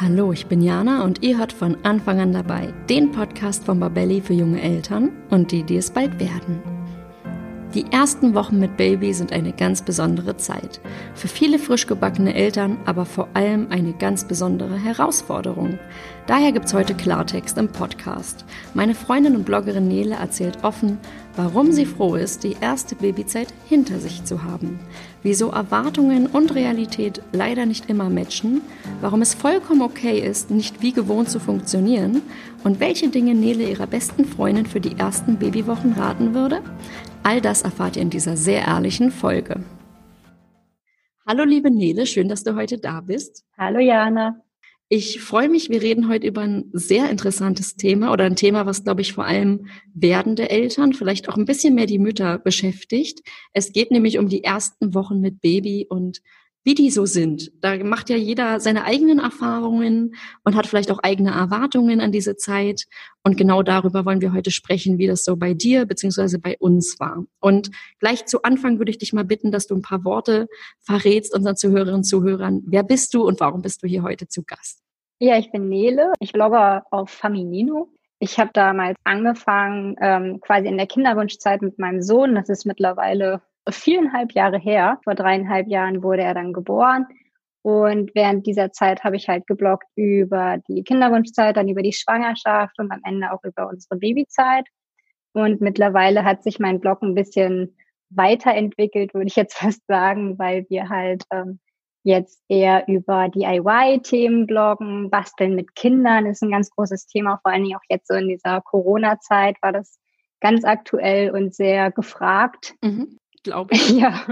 Hallo, 0.00 0.32
ich 0.32 0.46
bin 0.46 0.62
Jana 0.62 1.04
und 1.04 1.22
ihr 1.22 1.36
hört 1.36 1.52
von 1.52 1.76
Anfang 1.84 2.18
an 2.18 2.32
dabei 2.32 2.72
den 2.88 3.12
Podcast 3.12 3.64
von 3.64 3.78
Babelli 3.78 4.22
für 4.22 4.32
junge 4.32 4.60
Eltern 4.60 5.10
und 5.28 5.52
die, 5.52 5.62
die 5.64 5.76
es 5.76 5.90
bald 5.90 6.18
werden. 6.18 6.71
Die 7.74 7.90
ersten 7.90 8.34
Wochen 8.34 8.58
mit 8.58 8.76
Baby 8.76 9.14
sind 9.14 9.32
eine 9.32 9.52
ganz 9.52 9.80
besondere 9.80 10.36
Zeit. 10.36 10.78
Für 11.14 11.28
viele 11.28 11.58
frisch 11.58 11.86
gebackene 11.86 12.34
Eltern 12.34 12.76
aber 12.84 13.06
vor 13.06 13.28
allem 13.32 13.68
eine 13.70 13.94
ganz 13.94 14.24
besondere 14.24 14.76
Herausforderung. 14.76 15.78
Daher 16.26 16.52
gibt's 16.52 16.74
heute 16.74 16.92
Klartext 16.92 17.56
im 17.56 17.68
Podcast. 17.68 18.44
Meine 18.74 18.94
Freundin 18.94 19.36
und 19.36 19.46
Bloggerin 19.46 19.88
Nele 19.88 20.16
erzählt 20.16 20.64
offen, 20.64 20.98
warum 21.34 21.72
sie 21.72 21.86
froh 21.86 22.14
ist, 22.14 22.44
die 22.44 22.56
erste 22.60 22.94
Babyzeit 22.94 23.48
hinter 23.66 23.98
sich 24.00 24.22
zu 24.24 24.44
haben. 24.44 24.78
Wieso 25.22 25.48
Erwartungen 25.48 26.26
und 26.26 26.54
Realität 26.54 27.22
leider 27.32 27.64
nicht 27.64 27.88
immer 27.88 28.10
matchen, 28.10 28.60
warum 29.00 29.22
es 29.22 29.32
vollkommen 29.32 29.80
okay 29.80 30.18
ist, 30.18 30.50
nicht 30.50 30.82
wie 30.82 30.92
gewohnt 30.92 31.30
zu 31.30 31.40
funktionieren 31.40 32.20
und 32.64 32.80
welche 32.80 33.08
Dinge 33.08 33.34
Nele 33.34 33.64
ihrer 33.64 33.86
besten 33.86 34.26
Freundin 34.26 34.66
für 34.66 34.80
die 34.80 34.98
ersten 34.98 35.38
Babywochen 35.38 35.94
raten 35.94 36.34
würde. 36.34 36.60
All 37.24 37.40
das 37.40 37.62
erfahrt 37.62 37.96
ihr 37.96 38.02
in 38.02 38.10
dieser 38.10 38.36
sehr 38.36 38.62
ehrlichen 38.62 39.12
Folge. 39.12 39.62
Hallo 41.24 41.44
liebe 41.44 41.70
Nele, 41.70 42.06
schön, 42.06 42.28
dass 42.28 42.42
du 42.42 42.56
heute 42.56 42.78
da 42.78 43.00
bist. 43.00 43.44
Hallo 43.56 43.78
Jana. 43.78 44.42
Ich 44.88 45.20
freue 45.20 45.48
mich, 45.48 45.70
wir 45.70 45.80
reden 45.80 46.08
heute 46.08 46.26
über 46.26 46.40
ein 46.40 46.68
sehr 46.72 47.08
interessantes 47.10 47.76
Thema 47.76 48.12
oder 48.12 48.24
ein 48.24 48.34
Thema, 48.34 48.66
was, 48.66 48.82
glaube 48.82 49.02
ich, 49.02 49.12
vor 49.12 49.24
allem 49.24 49.68
werdende 49.94 50.50
Eltern, 50.50 50.92
vielleicht 50.92 51.28
auch 51.28 51.36
ein 51.36 51.44
bisschen 51.44 51.76
mehr 51.76 51.86
die 51.86 52.00
Mütter 52.00 52.38
beschäftigt. 52.38 53.20
Es 53.52 53.72
geht 53.72 53.92
nämlich 53.92 54.18
um 54.18 54.28
die 54.28 54.42
ersten 54.42 54.92
Wochen 54.92 55.20
mit 55.20 55.40
Baby 55.40 55.86
und 55.88 56.22
wie 56.64 56.74
die 56.74 56.90
so 56.90 57.06
sind. 57.06 57.50
Da 57.60 57.76
macht 57.82 58.08
ja 58.08 58.16
jeder 58.16 58.60
seine 58.60 58.84
eigenen 58.84 59.18
Erfahrungen 59.18 60.14
und 60.44 60.56
hat 60.56 60.66
vielleicht 60.66 60.90
auch 60.90 61.00
eigene 61.02 61.30
Erwartungen 61.30 62.00
an 62.00 62.12
diese 62.12 62.36
Zeit. 62.36 62.84
Und 63.24 63.36
genau 63.36 63.62
darüber 63.62 64.04
wollen 64.04 64.20
wir 64.20 64.32
heute 64.32 64.50
sprechen, 64.50 64.98
wie 64.98 65.06
das 65.06 65.24
so 65.24 65.36
bei 65.36 65.54
dir 65.54 65.86
beziehungsweise 65.86 66.38
bei 66.38 66.56
uns 66.58 67.00
war. 67.00 67.24
Und 67.40 67.70
gleich 67.98 68.26
zu 68.26 68.42
Anfang 68.42 68.78
würde 68.78 68.90
ich 68.90 68.98
dich 68.98 69.12
mal 69.12 69.24
bitten, 69.24 69.50
dass 69.50 69.66
du 69.66 69.74
ein 69.74 69.82
paar 69.82 70.04
Worte 70.04 70.48
verrätst 70.80 71.34
unseren 71.34 71.56
Zuhörerinnen 71.56 71.96
und 71.96 72.04
Zuhörern. 72.04 72.62
Wer 72.66 72.82
bist 72.82 73.14
du 73.14 73.26
und 73.26 73.40
warum 73.40 73.62
bist 73.62 73.82
du 73.82 73.88
hier 73.88 74.02
heute 74.02 74.28
zu 74.28 74.42
Gast? 74.44 74.80
Ja, 75.18 75.38
ich 75.38 75.52
bin 75.52 75.68
Nele. 75.68 76.12
Ich 76.20 76.32
blogge 76.32 76.82
auf 76.90 77.10
Faminino. 77.10 77.92
Ich 78.18 78.38
habe 78.38 78.50
damals 78.52 78.96
angefangen, 79.02 79.96
ähm, 80.00 80.40
quasi 80.40 80.68
in 80.68 80.76
der 80.76 80.86
Kinderwunschzeit 80.86 81.60
mit 81.60 81.78
meinem 81.78 82.02
Sohn. 82.02 82.36
Das 82.36 82.48
ist 82.48 82.66
mittlerweile 82.66 83.42
viereinhalb 83.68 84.32
Jahre 84.32 84.58
her. 84.58 84.98
Vor 85.04 85.14
dreieinhalb 85.14 85.68
Jahren 85.68 86.02
wurde 86.02 86.22
er 86.22 86.34
dann 86.34 86.52
geboren. 86.52 87.06
Und 87.62 88.10
während 88.14 88.46
dieser 88.46 88.72
Zeit 88.72 89.04
habe 89.04 89.16
ich 89.16 89.28
halt 89.28 89.46
gebloggt 89.46 89.86
über 89.94 90.58
die 90.68 90.82
Kinderwunschzeit, 90.82 91.56
dann 91.56 91.68
über 91.68 91.82
die 91.82 91.92
Schwangerschaft 91.92 92.78
und 92.78 92.90
am 92.90 93.00
Ende 93.04 93.32
auch 93.32 93.44
über 93.44 93.68
unsere 93.68 93.96
Babyzeit. 93.96 94.66
Und 95.32 95.60
mittlerweile 95.60 96.24
hat 96.24 96.42
sich 96.42 96.58
mein 96.58 96.80
Blog 96.80 97.02
ein 97.02 97.14
bisschen 97.14 97.76
weiterentwickelt, 98.10 99.14
würde 99.14 99.28
ich 99.28 99.36
jetzt 99.36 99.54
fast 99.58 99.86
sagen, 99.86 100.38
weil 100.38 100.66
wir 100.68 100.88
halt 100.88 101.22
ähm, 101.30 101.60
jetzt 102.02 102.42
eher 102.48 102.88
über 102.88 103.28
DIY-Themen 103.28 104.46
bloggen. 104.48 105.08
Basteln 105.08 105.54
mit 105.54 105.76
Kindern 105.76 106.26
ist 106.26 106.42
ein 106.42 106.50
ganz 106.50 106.68
großes 106.70 107.06
Thema, 107.06 107.38
vor 107.42 107.52
allen 107.52 107.62
Dingen 107.62 107.76
auch 107.76 107.84
jetzt 107.88 108.08
so 108.08 108.14
in 108.14 108.28
dieser 108.28 108.60
Corona-Zeit 108.60 109.56
war 109.62 109.72
das 109.72 110.00
ganz 110.40 110.64
aktuell 110.64 111.30
und 111.30 111.54
sehr 111.54 111.92
gefragt. 111.92 112.74
Mhm 112.82 113.18
glaube 113.42 113.70
ich. 113.74 113.90
Ja. 113.90 114.26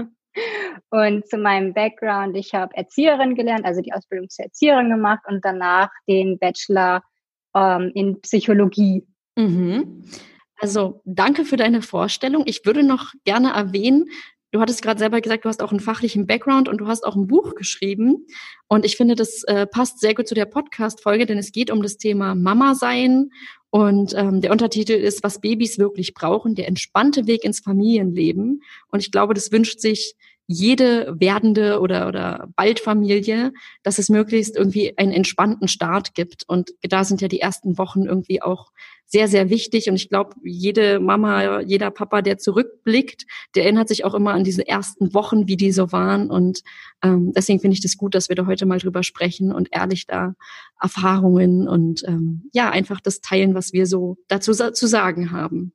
Und 0.89 1.27
zu 1.27 1.37
meinem 1.37 1.73
Background, 1.73 2.35
ich 2.37 2.53
habe 2.53 2.75
Erzieherin 2.75 3.35
gelernt, 3.35 3.65
also 3.65 3.81
die 3.81 3.93
Ausbildung 3.93 4.29
zur 4.29 4.45
Erzieherin 4.45 4.89
gemacht 4.89 5.21
und 5.27 5.43
danach 5.43 5.89
den 6.07 6.39
Bachelor 6.39 7.03
ähm, 7.55 7.91
in 7.93 8.21
Psychologie. 8.21 9.05
Mhm. 9.35 10.05
Also 10.57 11.01
danke 11.05 11.43
für 11.43 11.57
deine 11.57 11.81
Vorstellung. 11.81 12.43
Ich 12.45 12.65
würde 12.65 12.83
noch 12.83 13.11
gerne 13.25 13.51
erwähnen, 13.53 14.05
du 14.51 14.59
hattest 14.59 14.81
gerade 14.81 14.99
selber 14.99 15.21
gesagt, 15.21 15.45
du 15.45 15.49
hast 15.49 15.61
auch 15.61 15.71
einen 15.71 15.79
fachlichen 15.79 16.27
Background 16.27 16.69
und 16.69 16.79
du 16.79 16.87
hast 16.87 17.05
auch 17.05 17.15
ein 17.15 17.27
Buch 17.27 17.55
geschrieben. 17.55 18.27
Und 18.67 18.85
ich 18.85 18.97
finde, 18.97 19.15
das 19.15 19.43
äh, 19.43 19.65
passt 19.65 19.99
sehr 19.99 20.13
gut 20.13 20.27
zu 20.27 20.35
der 20.35 20.45
Podcast-Folge, 20.45 21.25
denn 21.25 21.37
es 21.37 21.51
geht 21.51 21.71
um 21.71 21.81
das 21.81 21.97
Thema 21.97 22.35
Mama 22.35 22.75
sein 22.75 23.29
und 23.71 24.13
ähm, 24.15 24.41
der 24.41 24.51
Untertitel 24.51 24.91
ist, 24.91 25.23
was 25.23 25.39
Babys 25.39 25.79
wirklich 25.79 26.13
brauchen, 26.13 26.55
der 26.55 26.67
entspannte 26.67 27.25
Weg 27.25 27.45
ins 27.45 27.61
Familienleben. 27.61 28.61
Und 28.89 28.99
ich 28.99 29.11
glaube, 29.11 29.33
das 29.33 29.51
wünscht 29.53 29.79
sich 29.79 30.15
jede 30.45 31.15
werdende 31.17 31.79
oder, 31.79 32.09
oder 32.09 32.49
bald 32.57 32.81
Familie, 32.81 33.53
dass 33.83 33.97
es 33.97 34.09
möglichst 34.09 34.57
irgendwie 34.57 34.97
einen 34.97 35.13
entspannten 35.13 35.69
Start 35.69 36.13
gibt. 36.13 36.43
Und 36.47 36.71
da 36.81 37.05
sind 37.05 37.21
ja 37.21 37.29
die 37.29 37.39
ersten 37.39 37.77
Wochen 37.77 38.03
irgendwie 38.03 38.41
auch 38.41 38.71
sehr, 39.11 39.27
sehr 39.27 39.49
wichtig. 39.49 39.89
Und 39.89 39.95
ich 39.95 40.07
glaube, 40.07 40.35
jede 40.41 40.99
Mama, 41.01 41.59
jeder 41.59 41.91
Papa, 41.91 42.21
der 42.21 42.37
zurückblickt, 42.37 43.25
der 43.55 43.65
erinnert 43.65 43.89
sich 43.89 44.05
auch 44.05 44.13
immer 44.13 44.33
an 44.33 44.45
diese 44.45 44.65
ersten 44.65 45.13
Wochen, 45.13 45.47
wie 45.47 45.57
die 45.57 45.73
so 45.73 45.91
waren. 45.91 46.29
Und 46.29 46.61
ähm, 47.03 47.33
deswegen 47.35 47.59
finde 47.59 47.73
ich 47.73 47.81
das 47.81 47.97
gut, 47.97 48.15
dass 48.15 48.29
wir 48.29 48.37
da 48.37 48.45
heute 48.45 48.65
mal 48.65 48.79
drüber 48.79 49.03
sprechen 49.03 49.51
und 49.51 49.67
ehrlich 49.71 50.07
da 50.07 50.33
Erfahrungen 50.79 51.67
und 51.67 52.03
ähm, 52.07 52.49
ja, 52.53 52.69
einfach 52.69 53.01
das 53.01 53.19
teilen, 53.19 53.53
was 53.53 53.73
wir 53.73 53.85
so 53.85 54.17
dazu 54.29 54.53
zu 54.53 54.87
sagen 54.87 55.31
haben. 55.31 55.73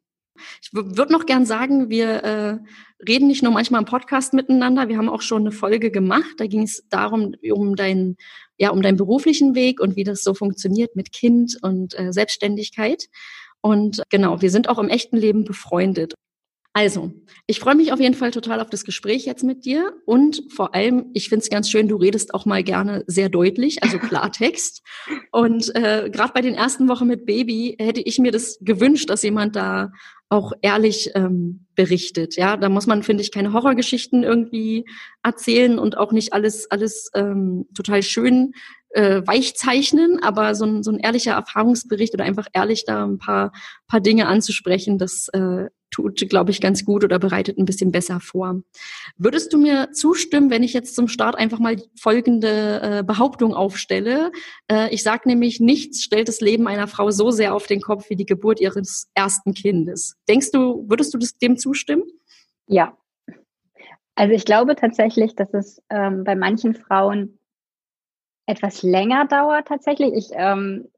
Ich 0.62 0.70
würde 0.72 1.12
noch 1.12 1.26
gern 1.26 1.46
sagen, 1.46 1.90
wir 1.90 2.24
äh, 2.24 2.58
reden 3.06 3.28
nicht 3.28 3.42
nur 3.42 3.52
manchmal 3.52 3.80
im 3.80 3.86
Podcast 3.86 4.32
miteinander, 4.32 4.88
wir 4.88 4.96
haben 4.98 5.08
auch 5.08 5.22
schon 5.22 5.42
eine 5.42 5.52
Folge 5.52 5.90
gemacht. 5.90 6.34
Da 6.38 6.46
ging 6.46 6.62
es 6.62 6.84
darum, 6.88 7.34
um 7.52 7.76
deinen, 7.76 8.16
ja, 8.58 8.70
um 8.70 8.82
deinen 8.82 8.96
beruflichen 8.96 9.54
Weg 9.54 9.80
und 9.80 9.96
wie 9.96 10.04
das 10.04 10.22
so 10.22 10.34
funktioniert 10.34 10.96
mit 10.96 11.12
Kind 11.12 11.56
und 11.62 11.98
äh, 11.98 12.12
Selbstständigkeit. 12.12 13.06
Und 13.60 14.02
genau, 14.10 14.40
wir 14.42 14.50
sind 14.50 14.68
auch 14.68 14.78
im 14.78 14.88
echten 14.88 15.16
Leben 15.16 15.44
befreundet. 15.44 16.14
Also, 16.76 17.10
ich 17.46 17.58
freue 17.58 17.74
mich 17.74 17.90
auf 17.90 18.00
jeden 18.00 18.14
Fall 18.14 18.32
total 18.32 18.60
auf 18.60 18.68
das 18.68 18.84
Gespräch 18.84 19.24
jetzt 19.24 19.42
mit 19.42 19.64
dir 19.64 19.94
und 20.04 20.42
vor 20.54 20.74
allem, 20.74 21.06
ich 21.14 21.30
finde 21.30 21.42
es 21.42 21.48
ganz 21.48 21.70
schön, 21.70 21.88
du 21.88 21.96
redest 21.96 22.34
auch 22.34 22.44
mal 22.44 22.62
gerne 22.62 23.02
sehr 23.06 23.30
deutlich, 23.30 23.82
also 23.82 23.98
Klartext. 23.98 24.82
und 25.32 25.74
äh, 25.74 26.10
gerade 26.12 26.34
bei 26.34 26.42
den 26.42 26.52
ersten 26.52 26.86
Wochen 26.90 27.06
mit 27.06 27.24
Baby 27.24 27.76
hätte 27.78 28.02
ich 28.02 28.18
mir 28.18 28.30
das 28.30 28.58
gewünscht, 28.60 29.08
dass 29.08 29.22
jemand 29.22 29.56
da 29.56 29.90
auch 30.28 30.52
ehrlich 30.60 31.12
ähm, 31.14 31.64
berichtet. 31.76 32.36
Ja, 32.36 32.58
da 32.58 32.68
muss 32.68 32.86
man, 32.86 33.02
finde 33.02 33.22
ich, 33.22 33.32
keine 33.32 33.54
Horrorgeschichten 33.54 34.22
irgendwie 34.22 34.84
erzählen 35.22 35.78
und 35.78 35.96
auch 35.96 36.12
nicht 36.12 36.34
alles 36.34 36.70
alles 36.70 37.08
ähm, 37.14 37.64
total 37.74 38.02
schön 38.02 38.52
äh, 38.96 39.26
weichzeichnen, 39.26 40.22
aber 40.22 40.54
so 40.54 40.64
ein, 40.64 40.82
so 40.82 40.90
ein 40.90 40.98
ehrlicher 40.98 41.32
Erfahrungsbericht 41.32 42.14
oder 42.14 42.24
einfach 42.24 42.46
ehrlich 42.52 42.84
da 42.86 43.04
ein 43.04 43.18
paar 43.18 43.52
paar 43.86 44.00
Dinge 44.00 44.26
anzusprechen, 44.26 44.98
das 44.98 45.28
äh, 45.28 45.66
tut, 45.90 46.28
glaube 46.28 46.50
ich, 46.50 46.60
ganz 46.60 46.84
gut 46.84 47.04
oder 47.04 47.18
bereitet 47.18 47.58
ein 47.58 47.64
bisschen 47.64 47.92
besser 47.92 48.20
vor. 48.20 48.60
Würdest 49.16 49.52
du 49.52 49.58
mir 49.58 49.92
zustimmen, 49.92 50.50
wenn 50.50 50.62
ich 50.62 50.72
jetzt 50.72 50.94
zum 50.94 51.08
Start 51.08 51.36
einfach 51.36 51.58
mal 51.58 51.76
folgende 51.98 52.80
äh, 52.82 53.02
Behauptung 53.04 53.54
aufstelle? 53.54 54.32
Äh, 54.70 54.92
ich 54.92 55.02
sage 55.02 55.28
nämlich, 55.28 55.60
nichts 55.60 56.02
stellt 56.02 56.28
das 56.28 56.40
Leben 56.40 56.66
einer 56.66 56.88
Frau 56.88 57.10
so 57.10 57.30
sehr 57.30 57.54
auf 57.54 57.66
den 57.66 57.80
Kopf 57.80 58.10
wie 58.10 58.16
die 58.16 58.26
Geburt 58.26 58.60
ihres 58.60 59.08
ersten 59.14 59.54
Kindes. 59.54 60.16
Denkst 60.28 60.50
du, 60.50 60.84
würdest 60.88 61.14
du 61.14 61.18
das, 61.18 61.38
dem 61.38 61.56
zustimmen? 61.56 62.04
Ja. 62.66 62.96
Also 64.16 64.34
ich 64.34 64.44
glaube 64.44 64.76
tatsächlich, 64.76 65.34
dass 65.34 65.52
es 65.52 65.82
ähm, 65.90 66.24
bei 66.24 66.34
manchen 66.34 66.74
Frauen 66.74 67.38
etwas 68.46 68.82
länger 68.82 69.26
dauert 69.26 69.68
tatsächlich. 69.68 70.12
Ich 70.14 70.30
ähm, 70.32 70.88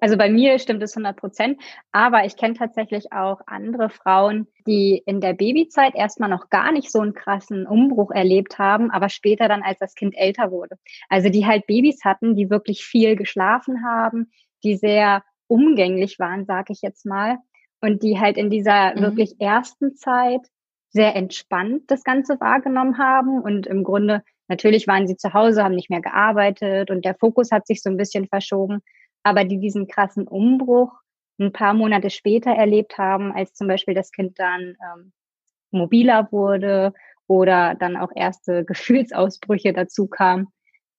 also 0.00 0.16
bei 0.16 0.30
mir 0.30 0.58
stimmt 0.58 0.82
es 0.82 0.96
100 0.96 1.16
Prozent, 1.16 1.60
aber 1.92 2.24
ich 2.24 2.36
kenne 2.36 2.54
tatsächlich 2.54 3.12
auch 3.12 3.40
andere 3.46 3.90
Frauen, 3.90 4.46
die 4.66 5.02
in 5.06 5.20
der 5.20 5.34
Babyzeit 5.34 5.94
erstmal 5.94 6.28
noch 6.28 6.50
gar 6.50 6.72
nicht 6.72 6.90
so 6.90 7.00
einen 7.00 7.14
krassen 7.14 7.66
Umbruch 7.66 8.10
erlebt 8.10 8.58
haben, 8.58 8.90
aber 8.90 9.08
später 9.08 9.48
dann, 9.48 9.62
als 9.62 9.78
das 9.78 9.94
Kind 9.94 10.16
älter 10.16 10.50
wurde. 10.50 10.76
Also 11.08 11.28
die 11.28 11.46
halt 11.46 11.66
Babys 11.66 12.04
hatten, 12.04 12.34
die 12.34 12.50
wirklich 12.50 12.84
viel 12.84 13.16
geschlafen 13.16 13.84
haben, 13.84 14.30
die 14.62 14.76
sehr 14.76 15.22
umgänglich 15.46 16.18
waren, 16.18 16.44
sage 16.44 16.72
ich 16.72 16.82
jetzt 16.82 17.06
mal, 17.06 17.38
und 17.80 18.02
die 18.02 18.18
halt 18.18 18.36
in 18.36 18.50
dieser 18.50 18.94
mhm. 18.94 19.00
wirklich 19.00 19.40
ersten 19.40 19.94
Zeit 19.94 20.42
sehr 20.90 21.14
entspannt 21.16 21.82
das 21.88 22.02
Ganze 22.02 22.40
wahrgenommen 22.40 22.98
haben 22.98 23.40
und 23.40 23.66
im 23.66 23.84
Grunde 23.84 24.22
natürlich 24.48 24.86
waren 24.86 25.06
sie 25.06 25.16
zu 25.16 25.32
Hause, 25.34 25.62
haben 25.62 25.74
nicht 25.74 25.90
mehr 25.90 26.00
gearbeitet 26.00 26.90
und 26.90 27.04
der 27.04 27.14
Fokus 27.14 27.50
hat 27.50 27.66
sich 27.66 27.82
so 27.82 27.90
ein 27.90 27.96
bisschen 27.96 28.26
verschoben 28.26 28.82
aber 29.22 29.44
die 29.44 29.58
diesen 29.58 29.86
krassen 29.86 30.26
Umbruch 30.26 30.92
ein 31.38 31.52
paar 31.52 31.74
Monate 31.74 32.10
später 32.10 32.50
erlebt 32.50 32.98
haben, 32.98 33.32
als 33.32 33.54
zum 33.54 33.68
Beispiel 33.68 33.94
das 33.94 34.10
Kind 34.10 34.38
dann 34.38 34.76
ähm, 34.82 35.12
mobiler 35.70 36.28
wurde 36.32 36.92
oder 37.26 37.74
dann 37.74 37.96
auch 37.96 38.10
erste 38.14 38.64
Gefühlsausbrüche 38.66 39.72
dazu 39.72 40.06
kamen. 40.08 40.48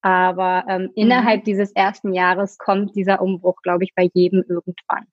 Aber 0.02 0.64
ähm, 0.70 0.84
mhm. 0.84 0.92
innerhalb 0.96 1.44
dieses 1.44 1.72
ersten 1.72 2.14
Jahres 2.14 2.58
kommt 2.58 2.96
dieser 2.96 3.22
Umbruch, 3.22 3.62
glaube 3.64 3.84
ich, 3.84 3.94
bei 3.96 4.10
jedem 4.14 4.44
irgendwann. 4.48 5.08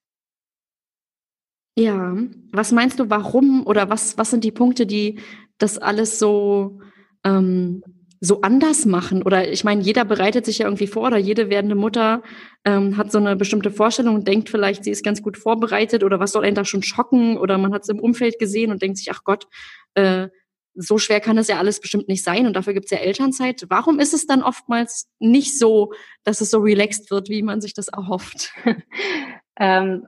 Ja, 1.79 2.17
was 2.53 2.73
meinst 2.73 3.01
du, 3.01 3.11
warum 3.11 3.67
oder 3.67 3.91
was, 3.91 4.17
was 4.17 4.31
sind 4.31 4.45
die 4.45 4.53
Punkte, 4.53 4.87
die 4.87 5.21
das 5.59 5.77
alles 5.77 6.19
so 6.19 6.81
ähm, 7.25 7.83
so 8.27 8.41
anders 8.41 8.85
machen? 8.85 9.23
Oder 9.23 9.51
ich 9.51 9.65
meine, 9.65 9.83
jeder 9.83 10.05
bereitet 10.05 10.45
sich 10.45 10.59
ja 10.59 10.67
irgendwie 10.67 10.87
vor 10.87 11.07
oder 11.07 11.17
jede 11.17 11.49
werdende 11.51 11.77
Mutter 11.77 12.23
ähm, 12.65 12.97
hat 12.97 13.13
so 13.13 13.19
eine 13.19 13.37
bestimmte 13.37 13.71
Vorstellung 13.71 14.15
und 14.17 14.29
denkt 14.29 14.49
vielleicht, 14.49 14.85
sie 14.85 14.91
ist 14.91 15.05
ganz 15.05 15.23
gut 15.23 15.37
vorbereitet 15.37 16.05
oder 16.05 16.21
was 16.21 16.33
soll 16.33 16.45
einen 16.45 16.55
da 16.55 16.65
schon 16.65 16.83
schocken 16.83 17.39
oder 17.39 17.59
man 17.59 17.73
hat 17.73 17.83
es 17.83 17.89
im 17.89 18.01
Umfeld 18.01 18.39
gesehen 18.39 18.71
und 18.71 18.83
denkt 18.83 18.99
sich, 18.99 19.11
ach 19.11 19.23
Gott, 19.25 19.47
äh, 19.95 20.29
so 20.75 20.99
schwer 20.99 21.21
kann 21.21 21.37
das 21.37 21.49
ja 21.49 21.59
alles 21.59 21.81
bestimmt 21.81 22.09
nicht 22.09 22.23
sein 22.23 22.47
und 22.47 22.55
dafür 22.55 22.75
gibt 22.75 22.87
es 22.87 22.91
ja 22.91 22.99
Elternzeit. 22.99 23.65
Warum 23.69 23.99
ist 23.99 24.13
es 24.13 24.27
dann 24.27 24.43
oftmals 24.43 25.09
nicht 25.19 25.59
so, 25.59 25.93
dass 26.25 26.41
es 26.41 26.51
so 26.51 26.59
relaxed 26.59 27.11
wird, 27.11 27.31
wie 27.31 27.43
man 27.43 27.61
sich 27.61 27.73
das 27.73 27.89
erhofft? 27.89 28.53
ähm, 29.59 30.07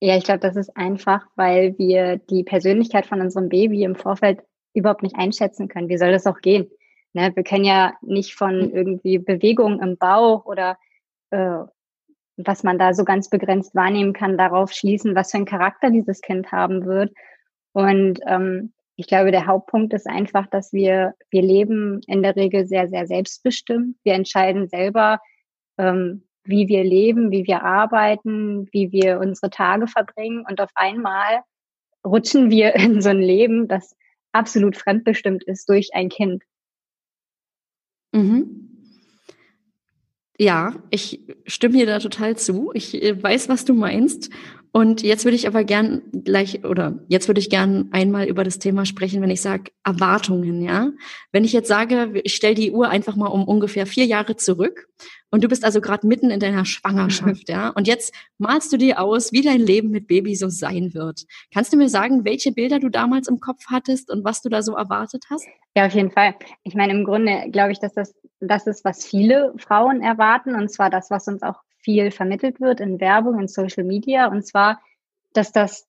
ja, 0.00 0.16
ich 0.16 0.24
glaube, 0.24 0.40
das 0.40 0.56
ist 0.56 0.76
einfach, 0.76 1.26
weil 1.36 1.74
wir 1.78 2.18
die 2.18 2.42
Persönlichkeit 2.42 3.06
von 3.06 3.20
unserem 3.20 3.48
Baby 3.48 3.82
im 3.84 3.96
Vorfeld 3.96 4.40
überhaupt 4.74 5.02
nicht 5.02 5.16
einschätzen 5.16 5.68
können. 5.68 5.88
Wie 5.88 5.98
soll 5.98 6.12
das 6.12 6.26
auch 6.26 6.40
gehen? 6.40 6.70
Ne, 7.12 7.32
wir 7.34 7.42
können 7.42 7.64
ja 7.64 7.94
nicht 8.02 8.34
von 8.34 8.60
hm. 8.60 8.70
irgendwie 8.70 9.18
Bewegungen 9.18 9.80
im 9.80 9.96
Bauch 9.96 10.44
oder 10.44 10.78
äh, 11.30 11.64
was 12.36 12.62
man 12.62 12.78
da 12.78 12.94
so 12.94 13.04
ganz 13.04 13.28
begrenzt 13.28 13.74
wahrnehmen 13.74 14.12
kann, 14.12 14.38
darauf 14.38 14.72
schließen, 14.72 15.14
was 15.14 15.30
für 15.30 15.38
ein 15.38 15.44
Charakter 15.44 15.90
dieses 15.90 16.20
Kind 16.20 16.52
haben 16.52 16.86
wird. 16.86 17.12
Und 17.72 18.20
ähm, 18.26 18.72
ich 18.96 19.06
glaube, 19.06 19.30
der 19.30 19.46
Hauptpunkt 19.46 19.92
ist 19.92 20.06
einfach, 20.06 20.46
dass 20.46 20.72
wir, 20.72 21.14
wir 21.30 21.42
leben 21.42 22.00
in 22.06 22.22
der 22.22 22.36
Regel 22.36 22.66
sehr, 22.66 22.88
sehr 22.88 23.06
selbstbestimmt. 23.06 23.96
Wir 24.04 24.14
entscheiden 24.14 24.68
selber, 24.68 25.20
ähm, 25.78 26.24
wie 26.44 26.68
wir 26.68 26.84
leben, 26.84 27.30
wie 27.30 27.46
wir 27.46 27.62
arbeiten, 27.62 28.68
wie 28.72 28.92
wir 28.92 29.20
unsere 29.20 29.50
Tage 29.50 29.86
verbringen. 29.86 30.44
Und 30.48 30.60
auf 30.60 30.70
einmal 30.74 31.40
rutschen 32.06 32.50
wir 32.50 32.74
in 32.76 33.00
so 33.00 33.10
ein 33.10 33.20
Leben, 33.20 33.68
das 33.68 33.96
absolut 34.32 34.76
fremdbestimmt 34.76 35.44
ist 35.44 35.68
durch 35.68 35.90
ein 35.94 36.08
Kind. 36.08 36.44
Mhm. 38.12 38.68
Ja, 40.38 40.74
ich 40.88 41.20
stimme 41.46 41.76
dir 41.76 41.86
da 41.86 41.98
total 41.98 42.36
zu. 42.36 42.70
Ich 42.72 42.94
äh, 43.02 43.22
weiß, 43.22 43.48
was 43.50 43.66
du 43.66 43.74
meinst. 43.74 44.30
Und 44.72 45.02
jetzt 45.02 45.24
würde 45.24 45.34
ich 45.34 45.48
aber 45.48 45.64
gern 45.64 46.02
gleich 46.12 46.64
oder 46.64 47.00
jetzt 47.08 47.28
würde 47.28 47.40
ich 47.40 47.50
gern 47.50 47.88
einmal 47.90 48.28
über 48.28 48.44
das 48.44 48.60
Thema 48.60 48.86
sprechen, 48.86 49.20
wenn 49.20 49.30
ich 49.30 49.40
sage 49.40 49.72
Erwartungen, 49.84 50.62
ja. 50.62 50.92
Wenn 51.32 51.44
ich 51.44 51.52
jetzt 51.52 51.68
sage, 51.68 52.20
ich 52.22 52.34
stelle 52.34 52.54
die 52.54 52.70
Uhr 52.70 52.88
einfach 52.88 53.16
mal 53.16 53.26
um 53.26 53.44
ungefähr 53.44 53.86
vier 53.86 54.06
Jahre 54.06 54.36
zurück 54.36 54.86
und 55.30 55.42
du 55.42 55.48
bist 55.48 55.64
also 55.64 55.80
gerade 55.80 56.06
mitten 56.06 56.30
in 56.30 56.38
deiner 56.38 56.64
Schwangerschaft, 56.64 57.48
ja. 57.48 57.70
Und 57.70 57.88
jetzt 57.88 58.14
malst 58.38 58.72
du 58.72 58.76
dir 58.76 59.00
aus, 59.00 59.32
wie 59.32 59.42
dein 59.42 59.60
Leben 59.60 59.90
mit 59.90 60.06
Baby 60.06 60.36
so 60.36 60.48
sein 60.48 60.94
wird. 60.94 61.24
Kannst 61.52 61.72
du 61.72 61.76
mir 61.76 61.88
sagen, 61.88 62.24
welche 62.24 62.52
Bilder 62.52 62.78
du 62.78 62.90
damals 62.90 63.26
im 63.26 63.40
Kopf 63.40 63.64
hattest 63.66 64.08
und 64.08 64.24
was 64.24 64.40
du 64.40 64.48
da 64.48 64.62
so 64.62 64.76
erwartet 64.76 65.24
hast? 65.30 65.46
Ja, 65.74 65.86
auf 65.86 65.94
jeden 65.94 66.12
Fall. 66.12 66.34
Ich 66.62 66.74
meine, 66.74 66.92
im 66.92 67.04
Grunde 67.04 67.50
glaube 67.50 67.72
ich, 67.72 67.80
dass 67.80 67.92
das 67.94 68.14
das 68.40 68.66
ist, 68.66 68.84
was 68.84 69.04
viele 69.04 69.52
Frauen 69.58 70.00
erwarten 70.02 70.54
und 70.54 70.70
zwar 70.70 70.90
das, 70.90 71.10
was 71.10 71.28
uns 71.28 71.42
auch 71.42 71.60
viel 71.82 72.10
vermittelt 72.10 72.60
wird 72.60 72.80
in 72.80 73.00
Werbung, 73.00 73.38
in 73.40 73.48
Social 73.48 73.84
Media. 73.84 74.26
Und 74.26 74.46
zwar, 74.46 74.80
dass 75.32 75.52
das, 75.52 75.86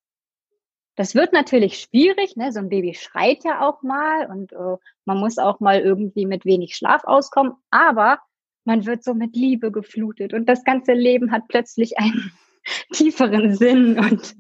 das 0.96 1.16
wird 1.16 1.34
natürlich 1.34 1.80
schwierig. 1.80 2.36
Ne? 2.36 2.52
So 2.52 2.60
ein 2.60 2.70
Baby 2.70 2.94
schreit 2.94 3.44
ja 3.44 3.62
auch 3.62 3.82
mal 3.82 4.28
und 4.28 4.52
äh, 4.54 4.78
man 5.06 5.18
muss 5.18 5.38
auch 5.38 5.60
mal 5.60 5.80
irgendwie 5.80 6.26
mit 6.26 6.46
wenig 6.46 6.76
Schlaf 6.76 7.04
auskommen. 7.04 7.54
Aber 7.70 8.20
man 8.64 8.86
wird 8.86 9.04
so 9.04 9.14
mit 9.14 9.36
Liebe 9.36 9.72
geflutet 9.72 10.34
und 10.34 10.48
das 10.48 10.64
ganze 10.64 10.94
Leben 10.94 11.32
hat 11.32 11.48
plötzlich 11.48 11.98
einen 11.98 12.32
tieferen 12.94 13.56
Sinn 13.56 13.98
und 13.98 14.36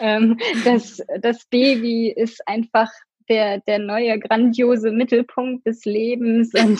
ähm, 0.00 0.38
das, 0.64 1.00
das 1.20 1.46
Baby 1.46 2.12
ist 2.14 2.46
einfach 2.46 2.90
der, 3.28 3.60
der 3.60 3.78
neue 3.78 4.18
grandiose 4.18 4.90
Mittelpunkt 4.90 5.66
des 5.66 5.84
Lebens 5.84 6.52
und 6.54 6.78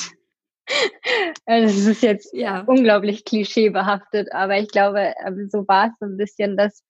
also 1.47 1.67
es 1.67 1.87
ist 1.87 2.03
jetzt 2.03 2.33
ja. 2.33 2.63
unglaublich 2.67 3.25
klischeebehaftet, 3.25 4.33
aber 4.33 4.59
ich 4.59 4.69
glaube, 4.69 5.15
ähm, 5.25 5.49
so 5.51 5.67
war 5.69 5.89
es 5.89 5.93
so 6.01 6.07
ein 6.07 6.17
bisschen, 6.17 6.57
dass 6.57 6.83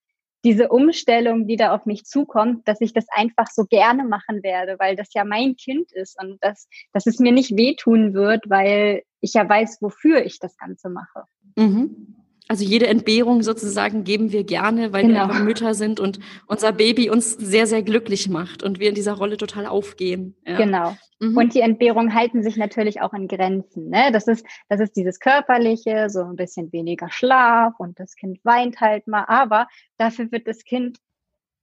diese 0.45 0.69
Umstellung, 0.69 1.47
die 1.47 1.55
da 1.55 1.73
auf 1.73 1.87
mich 1.87 2.05
zukommt, 2.05 2.67
dass 2.67 2.79
ich 2.79 2.93
das 2.93 3.07
einfach 3.09 3.47
so 3.51 3.65
gerne 3.65 4.03
machen 4.03 4.43
werde, 4.43 4.75
weil 4.77 4.95
das 4.95 5.11
ja 5.13 5.25
mein 5.25 5.55
Kind 5.55 5.91
ist 5.91 6.21
und 6.21 6.37
dass, 6.41 6.67
dass 6.93 7.07
es 7.07 7.19
mir 7.19 7.31
nicht 7.31 7.57
wehtun 7.57 8.13
wird, 8.13 8.47
weil 8.47 9.01
ich 9.21 9.33
ja 9.33 9.49
weiß, 9.49 9.79
wofür 9.81 10.23
ich 10.23 10.37
das 10.37 10.55
Ganze 10.57 10.89
mache. 10.89 11.23
Mhm. 11.55 12.15
Also 12.47 12.63
jede 12.63 12.87
Entbehrung 12.87 13.41
sozusagen 13.41 14.03
geben 14.03 14.31
wir 14.31 14.43
gerne, 14.43 14.93
weil 14.93 15.03
genau. 15.03 15.15
wir 15.15 15.23
einfach 15.23 15.43
Mütter 15.43 15.73
sind 15.73 15.99
und 15.99 16.19
unser 16.45 16.71
Baby 16.71 17.09
uns 17.09 17.33
sehr, 17.33 17.65
sehr 17.65 17.81
glücklich 17.81 18.29
macht 18.29 18.61
und 18.61 18.79
wir 18.79 18.89
in 18.89 18.95
dieser 18.95 19.13
Rolle 19.13 19.37
total 19.37 19.65
aufgehen. 19.65 20.35
Ja. 20.45 20.57
Genau. 20.57 20.95
Mhm. 21.19 21.37
Und 21.37 21.55
die 21.55 21.61
Entbehrungen 21.61 22.13
halten 22.13 22.43
sich 22.43 22.55
natürlich 22.55 23.01
auch 23.01 23.13
in 23.13 23.27
Grenzen. 23.27 23.89
Ne? 23.89 24.11
Das, 24.11 24.27
ist, 24.27 24.45
das 24.69 24.79
ist 24.79 24.95
dieses 24.95 25.19
körperliche, 25.19 26.09
so 26.09 26.21
ein 26.21 26.35
bisschen 26.35 26.71
weniger 26.71 27.09
Schlaf 27.09 27.73
und 27.79 27.99
das 27.99 28.15
Kind 28.15 28.39
weint 28.43 28.79
halt 28.79 29.07
mal, 29.07 29.25
aber 29.27 29.67
dafür 29.97 30.31
wird 30.31 30.47
das 30.47 30.63
Kind 30.65 30.99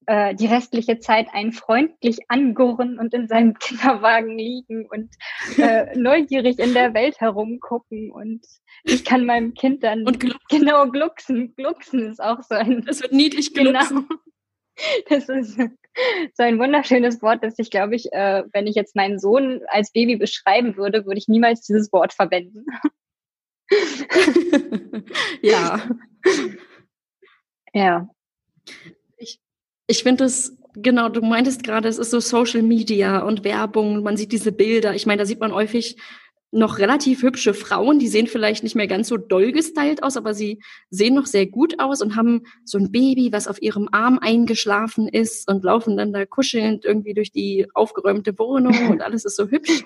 äh, 0.07 0.35
die 0.35 0.47
restliche 0.47 0.99
Zeit 0.99 1.29
einen 1.33 1.53
freundlich 1.53 2.19
angurren 2.29 2.99
und 2.99 3.15
in 3.15 3.29
seinem 3.29 3.55
Kinderwagen 3.59 4.37
liegen 4.39 4.87
und 4.87 5.11
äh, 5.59 5.97
neugierig 5.99 6.59
in 6.59 6.75
der 6.75 6.95
Welt 6.95 7.21
herumgucken 7.21 8.11
und 8.11 8.45
ich 8.85 9.05
kann 9.05 9.27
meinem 9.27 9.55
Kind 9.55 9.83
dann 9.85 10.07
und 10.07 10.21
glucksen. 10.21 10.61
genau 10.61 10.89
glucksen. 10.89 11.55
Glucksen 11.55 12.11
ist 12.11 12.23
auch 12.23 12.43
so 12.43 12.55
ein. 12.55 12.83
Das 12.85 13.03
wird 13.03 13.13
niedlich 13.13 13.55
glucksen. 13.55 14.07
Genau. 14.09 14.21
Das 15.11 15.29
ist 15.29 15.57
so 15.57 16.43
ein 16.43 16.59
wunderschönes 16.59 17.21
Wort, 17.21 17.45
dass 17.45 17.59
ich 17.59 17.71
glaube 17.71 17.95
ich, 17.95 18.11
äh, 18.11 18.43
wenn 18.55 18.67
ich 18.67 18.75
jetzt 18.75 18.97
meinen 18.97 19.19
Sohn 19.19 19.61
als 19.69 19.93
Baby 19.93 20.17
beschreiben 20.17 20.79
würde, 20.79 21.05
würde 21.05 21.19
ich 21.19 21.29
niemals 21.29 21.61
dieses 21.61 21.93
Wort 21.93 22.15
verwenden. 22.15 22.65
ja. 25.43 25.87
Ja. 27.75 28.09
Ich, 29.87 30.03
finde 30.03 30.25
es 30.25 30.57
genau, 30.75 31.09
du 31.09 31.21
meintest 31.21 31.63
gerade, 31.65 31.89
es 31.89 31.99
ist 31.99 32.11
so 32.11 32.21
Social 32.21 32.63
Media 32.63 33.21
und 33.21 33.45
Werbung, 33.45 34.03
man 34.03 34.17
sieht 34.17 34.33
diese 34.33 34.53
Bilder. 34.53 34.95
Ich 34.95 35.07
meine, 35.07 35.21
da 35.21 35.27
sieht 35.27 35.41
man 35.41 35.53
häufig 35.53 35.97
noch 36.53 36.79
relativ 36.79 37.23
hübsche 37.23 37.55
Frauen, 37.55 37.99
die 37.99 38.09
sehen 38.09 38.27
vielleicht 38.27 38.63
nicht 38.63 38.77
mehr 38.77 38.87
ganz 38.87 39.09
so 39.09 39.17
doll 39.17 39.53
gestylt 39.53 40.03
aus, 40.03 40.19
aber 40.19 40.35
sie 40.35 40.63
sehen 40.91 41.15
noch 41.15 41.25
sehr 41.25 41.47
gut 41.47 41.81
aus 41.81 42.03
und 42.03 42.15
haben 42.15 42.43
so 42.65 42.77
ein 42.77 42.93
Baby, 42.93 43.33
was 43.33 43.49
auf 43.49 43.61
ihrem 43.63 43.89
Arm 43.91 44.19
eingeschlafen 44.21 45.09
ist 45.09 45.51
und 45.51 45.65
laufen 45.65 45.97
dann 45.97 46.13
da 46.13 46.27
kuschelnd 46.27 46.85
irgendwie 46.85 47.15
durch 47.15 47.33
die 47.33 47.67
aufgeräumte 47.73 48.39
Wohnung 48.39 48.75
und 48.91 49.01
alles 49.01 49.25
ist 49.25 49.37
so 49.37 49.49
hübsch. 49.49 49.83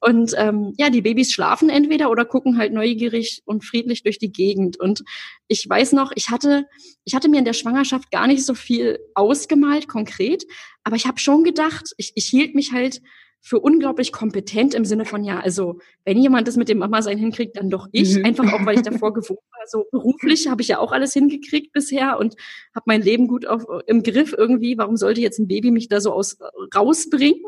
Und 0.00 0.34
ähm, 0.36 0.74
ja, 0.76 0.90
die 0.90 1.02
Babys 1.02 1.32
schlafen 1.32 1.70
entweder 1.70 2.10
oder 2.10 2.24
gucken 2.24 2.56
halt 2.56 2.72
neugierig 2.72 3.42
und 3.46 3.64
friedlich 3.64 4.02
durch 4.02 4.18
die 4.18 4.30
Gegend. 4.30 4.78
Und 4.78 5.02
ich 5.48 5.68
weiß 5.68 5.92
noch, 5.92 6.12
ich 6.14 6.30
hatte, 6.30 6.66
ich 7.04 7.14
hatte 7.14 7.28
mir 7.28 7.38
in 7.38 7.44
der 7.44 7.52
Schwangerschaft 7.52 8.10
gar 8.10 8.26
nicht 8.26 8.44
so 8.44 8.54
viel 8.54 8.98
ausgemalt, 9.14 9.88
konkret, 9.88 10.44
aber 10.84 10.96
ich 10.96 11.06
habe 11.06 11.18
schon 11.18 11.42
gedacht, 11.42 11.94
ich, 11.96 12.12
ich 12.14 12.26
hielt 12.26 12.54
mich 12.54 12.72
halt 12.72 13.02
für 13.40 13.60
unglaublich 13.60 14.12
kompetent 14.12 14.74
im 14.74 14.84
Sinne 14.84 15.04
von, 15.04 15.24
ja, 15.24 15.40
also 15.40 15.78
wenn 16.04 16.18
jemand 16.18 16.48
das 16.48 16.56
mit 16.56 16.68
dem 16.68 16.78
Mama-Sein 16.78 17.18
hinkriegt, 17.18 17.56
dann 17.56 17.70
doch 17.70 17.88
ich. 17.92 18.16
Mhm. 18.16 18.24
Einfach 18.24 18.52
auch, 18.52 18.66
weil 18.66 18.76
ich 18.76 18.82
davor 18.82 19.14
gewohnt 19.14 19.40
war. 19.52 19.66
So 19.66 19.86
beruflich 19.90 20.48
habe 20.48 20.62
ich 20.62 20.68
ja 20.68 20.78
auch 20.78 20.92
alles 20.92 21.12
hingekriegt 21.12 21.72
bisher 21.72 22.18
und 22.18 22.34
habe 22.74 22.84
mein 22.86 23.02
Leben 23.02 23.28
gut 23.28 23.46
auf, 23.46 23.64
im 23.86 24.02
Griff 24.02 24.34
irgendwie. 24.36 24.76
Warum 24.76 24.96
sollte 24.96 25.20
jetzt 25.20 25.38
ein 25.38 25.48
Baby 25.48 25.70
mich 25.70 25.88
da 25.88 26.00
so 26.00 26.12
aus, 26.12 26.38
rausbringen? 26.74 27.42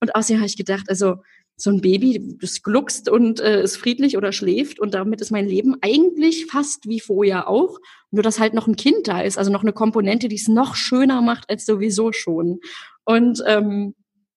Und 0.00 0.14
außerdem 0.14 0.38
habe 0.38 0.46
ich 0.46 0.56
gedacht, 0.56 0.86
also 0.88 1.16
so 1.56 1.70
ein 1.70 1.80
Baby, 1.80 2.36
das 2.40 2.62
gluckst 2.62 3.08
und 3.08 3.40
äh, 3.40 3.62
ist 3.62 3.76
friedlich 3.76 4.16
oder 4.16 4.32
schläft 4.32 4.80
und 4.80 4.92
damit 4.94 5.20
ist 5.20 5.30
mein 5.30 5.46
Leben 5.46 5.76
eigentlich 5.82 6.46
fast 6.46 6.88
wie 6.88 7.00
vorher 7.00 7.48
auch. 7.48 7.78
Nur 8.10 8.22
dass 8.22 8.40
halt 8.40 8.54
noch 8.54 8.66
ein 8.66 8.76
Kind 8.76 9.06
da 9.06 9.20
ist, 9.20 9.38
also 9.38 9.52
noch 9.52 9.62
eine 9.62 9.72
Komponente, 9.72 10.28
die 10.28 10.36
es 10.36 10.48
noch 10.48 10.74
schöner 10.74 11.22
macht 11.22 11.50
als 11.50 11.64
sowieso 11.66 12.12
schon. 12.12 12.60
Und 13.04 13.42
ähm, 13.46 13.94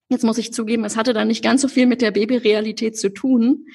Jetzt 0.10 0.24
muss 0.24 0.38
ich 0.38 0.54
zugeben, 0.54 0.86
es 0.86 0.96
hatte 0.96 1.14
dann 1.14 1.28
nicht 1.28 1.44
ganz 1.44 1.62
so 1.62 1.68
viel 1.68 1.86
mit 1.86 2.02
der 2.02 2.12
Babyrealität 2.12 2.98
zu 2.98 3.14
tun. 3.14 3.66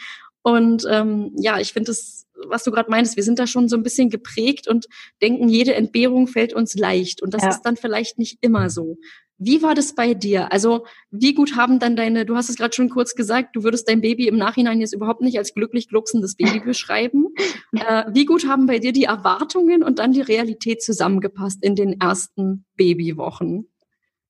Und 0.43 0.85
ähm, 0.91 1.33
ja, 1.37 1.59
ich 1.61 1.73
finde 1.73 1.93
es, 1.93 2.27
was 2.49 2.65
du 2.65 2.71
gerade 2.71 2.91
meinst, 2.91 3.17
wir 3.17 3.23
sind 3.23 3.39
da 3.39 3.47
schon 3.47 3.69
so 3.69 3.77
ein 3.77 3.83
bisschen 3.83 4.11
geprägt 4.11 4.67
und 4.67 4.87
denken, 5.21 5.49
jede 5.49 5.75
Entbehrung 5.75 6.27
fällt 6.27 6.53
uns 6.53 6.75
leicht. 6.75 7.23
Und 7.23 7.35
das 7.35 7.43
ja. 7.43 7.51
ist 7.51 7.63
dann 7.63 7.77
vielleicht 7.77 8.19
nicht 8.19 8.39
immer 8.41 8.69
so. 8.71 8.99
Wie 9.39 9.63
war 9.63 9.75
das 9.75 9.95
bei 9.95 10.15
dir? 10.15 10.53
Also 10.53 10.87
wie 11.11 11.35
gut 11.35 11.57
haben 11.57 11.79
dann 11.79 11.97
deine, 11.97 12.25
du 12.25 12.37
hast 12.37 12.49
es 12.49 12.57
gerade 12.57 12.75
schon 12.75 12.89
kurz 12.89 13.15
gesagt, 13.15 13.57
du 13.57 13.65
würdest 13.65 13.89
dein 13.89 14.01
Baby 14.01 14.29
im 14.29 14.37
Nachhinein 14.37 14.81
jetzt 14.81 14.95
überhaupt 14.95 15.21
nicht 15.21 15.39
als 15.39 15.55
glücklich 15.55 15.89
glucksendes 15.89 16.37
Baby 16.37 16.61
beschreiben. 16.65 17.29
Äh, 17.73 18.05
wie 18.13 18.25
gut 18.25 18.47
haben 18.47 18.67
bei 18.67 18.79
dir 18.79 18.93
die 18.93 19.05
Erwartungen 19.05 19.83
und 19.83 19.99
dann 19.99 20.13
die 20.13 20.21
Realität 20.21 20.83
zusammengepasst 20.83 21.63
in 21.63 21.77
den 21.77 22.01
ersten 22.01 22.65
Babywochen? 22.77 23.69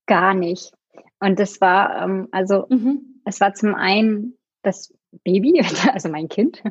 Gar 0.05 0.33
nicht. 0.33 0.71
Und 1.23 1.39
das 1.39 1.61
war, 1.61 2.03
ähm, 2.03 2.27
also 2.33 2.65
mhm. 2.67 3.21
es 3.23 3.39
war 3.39 3.53
zum 3.53 3.75
einen 3.75 4.37
das 4.61 4.93
Baby, 5.23 5.61
also 5.93 6.09
mein 6.09 6.27
Kind, 6.27 6.61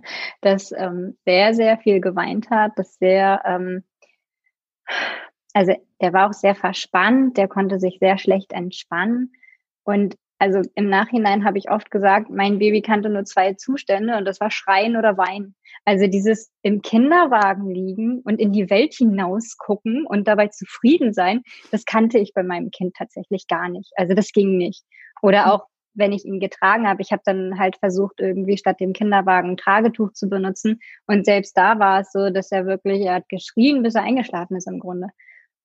das 0.43 0.73
ähm, 0.73 1.17
sehr, 1.25 1.55
sehr 1.55 1.79
viel 1.79 2.03
geweint 2.03 2.51
hat, 2.51 2.73
das 2.77 2.99
sehr, 2.99 3.41
ähm, 3.47 3.83
also 5.55 5.73
der 6.03 6.13
war 6.13 6.29
auch 6.29 6.35
sehr 6.35 6.55
verspannt, 6.55 7.39
der 7.39 7.49
konnte 7.49 7.81
sich 7.81 7.97
sehr 7.99 8.19
schlecht 8.19 8.53
entspannen. 8.53 9.33
Und 9.85 10.19
also 10.43 10.61
im 10.75 10.89
Nachhinein 10.89 11.45
habe 11.45 11.57
ich 11.57 11.71
oft 11.71 11.89
gesagt, 11.93 12.29
mein 12.29 12.59
Baby 12.59 12.83
kannte 12.83 13.09
nur 13.09 13.25
zwei 13.25 13.55
Zustände 13.55 14.17
und 14.17 14.25
das 14.25 14.41
war 14.41 14.51
Schreien 14.51 14.97
oder 14.97 15.17
Weinen. 15.17 15.55
Also 15.85 16.09
dieses 16.09 16.51
im 16.63 16.83
Kinderwagen 16.83 17.71
liegen 17.71 18.23
und 18.23 18.41
in 18.41 18.53
die 18.53 18.69
Welt 18.69 18.93
hinaus 18.93 19.57
gucken 19.57 20.05
und 20.05 20.27
dabei 20.27 20.49
zufrieden 20.49 21.13
sein, 21.13 21.43
das 21.71 21.85
kannte 21.85 22.19
ich 22.19 22.35
bei 22.35 22.43
meinem 22.43 22.73
Kind 22.73 22.97
tatsächlich 22.97 23.47
gar 23.47 23.69
nicht. 23.69 23.93
Also 23.95 24.15
das 24.15 24.33
ging 24.33 24.57
nicht. 24.57 24.83
Oder 25.23 25.45
hm. 25.45 25.51
auch 25.53 25.67
wenn 25.95 26.11
ich 26.11 26.25
ihn 26.25 26.41
getragen 26.41 26.89
habe, 26.89 27.03
ich 27.03 27.13
habe 27.13 27.23
dann 27.25 27.61
halt 27.61 27.77
versucht, 27.77 28.19
irgendwie 28.19 28.59
statt 28.59 28.81
dem 28.81 28.95
Kinderwagen 28.95 29.51
ein 29.51 29.57
Tragetuch 29.57 30.13
zu 30.13 30.29
benutzen. 30.29 30.81
Und 31.07 31.25
selbst 31.25 31.57
da 31.57 31.79
war 31.79 32.01
es 32.01 32.11
so, 32.11 32.31
dass 32.31 32.51
er 32.51 32.67
wirklich, 32.67 33.03
er 33.03 33.15
hat 33.15 33.29
geschrien, 33.29 33.85
bis 33.85 33.95
er 33.95 34.03
eingeschlafen 34.03 34.57
ist 34.57 34.67
im 34.67 34.81
Grunde. 34.81 35.07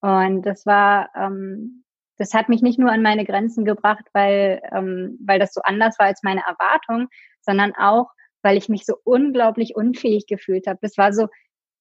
Und 0.02 0.44
das 0.44 0.68
war, 0.68 1.10
ähm, 1.16 1.84
das 2.18 2.34
hat 2.34 2.50
mich 2.50 2.62
nicht 2.62 2.80
nur 2.80 2.92
an 2.92 3.02
meine 3.02 3.26
Grenzen 3.26 3.66
gebracht, 3.66 4.06
weil, 4.14 4.62
ähm, 4.72 5.18
weil 5.26 5.40
das 5.40 5.54
so 5.54 5.62
anders 5.64 5.98
war 6.00 6.08
als 6.08 6.24
meine 6.24 6.42
Erwartung, 6.42 7.08
sondern 7.42 7.74
auch, 7.76 8.10
weil 8.42 8.58
ich 8.58 8.70
mich 8.70 8.86
so 8.86 8.96
unglaublich 9.04 9.76
unfähig 9.76 10.26
gefühlt 10.28 10.68
habe. 10.68 10.80
Das 10.82 10.98
war 10.98 11.14
so, 11.14 11.28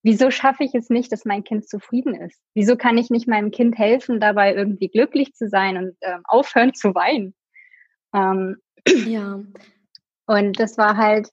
wieso 0.02 0.30
schaffe 0.30 0.64
ich 0.64 0.74
es 0.74 0.88
nicht, 0.88 1.10
dass 1.10 1.24
mein 1.24 1.44
Kind 1.44 1.68
zufrieden 1.68 2.14
ist? 2.14 2.40
Wieso 2.54 2.76
kann 2.76 2.98
ich 2.98 3.10
nicht 3.10 3.26
meinem 3.26 3.50
Kind 3.50 3.76
helfen, 3.76 4.20
dabei 4.20 4.54
irgendwie 4.54 4.88
glücklich 4.88 5.32
zu 5.34 5.48
sein 5.48 5.76
und 5.76 5.96
ähm, 6.02 6.22
aufhören 6.24 6.74
zu 6.74 6.94
weinen? 6.94 7.34
Ähm, 8.14 8.56
ja. 9.06 9.40
Und 10.26 10.60
das 10.60 10.78
war 10.78 10.96
halt 10.96 11.28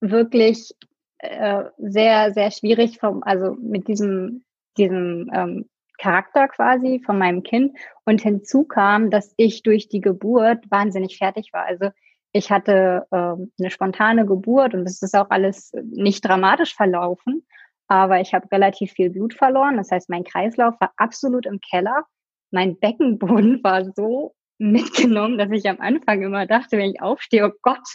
wirklich 0.00 0.70
äh, 1.18 1.64
sehr, 1.78 2.32
sehr 2.32 2.50
schwierig 2.50 2.98
vom, 2.98 3.22
also 3.22 3.54
mit 3.60 3.88
diesem, 3.88 4.44
diesem 4.76 5.30
ähm, 5.32 5.68
Charakter 5.98 6.48
quasi 6.48 7.00
von 7.04 7.18
meinem 7.18 7.42
Kind. 7.42 7.76
Und 8.04 8.20
hinzu 8.22 8.64
kam, 8.64 9.10
dass 9.10 9.32
ich 9.36 9.62
durch 9.62 9.88
die 9.88 10.00
Geburt 10.00 10.70
wahnsinnig 10.70 11.18
fertig 11.18 11.52
war. 11.52 11.64
Also 11.64 11.90
ich 12.32 12.50
hatte 12.50 13.06
äh, 13.12 13.16
eine 13.16 13.70
spontane 13.70 14.26
Geburt 14.26 14.74
und 14.74 14.86
es 14.86 15.02
ist 15.02 15.14
auch 15.14 15.30
alles 15.30 15.72
nicht 15.84 16.24
dramatisch 16.24 16.74
verlaufen, 16.74 17.46
aber 17.86 18.20
ich 18.20 18.34
habe 18.34 18.50
relativ 18.50 18.92
viel 18.92 19.10
Blut 19.10 19.34
verloren. 19.34 19.76
Das 19.76 19.92
heißt, 19.92 20.10
mein 20.10 20.24
Kreislauf 20.24 20.74
war 20.80 20.92
absolut 20.96 21.46
im 21.46 21.60
Keller. 21.60 22.04
Mein 22.50 22.78
Beckenboden 22.78 23.60
war 23.64 23.84
so 23.92 24.34
mitgenommen, 24.58 25.38
dass 25.38 25.50
ich 25.52 25.68
am 25.68 25.80
Anfang 25.80 26.22
immer 26.22 26.46
dachte, 26.46 26.76
wenn 26.76 26.90
ich 26.90 27.00
aufstehe, 27.00 27.46
oh 27.46 27.52
Gott, 27.62 27.86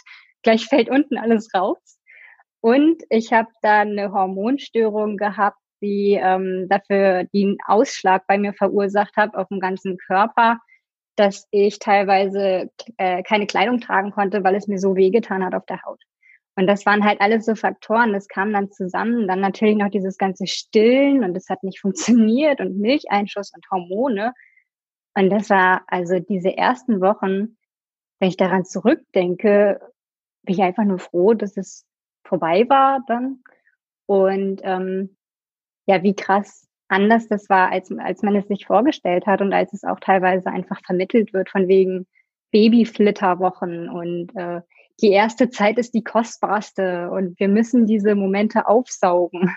gleich 0.42 0.66
fällt 0.66 0.88
unten 0.88 1.18
alles 1.18 1.52
raus. 1.54 1.98
Und 2.62 3.02
ich 3.10 3.32
habe 3.32 3.48
dann 3.62 3.90
eine 3.90 4.12
Hormonstörung 4.12 5.16
gehabt, 5.18 5.58
die 5.80 6.18
ähm, 6.20 6.66
dafür 6.68 7.26
einen 7.34 7.58
Ausschlag 7.66 8.26
bei 8.26 8.38
mir 8.38 8.52
verursacht 8.52 9.16
hat 9.16 9.34
auf 9.34 9.48
dem 9.48 9.60
ganzen 9.60 9.96
Körper, 9.96 10.58
dass 11.16 11.46
ich 11.50 11.78
teilweise 11.78 12.70
äh, 12.96 13.22
keine 13.22 13.46
Kleidung 13.46 13.80
tragen 13.80 14.10
konnte, 14.10 14.42
weil 14.44 14.54
es 14.54 14.68
mir 14.68 14.78
so 14.78 14.96
wehgetan 14.96 15.44
hat 15.44 15.54
auf 15.54 15.66
der 15.66 15.82
Haut. 15.82 16.00
Und 16.56 16.66
das 16.66 16.84
waren 16.84 17.04
halt 17.04 17.20
alles 17.20 17.46
so 17.46 17.54
Faktoren, 17.54 18.12
das 18.12 18.28
kam 18.28 18.52
dann 18.52 18.70
zusammen. 18.70 19.28
Dann 19.28 19.40
natürlich 19.40 19.76
noch 19.76 19.90
dieses 19.90 20.18
ganze 20.18 20.46
Stillen 20.46 21.24
und 21.24 21.36
es 21.36 21.48
hat 21.48 21.62
nicht 21.62 21.80
funktioniert 21.80 22.60
und 22.60 22.78
Milcheinschuss 22.78 23.52
und 23.54 23.64
Hormone. 23.70 24.32
Und 25.14 25.30
das 25.30 25.50
war 25.50 25.82
also 25.86 26.18
diese 26.18 26.56
ersten 26.56 27.00
Wochen, 27.00 27.56
wenn 28.18 28.28
ich 28.28 28.36
daran 28.36 28.64
zurückdenke, 28.64 29.80
bin 30.42 30.54
ich 30.54 30.62
einfach 30.62 30.84
nur 30.84 30.98
froh, 30.98 31.34
dass 31.34 31.56
es 31.56 31.86
vorbei 32.24 32.66
war 32.68 33.00
dann. 33.06 33.42
Und 34.06 34.60
ähm, 34.64 35.16
ja, 35.90 36.02
wie 36.04 36.14
krass 36.14 36.68
anders 36.88 37.26
das 37.28 37.48
war, 37.48 37.70
als, 37.70 37.90
als 37.98 38.22
man 38.22 38.36
es 38.36 38.46
sich 38.46 38.66
vorgestellt 38.66 39.26
hat 39.26 39.40
und 39.40 39.52
als 39.52 39.72
es 39.72 39.84
auch 39.84 39.98
teilweise 40.00 40.50
einfach 40.50 40.80
vermittelt 40.84 41.32
wird 41.32 41.50
von 41.50 41.66
wegen 41.66 42.06
Babyflitterwochen 42.52 43.88
und 43.88 44.30
äh, 44.34 44.60
die 45.00 45.10
erste 45.10 45.50
Zeit 45.50 45.78
ist 45.78 45.94
die 45.94 46.04
kostbarste 46.04 47.10
und 47.10 47.38
wir 47.40 47.48
müssen 47.48 47.86
diese 47.86 48.14
Momente 48.14 48.68
aufsaugen. 48.68 49.54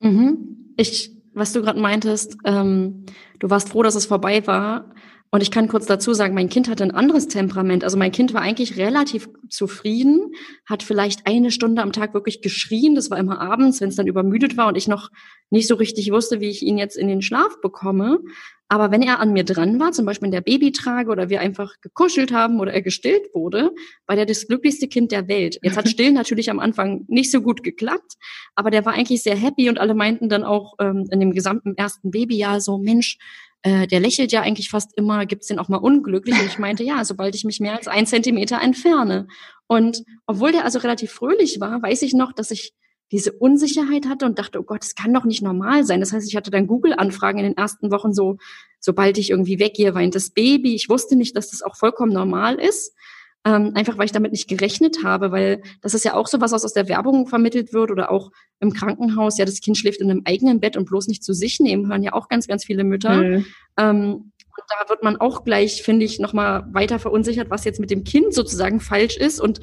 Mhm. 0.00 0.74
Ich 0.76 1.16
was 1.34 1.52
du 1.52 1.62
gerade 1.62 1.80
meintest, 1.80 2.36
ähm, 2.44 3.06
du 3.38 3.48
warst 3.48 3.70
froh, 3.70 3.82
dass 3.82 3.94
es 3.94 4.06
vorbei 4.06 4.46
war. 4.46 4.94
Und 5.34 5.42
ich 5.42 5.50
kann 5.50 5.66
kurz 5.66 5.86
dazu 5.86 6.12
sagen, 6.12 6.34
mein 6.34 6.50
Kind 6.50 6.68
hatte 6.68 6.84
ein 6.84 6.90
anderes 6.90 7.26
Temperament. 7.26 7.84
Also 7.84 7.96
mein 7.96 8.12
Kind 8.12 8.34
war 8.34 8.42
eigentlich 8.42 8.76
relativ 8.76 9.30
zufrieden, 9.48 10.34
hat 10.66 10.82
vielleicht 10.82 11.26
eine 11.26 11.50
Stunde 11.50 11.80
am 11.80 11.90
Tag 11.90 12.12
wirklich 12.12 12.42
geschrien. 12.42 12.94
Das 12.94 13.10
war 13.10 13.16
immer 13.16 13.40
abends, 13.40 13.80
wenn 13.80 13.88
es 13.88 13.96
dann 13.96 14.06
übermüdet 14.06 14.58
war 14.58 14.68
und 14.68 14.76
ich 14.76 14.88
noch 14.88 15.08
nicht 15.48 15.68
so 15.68 15.74
richtig 15.76 16.12
wusste, 16.12 16.40
wie 16.40 16.50
ich 16.50 16.62
ihn 16.62 16.76
jetzt 16.76 16.98
in 16.98 17.08
den 17.08 17.22
Schlaf 17.22 17.62
bekomme. 17.62 18.20
Aber 18.68 18.90
wenn 18.90 19.00
er 19.00 19.20
an 19.20 19.32
mir 19.32 19.44
dran 19.44 19.80
war, 19.80 19.92
zum 19.92 20.04
Beispiel 20.04 20.26
in 20.26 20.32
der 20.32 20.42
Babytrage 20.42 21.10
oder 21.10 21.30
wir 21.30 21.40
einfach 21.40 21.80
gekuschelt 21.80 22.30
haben 22.30 22.60
oder 22.60 22.74
er 22.74 22.82
gestillt 22.82 23.24
wurde, 23.32 23.70
war 24.06 24.16
der 24.16 24.26
das 24.26 24.46
glücklichste 24.46 24.86
Kind 24.86 25.12
der 25.12 25.28
Welt. 25.28 25.58
Jetzt 25.62 25.78
hat 25.78 25.88
Stillen 25.90 26.12
natürlich 26.12 26.50
am 26.50 26.58
Anfang 26.58 27.06
nicht 27.08 27.30
so 27.30 27.40
gut 27.40 27.62
geklappt, 27.62 28.16
aber 28.54 28.70
der 28.70 28.84
war 28.84 28.92
eigentlich 28.92 29.22
sehr 29.22 29.36
happy 29.36 29.70
und 29.70 29.80
alle 29.80 29.94
meinten 29.94 30.28
dann 30.28 30.44
auch 30.44 30.74
ähm, 30.78 31.06
in 31.10 31.20
dem 31.20 31.32
gesamten 31.32 31.74
ersten 31.74 32.10
Babyjahr 32.10 32.60
so, 32.60 32.76
Mensch, 32.76 33.16
äh, 33.62 33.86
der 33.86 34.00
lächelt 34.00 34.32
ja 34.32 34.42
eigentlich 34.42 34.70
fast 34.70 34.96
immer, 34.96 35.24
gibt's 35.26 35.46
den 35.46 35.58
auch 35.58 35.68
mal 35.68 35.76
unglücklich? 35.76 36.38
Und 36.38 36.46
ich 36.46 36.58
meinte, 36.58 36.82
ja, 36.82 37.04
sobald 37.04 37.34
ich 37.34 37.44
mich 37.44 37.60
mehr 37.60 37.76
als 37.76 37.88
ein 37.88 38.06
Zentimeter 38.06 38.60
entferne. 38.60 39.28
Und 39.66 40.02
obwohl 40.26 40.52
der 40.52 40.64
also 40.64 40.80
relativ 40.80 41.12
fröhlich 41.12 41.60
war, 41.60 41.80
weiß 41.82 42.02
ich 42.02 42.12
noch, 42.12 42.32
dass 42.32 42.50
ich 42.50 42.72
diese 43.12 43.32
Unsicherheit 43.32 44.08
hatte 44.08 44.24
und 44.24 44.38
dachte, 44.38 44.58
oh 44.58 44.62
Gott, 44.62 44.82
das 44.82 44.94
kann 44.94 45.12
doch 45.12 45.24
nicht 45.24 45.42
normal 45.42 45.84
sein. 45.84 46.00
Das 46.00 46.12
heißt, 46.12 46.26
ich 46.26 46.34
hatte 46.34 46.50
dann 46.50 46.66
Google-Anfragen 46.66 47.38
in 47.38 47.44
den 47.44 47.56
ersten 47.56 47.90
Wochen 47.90 48.14
so, 48.14 48.38
sobald 48.80 49.18
ich 49.18 49.30
irgendwie 49.30 49.58
weggehe, 49.58 49.94
weint 49.94 50.14
das 50.14 50.30
Baby. 50.30 50.74
Ich 50.74 50.88
wusste 50.88 51.14
nicht, 51.14 51.36
dass 51.36 51.50
das 51.50 51.62
auch 51.62 51.76
vollkommen 51.76 52.12
normal 52.12 52.54
ist. 52.54 52.94
Ähm, 53.44 53.72
einfach 53.74 53.98
weil 53.98 54.04
ich 54.04 54.12
damit 54.12 54.30
nicht 54.30 54.48
gerechnet 54.48 54.98
habe, 55.02 55.32
weil 55.32 55.62
das 55.80 55.94
ist 55.94 56.04
ja 56.04 56.14
auch 56.14 56.28
so 56.28 56.40
was, 56.40 56.52
was 56.52 56.64
aus 56.64 56.74
der 56.74 56.88
Werbung 56.88 57.26
vermittelt 57.26 57.72
wird 57.72 57.90
oder 57.90 58.12
auch 58.12 58.30
im 58.60 58.72
Krankenhaus. 58.72 59.36
Ja, 59.36 59.44
das 59.44 59.60
Kind 59.60 59.76
schläft 59.76 60.00
in 60.00 60.10
einem 60.10 60.22
eigenen 60.24 60.60
Bett 60.60 60.76
und 60.76 60.84
bloß 60.84 61.08
nicht 61.08 61.24
zu 61.24 61.32
sich 61.32 61.58
nehmen, 61.58 61.88
hören 61.88 62.04
ja 62.04 62.12
auch 62.12 62.28
ganz, 62.28 62.46
ganz 62.46 62.64
viele 62.64 62.84
Mütter. 62.84 63.16
Mhm. 63.16 63.46
Ähm, 63.76 64.32
und 64.54 64.64
da 64.68 64.88
wird 64.88 65.02
man 65.02 65.16
auch 65.16 65.44
gleich, 65.44 65.82
finde 65.82 66.04
ich, 66.04 66.20
nochmal 66.20 66.66
weiter 66.72 66.98
verunsichert, 66.98 67.50
was 67.50 67.64
jetzt 67.64 67.80
mit 67.80 67.90
dem 67.90 68.04
Kind 68.04 68.32
sozusagen 68.32 68.80
falsch 68.80 69.16
ist 69.16 69.40
und 69.40 69.60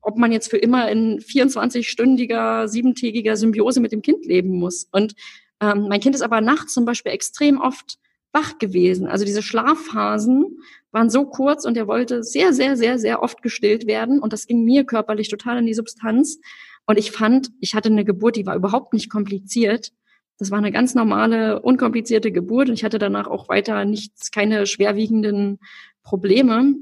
ob 0.00 0.16
man 0.16 0.32
jetzt 0.32 0.48
für 0.48 0.58
immer 0.58 0.90
in 0.90 1.18
24-stündiger, 1.18 2.68
siebentägiger 2.68 3.36
Symbiose 3.36 3.80
mit 3.80 3.92
dem 3.92 4.02
Kind 4.02 4.26
leben 4.26 4.58
muss. 4.58 4.88
Und 4.92 5.14
ähm, 5.60 5.86
mein 5.88 6.00
Kind 6.00 6.14
ist 6.14 6.22
aber 6.22 6.40
nachts 6.40 6.72
zum 6.72 6.84
Beispiel 6.84 7.12
extrem 7.12 7.60
oft 7.60 7.98
wach 8.32 8.58
gewesen. 8.58 9.06
Also 9.06 9.24
diese 9.24 9.42
Schlafphasen 9.42 10.58
waren 10.92 11.10
so 11.10 11.26
kurz 11.26 11.64
und 11.64 11.76
er 11.76 11.86
wollte 11.86 12.22
sehr, 12.22 12.52
sehr, 12.52 12.76
sehr, 12.76 12.98
sehr 12.98 13.22
oft 13.22 13.42
gestillt 13.42 13.86
werden. 13.86 14.20
Und 14.20 14.32
das 14.32 14.46
ging 14.46 14.64
mir 14.64 14.84
körperlich 14.84 15.28
total 15.28 15.58
in 15.58 15.66
die 15.66 15.74
Substanz. 15.74 16.38
Und 16.86 16.98
ich 16.98 17.10
fand, 17.10 17.50
ich 17.60 17.74
hatte 17.74 17.90
eine 17.90 18.04
Geburt, 18.04 18.36
die 18.36 18.46
war 18.46 18.56
überhaupt 18.56 18.94
nicht 18.94 19.10
kompliziert. 19.10 19.92
Das 20.38 20.50
war 20.50 20.58
eine 20.58 20.72
ganz 20.72 20.94
normale, 20.94 21.60
unkomplizierte 21.60 22.32
Geburt 22.32 22.68
und 22.68 22.74
ich 22.74 22.84
hatte 22.84 22.98
danach 22.98 23.26
auch 23.26 23.48
weiter 23.48 23.84
nichts, 23.84 24.30
keine 24.30 24.66
schwerwiegenden 24.66 25.58
Probleme. 26.02 26.76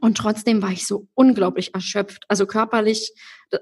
Und 0.00 0.18
trotzdem 0.18 0.60
war 0.60 0.72
ich 0.72 0.86
so 0.86 1.06
unglaublich 1.14 1.72
erschöpft. 1.74 2.24
Also 2.28 2.44
körperlich, 2.44 3.14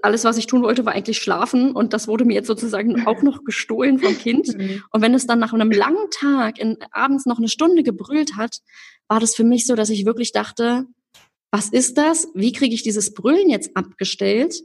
alles, 0.02 0.24
was 0.24 0.36
ich 0.36 0.46
tun 0.46 0.62
wollte, 0.62 0.84
war 0.84 0.92
eigentlich 0.92 1.18
schlafen. 1.18 1.72
Und 1.72 1.92
das 1.92 2.08
wurde 2.08 2.24
mir 2.24 2.34
jetzt 2.34 2.48
sozusagen 2.48 3.06
auch 3.06 3.22
noch 3.22 3.44
gestohlen 3.44 3.98
vom 3.98 4.18
Kind. 4.18 4.58
Mhm. 4.58 4.82
Und 4.90 5.02
wenn 5.02 5.14
es 5.14 5.26
dann 5.26 5.38
nach 5.38 5.52
einem 5.52 5.70
langen 5.70 6.10
Tag 6.10 6.58
in, 6.58 6.78
abends 6.90 7.26
noch 7.26 7.38
eine 7.38 7.48
Stunde 7.48 7.84
gebrüllt 7.84 8.36
hat, 8.36 8.58
war 9.08 9.20
das 9.20 9.34
für 9.34 9.44
mich 9.44 9.66
so, 9.66 9.74
dass 9.74 9.90
ich 9.90 10.06
wirklich 10.06 10.32
dachte, 10.32 10.86
was 11.50 11.68
ist 11.68 11.98
das? 11.98 12.28
Wie 12.34 12.52
kriege 12.52 12.74
ich 12.74 12.82
dieses 12.82 13.14
Brüllen 13.14 13.48
jetzt 13.48 13.76
abgestellt? 13.76 14.56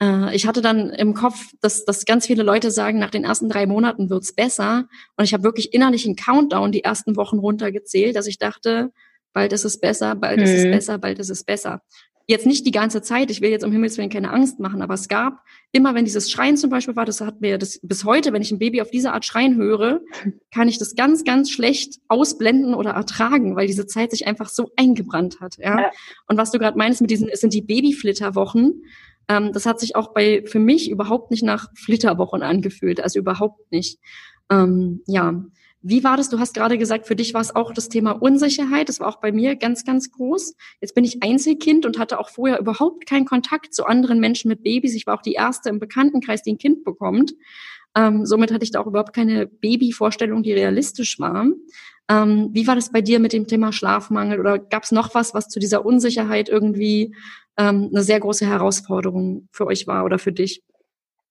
Äh, 0.00 0.34
ich 0.34 0.46
hatte 0.46 0.62
dann 0.62 0.90
im 0.90 1.14
Kopf, 1.14 1.50
dass, 1.60 1.84
dass 1.84 2.04
ganz 2.04 2.26
viele 2.26 2.42
Leute 2.42 2.70
sagen, 2.70 2.98
nach 2.98 3.10
den 3.10 3.24
ersten 3.24 3.48
drei 3.48 3.66
Monaten 3.66 4.10
wird's 4.10 4.32
besser. 4.32 4.88
Und 5.16 5.24
ich 5.24 5.32
habe 5.32 5.42
wirklich 5.42 5.74
innerlich 5.74 6.06
einen 6.06 6.16
Countdown 6.16 6.72
die 6.72 6.84
ersten 6.84 7.16
Wochen 7.16 7.38
runtergezählt, 7.38 8.16
dass 8.16 8.26
ich 8.26 8.38
dachte, 8.38 8.92
bald 9.32 9.52
ist 9.52 9.64
es 9.64 9.80
besser, 9.80 10.14
bald 10.14 10.38
mhm. 10.38 10.44
ist 10.44 10.52
es 10.52 10.64
mhm. 10.66 10.70
besser, 10.70 10.98
bald 10.98 11.18
ist 11.18 11.30
es 11.30 11.44
besser. 11.44 11.82
Jetzt 12.28 12.46
nicht 12.46 12.66
die 12.66 12.72
ganze 12.72 13.02
Zeit, 13.02 13.30
ich 13.30 13.40
will 13.40 13.50
jetzt 13.50 13.64
um 13.64 13.70
Himmels 13.70 13.98
Willen 13.98 14.10
keine 14.10 14.32
Angst 14.32 14.58
machen, 14.58 14.82
aber 14.82 14.94
es 14.94 15.06
gab 15.06 15.44
immer, 15.70 15.94
wenn 15.94 16.04
dieses 16.04 16.28
Schreien 16.30 16.56
zum 16.56 16.70
Beispiel 16.70 16.96
war, 16.96 17.04
das 17.04 17.20
hat 17.20 17.40
mir 17.40 17.56
das 17.56 17.78
bis 17.82 18.04
heute, 18.04 18.32
wenn 18.32 18.42
ich 18.42 18.50
ein 18.50 18.58
Baby 18.58 18.80
auf 18.80 18.90
diese 18.90 19.12
Art 19.12 19.24
schreien 19.24 19.56
höre, 19.56 20.00
kann 20.52 20.68
ich 20.68 20.78
das 20.78 20.96
ganz, 20.96 21.22
ganz 21.22 21.50
schlecht 21.50 22.00
ausblenden 22.08 22.74
oder 22.74 22.90
ertragen, 22.90 23.54
weil 23.54 23.68
diese 23.68 23.86
Zeit 23.86 24.10
sich 24.10 24.26
einfach 24.26 24.48
so 24.48 24.70
eingebrannt 24.76 25.40
hat. 25.40 25.56
Ja. 25.58 25.80
ja. 25.80 25.90
Und 26.26 26.36
was 26.36 26.50
du 26.50 26.58
gerade 26.58 26.76
meinst 26.76 27.00
mit 27.00 27.10
diesen, 27.10 27.28
es 27.28 27.40
sind 27.40 27.54
die 27.54 27.62
Babyflitterwochen, 27.62 28.82
ähm, 29.28 29.52
das 29.52 29.66
hat 29.66 29.78
sich 29.78 29.94
auch 29.94 30.12
bei 30.12 30.42
für 30.46 30.58
mich 30.58 30.90
überhaupt 30.90 31.30
nicht 31.30 31.44
nach 31.44 31.68
Flitterwochen 31.74 32.42
angefühlt, 32.42 33.00
also 33.00 33.18
überhaupt 33.18 33.70
nicht. 33.70 33.98
Ähm, 34.50 35.02
ja, 35.06 35.44
wie 35.88 36.02
war 36.02 36.16
das? 36.16 36.28
Du 36.28 36.40
hast 36.40 36.54
gerade 36.54 36.78
gesagt, 36.78 37.06
für 37.06 37.14
dich 37.14 37.32
war 37.32 37.40
es 37.40 37.54
auch 37.54 37.72
das 37.72 37.88
Thema 37.88 38.10
Unsicherheit. 38.10 38.88
Das 38.88 38.98
war 38.98 39.06
auch 39.06 39.20
bei 39.20 39.30
mir 39.30 39.54
ganz, 39.54 39.84
ganz 39.84 40.10
groß. 40.10 40.56
Jetzt 40.80 40.96
bin 40.96 41.04
ich 41.04 41.22
Einzelkind 41.22 41.86
und 41.86 41.96
hatte 42.00 42.18
auch 42.18 42.28
vorher 42.28 42.58
überhaupt 42.58 43.06
keinen 43.06 43.24
Kontakt 43.24 43.72
zu 43.72 43.86
anderen 43.86 44.18
Menschen 44.18 44.48
mit 44.48 44.64
Babys. 44.64 44.96
Ich 44.96 45.06
war 45.06 45.14
auch 45.14 45.22
die 45.22 45.34
erste 45.34 45.68
im 45.68 45.78
Bekanntenkreis, 45.78 46.42
die 46.42 46.54
ein 46.54 46.58
Kind 46.58 46.82
bekommt. 46.82 47.34
Ähm, 47.96 48.26
somit 48.26 48.52
hatte 48.52 48.64
ich 48.64 48.72
da 48.72 48.80
auch 48.80 48.88
überhaupt 48.88 49.14
keine 49.14 49.46
Babyvorstellung, 49.46 50.42
die 50.42 50.52
realistisch 50.52 51.20
war. 51.20 51.46
Ähm, 52.08 52.50
wie 52.52 52.66
war 52.66 52.74
das 52.74 52.90
bei 52.90 53.00
dir 53.00 53.20
mit 53.20 53.32
dem 53.32 53.46
Thema 53.46 53.72
Schlafmangel 53.72 54.40
oder 54.40 54.58
gab 54.58 54.82
es 54.82 54.90
noch 54.90 55.14
was, 55.14 55.34
was 55.34 55.46
zu 55.46 55.60
dieser 55.60 55.86
Unsicherheit 55.86 56.48
irgendwie 56.48 57.14
ähm, 57.56 57.90
eine 57.92 58.02
sehr 58.02 58.18
große 58.18 58.44
Herausforderung 58.44 59.46
für 59.52 59.66
euch 59.66 59.86
war 59.86 60.04
oder 60.04 60.18
für 60.18 60.32
dich? 60.32 60.64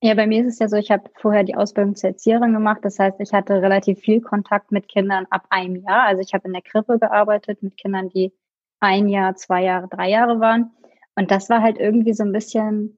Ja, 0.02 0.14
bei 0.14 0.28
mir 0.28 0.42
ist 0.42 0.54
es 0.54 0.60
ja 0.60 0.68
so, 0.68 0.75
ich 0.75 0.92
habe 0.92 1.10
vorher 1.16 1.44
die 1.44 1.56
Ausbildung 1.56 1.96
zur 1.96 2.12
Erzieherin 2.12 2.54
gemacht. 2.54 2.80
Das 2.84 3.00
heißt, 3.00 3.20
ich 3.20 3.34
hatte 3.34 3.62
relativ 3.62 4.00
viel 4.00 4.22
Kontakt 4.22 4.72
mit 4.72 4.88
Kindern 4.88 5.25
ab 5.30 5.46
einem 5.50 5.78
Jahr. 5.78 6.04
Also 6.06 6.22
ich 6.22 6.34
habe 6.34 6.48
in 6.48 6.54
der 6.54 6.62
Krippe 6.62 7.00
gearbeitet 7.00 7.64
mit 7.64 7.78
Kindern, 7.78 8.10
die 8.10 8.34
ein 8.80 9.08
Jahr, 9.08 9.36
zwei 9.36 9.64
Jahre, 9.64 9.88
drei 9.88 10.10
Jahre 10.10 10.40
waren. 10.40 10.72
Und 11.16 11.32
das 11.32 11.50
war 11.50 11.62
halt 11.62 11.78
irgendwie 11.80 12.14
so 12.14 12.24
ein 12.24 12.34
bisschen 12.34 12.98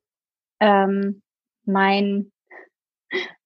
ähm, 0.60 1.22
mein 1.66 2.32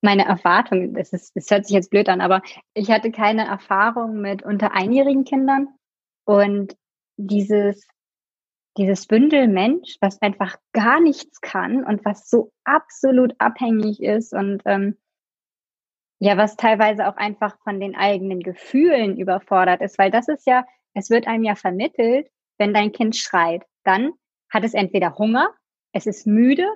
meine 0.02 0.26
Erwartung. 0.26 0.94
Das, 0.94 1.14
ist, 1.14 1.36
das 1.36 1.50
hört 1.50 1.66
sich 1.66 1.76
jetzt 1.76 1.92
blöd 1.92 2.10
an, 2.10 2.22
aber 2.22 2.42
ich 2.74 2.90
hatte 2.90 3.12
keine 3.12 3.46
Erfahrung 3.46 4.22
mit 4.22 4.44
unter 4.44 4.74
einjährigen 4.74 5.24
Kindern 5.24 5.68
und 6.26 6.76
dieses 7.18 7.88
dieses 8.78 9.06
Bündel 9.06 9.48
Mensch, 9.48 9.98
was 10.00 10.22
einfach 10.22 10.58
gar 10.72 11.02
nichts 11.02 11.42
kann 11.42 11.84
und 11.84 12.06
was 12.06 12.30
so 12.30 12.52
absolut 12.64 13.34
abhängig 13.40 14.02
ist 14.02 14.34
und 14.34 14.62
ähm, 14.66 14.98
ja, 16.20 16.38
was 16.38 16.56
teilweise 16.56 17.08
auch 17.08 17.18
einfach 17.18 17.58
von 17.64 17.80
den 17.80 17.96
eigenen 17.96 18.42
Gefühlen 18.42 19.18
überfordert 19.18 19.82
ist, 19.82 19.98
weil 19.98 20.12
das 20.12 20.28
ist 20.28 20.46
ja, 20.46 20.66
es 20.94 21.10
wird 21.10 21.28
einem 21.28 21.44
ja 21.44 21.56
vermittelt, 21.56 22.28
wenn 22.58 22.74
dein 22.74 22.92
Kind 22.92 23.16
schreit, 23.16 23.64
dann 23.84 24.12
hat 24.50 24.64
es 24.64 24.74
entweder 24.74 25.18
Hunger, 25.18 25.50
es 25.94 26.06
ist 26.06 26.28
müde 26.28 26.68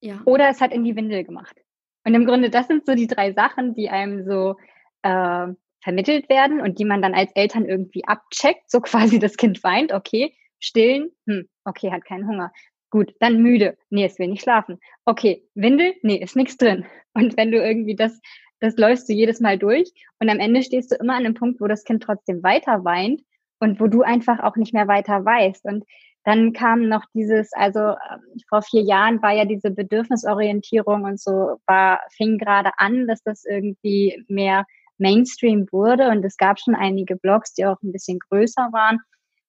ja. 0.00 0.20
oder 0.24 0.48
es 0.48 0.60
hat 0.60 0.72
in 0.72 0.84
die 0.84 0.96
Windel 0.96 1.24
gemacht. 1.24 1.56
Und 2.04 2.14
im 2.14 2.26
Grunde, 2.26 2.50
das 2.50 2.66
sind 2.66 2.84
so 2.84 2.94
die 2.94 3.06
drei 3.06 3.32
Sachen, 3.32 3.74
die 3.74 3.88
einem 3.88 4.24
so 4.24 4.56
äh, 5.02 5.46
vermittelt 5.80 6.28
werden 6.28 6.60
und 6.60 6.78
die 6.78 6.84
man 6.84 7.00
dann 7.00 7.14
als 7.14 7.30
Eltern 7.34 7.66
irgendwie 7.66 8.04
abcheckt, 8.04 8.70
so 8.70 8.80
quasi 8.82 9.18
das 9.18 9.36
Kind 9.36 9.62
weint, 9.62 9.92
okay, 9.92 10.34
Stillen, 10.64 11.10
hm, 11.26 11.48
okay, 11.64 11.90
hat 11.92 12.04
keinen 12.04 12.26
Hunger. 12.26 12.52
Gut, 12.90 13.14
dann 13.20 13.42
müde. 13.42 13.76
Nee, 13.90 14.04
es 14.04 14.18
will 14.18 14.28
nicht 14.28 14.42
schlafen. 14.42 14.78
Okay, 15.04 15.44
Windel, 15.54 15.94
nee, 16.02 16.16
ist 16.16 16.36
nichts 16.36 16.56
drin. 16.56 16.86
Und 17.14 17.36
wenn 17.36 17.50
du 17.50 17.58
irgendwie 17.58 17.96
das, 17.96 18.20
das 18.60 18.76
läufst 18.76 19.08
du 19.08 19.12
jedes 19.12 19.40
Mal 19.40 19.58
durch 19.58 19.92
und 20.18 20.28
am 20.30 20.40
Ende 20.40 20.62
stehst 20.62 20.90
du 20.90 20.96
immer 20.96 21.14
an 21.14 21.24
einem 21.24 21.34
Punkt, 21.34 21.60
wo 21.60 21.68
das 21.68 21.84
Kind 21.84 22.02
trotzdem 22.02 22.42
weiter 22.42 22.84
weint 22.84 23.20
und 23.60 23.78
wo 23.78 23.86
du 23.86 24.02
einfach 24.02 24.40
auch 24.40 24.56
nicht 24.56 24.74
mehr 24.74 24.88
weiter 24.88 25.24
weißt. 25.24 25.64
Und 25.64 25.84
dann 26.24 26.52
kam 26.52 26.88
noch 26.88 27.04
dieses, 27.14 27.52
also 27.52 27.80
ähm, 27.80 28.40
vor 28.48 28.62
vier 28.62 28.82
Jahren 28.82 29.22
war 29.22 29.32
ja 29.32 29.44
diese 29.44 29.70
Bedürfnisorientierung 29.70 31.04
und 31.04 31.20
so 31.20 31.58
war, 31.66 32.00
fing 32.16 32.38
gerade 32.38 32.70
an, 32.78 33.06
dass 33.06 33.22
das 33.22 33.44
irgendwie 33.44 34.24
mehr 34.28 34.64
Mainstream 34.98 35.66
wurde 35.70 36.08
und 36.08 36.24
es 36.24 36.36
gab 36.36 36.58
schon 36.58 36.74
einige 36.74 37.16
Blogs, 37.16 37.54
die 37.54 37.66
auch 37.66 37.80
ein 37.82 37.92
bisschen 37.92 38.18
größer 38.18 38.70
waren. 38.72 38.98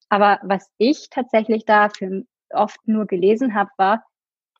Aber 0.09 0.39
was 0.43 0.69
ich 0.77 1.09
tatsächlich 1.09 1.65
dafür 1.65 2.23
oft 2.51 2.79
nur 2.87 3.05
gelesen 3.05 3.55
habe, 3.55 3.69
war, 3.77 4.03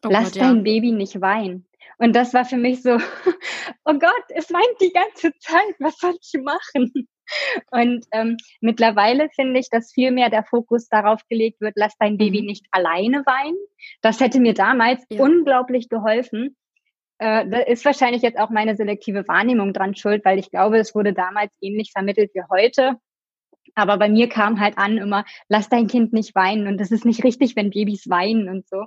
oh 0.03 0.09
lass 0.09 0.33
Gott, 0.33 0.41
dein 0.41 0.57
ja. 0.57 0.61
Baby 0.63 0.91
nicht 0.91 1.21
weinen. 1.21 1.67
Und 1.97 2.15
das 2.15 2.33
war 2.33 2.45
für 2.45 2.57
mich 2.57 2.81
so, 2.81 2.97
oh 3.85 3.93
Gott, 3.93 4.25
es 4.29 4.51
weint 4.51 4.81
die 4.81 4.91
ganze 4.91 5.31
Zeit, 5.39 5.75
was 5.79 5.97
soll 5.97 6.15
ich 6.21 6.41
machen? 6.41 7.07
Und 7.71 8.05
ähm, 8.11 8.37
mittlerweile 8.61 9.29
finde 9.29 9.59
ich, 9.59 9.69
dass 9.69 9.93
viel 9.93 10.11
mehr 10.11 10.29
der 10.29 10.43
Fokus 10.43 10.87
darauf 10.89 11.21
gelegt 11.27 11.61
wird, 11.61 11.73
lass 11.75 11.97
dein 11.97 12.17
Baby 12.17 12.41
mhm. 12.41 12.47
nicht 12.47 12.65
alleine 12.71 13.25
weinen. 13.25 13.57
Das 14.01 14.19
hätte 14.19 14.39
mir 14.39 14.53
damals 14.53 15.03
ja. 15.09 15.21
unglaublich 15.21 15.89
geholfen. 15.89 16.55
Äh, 17.17 17.47
da 17.47 17.59
ist 17.59 17.85
wahrscheinlich 17.85 18.21
jetzt 18.21 18.37
auch 18.37 18.49
meine 18.49 18.75
selektive 18.75 19.27
Wahrnehmung 19.27 19.73
dran 19.73 19.95
schuld, 19.95 20.25
weil 20.25 20.37
ich 20.37 20.51
glaube, 20.51 20.77
es 20.77 20.93
wurde 20.93 21.13
damals 21.13 21.55
ähnlich 21.61 21.91
vermittelt 21.93 22.31
wie 22.33 22.43
heute. 22.49 22.97
Aber 23.73 23.97
bei 23.97 24.09
mir 24.09 24.29
kam 24.29 24.59
halt 24.59 24.77
an 24.77 24.97
immer, 24.97 25.25
lass 25.49 25.69
dein 25.69 25.87
Kind 25.87 26.13
nicht 26.13 26.35
weinen. 26.35 26.67
Und 26.67 26.79
das 26.79 26.91
ist 26.91 27.05
nicht 27.05 27.23
richtig, 27.23 27.55
wenn 27.55 27.71
Babys 27.71 28.09
weinen 28.09 28.49
und 28.49 28.67
so. 28.67 28.85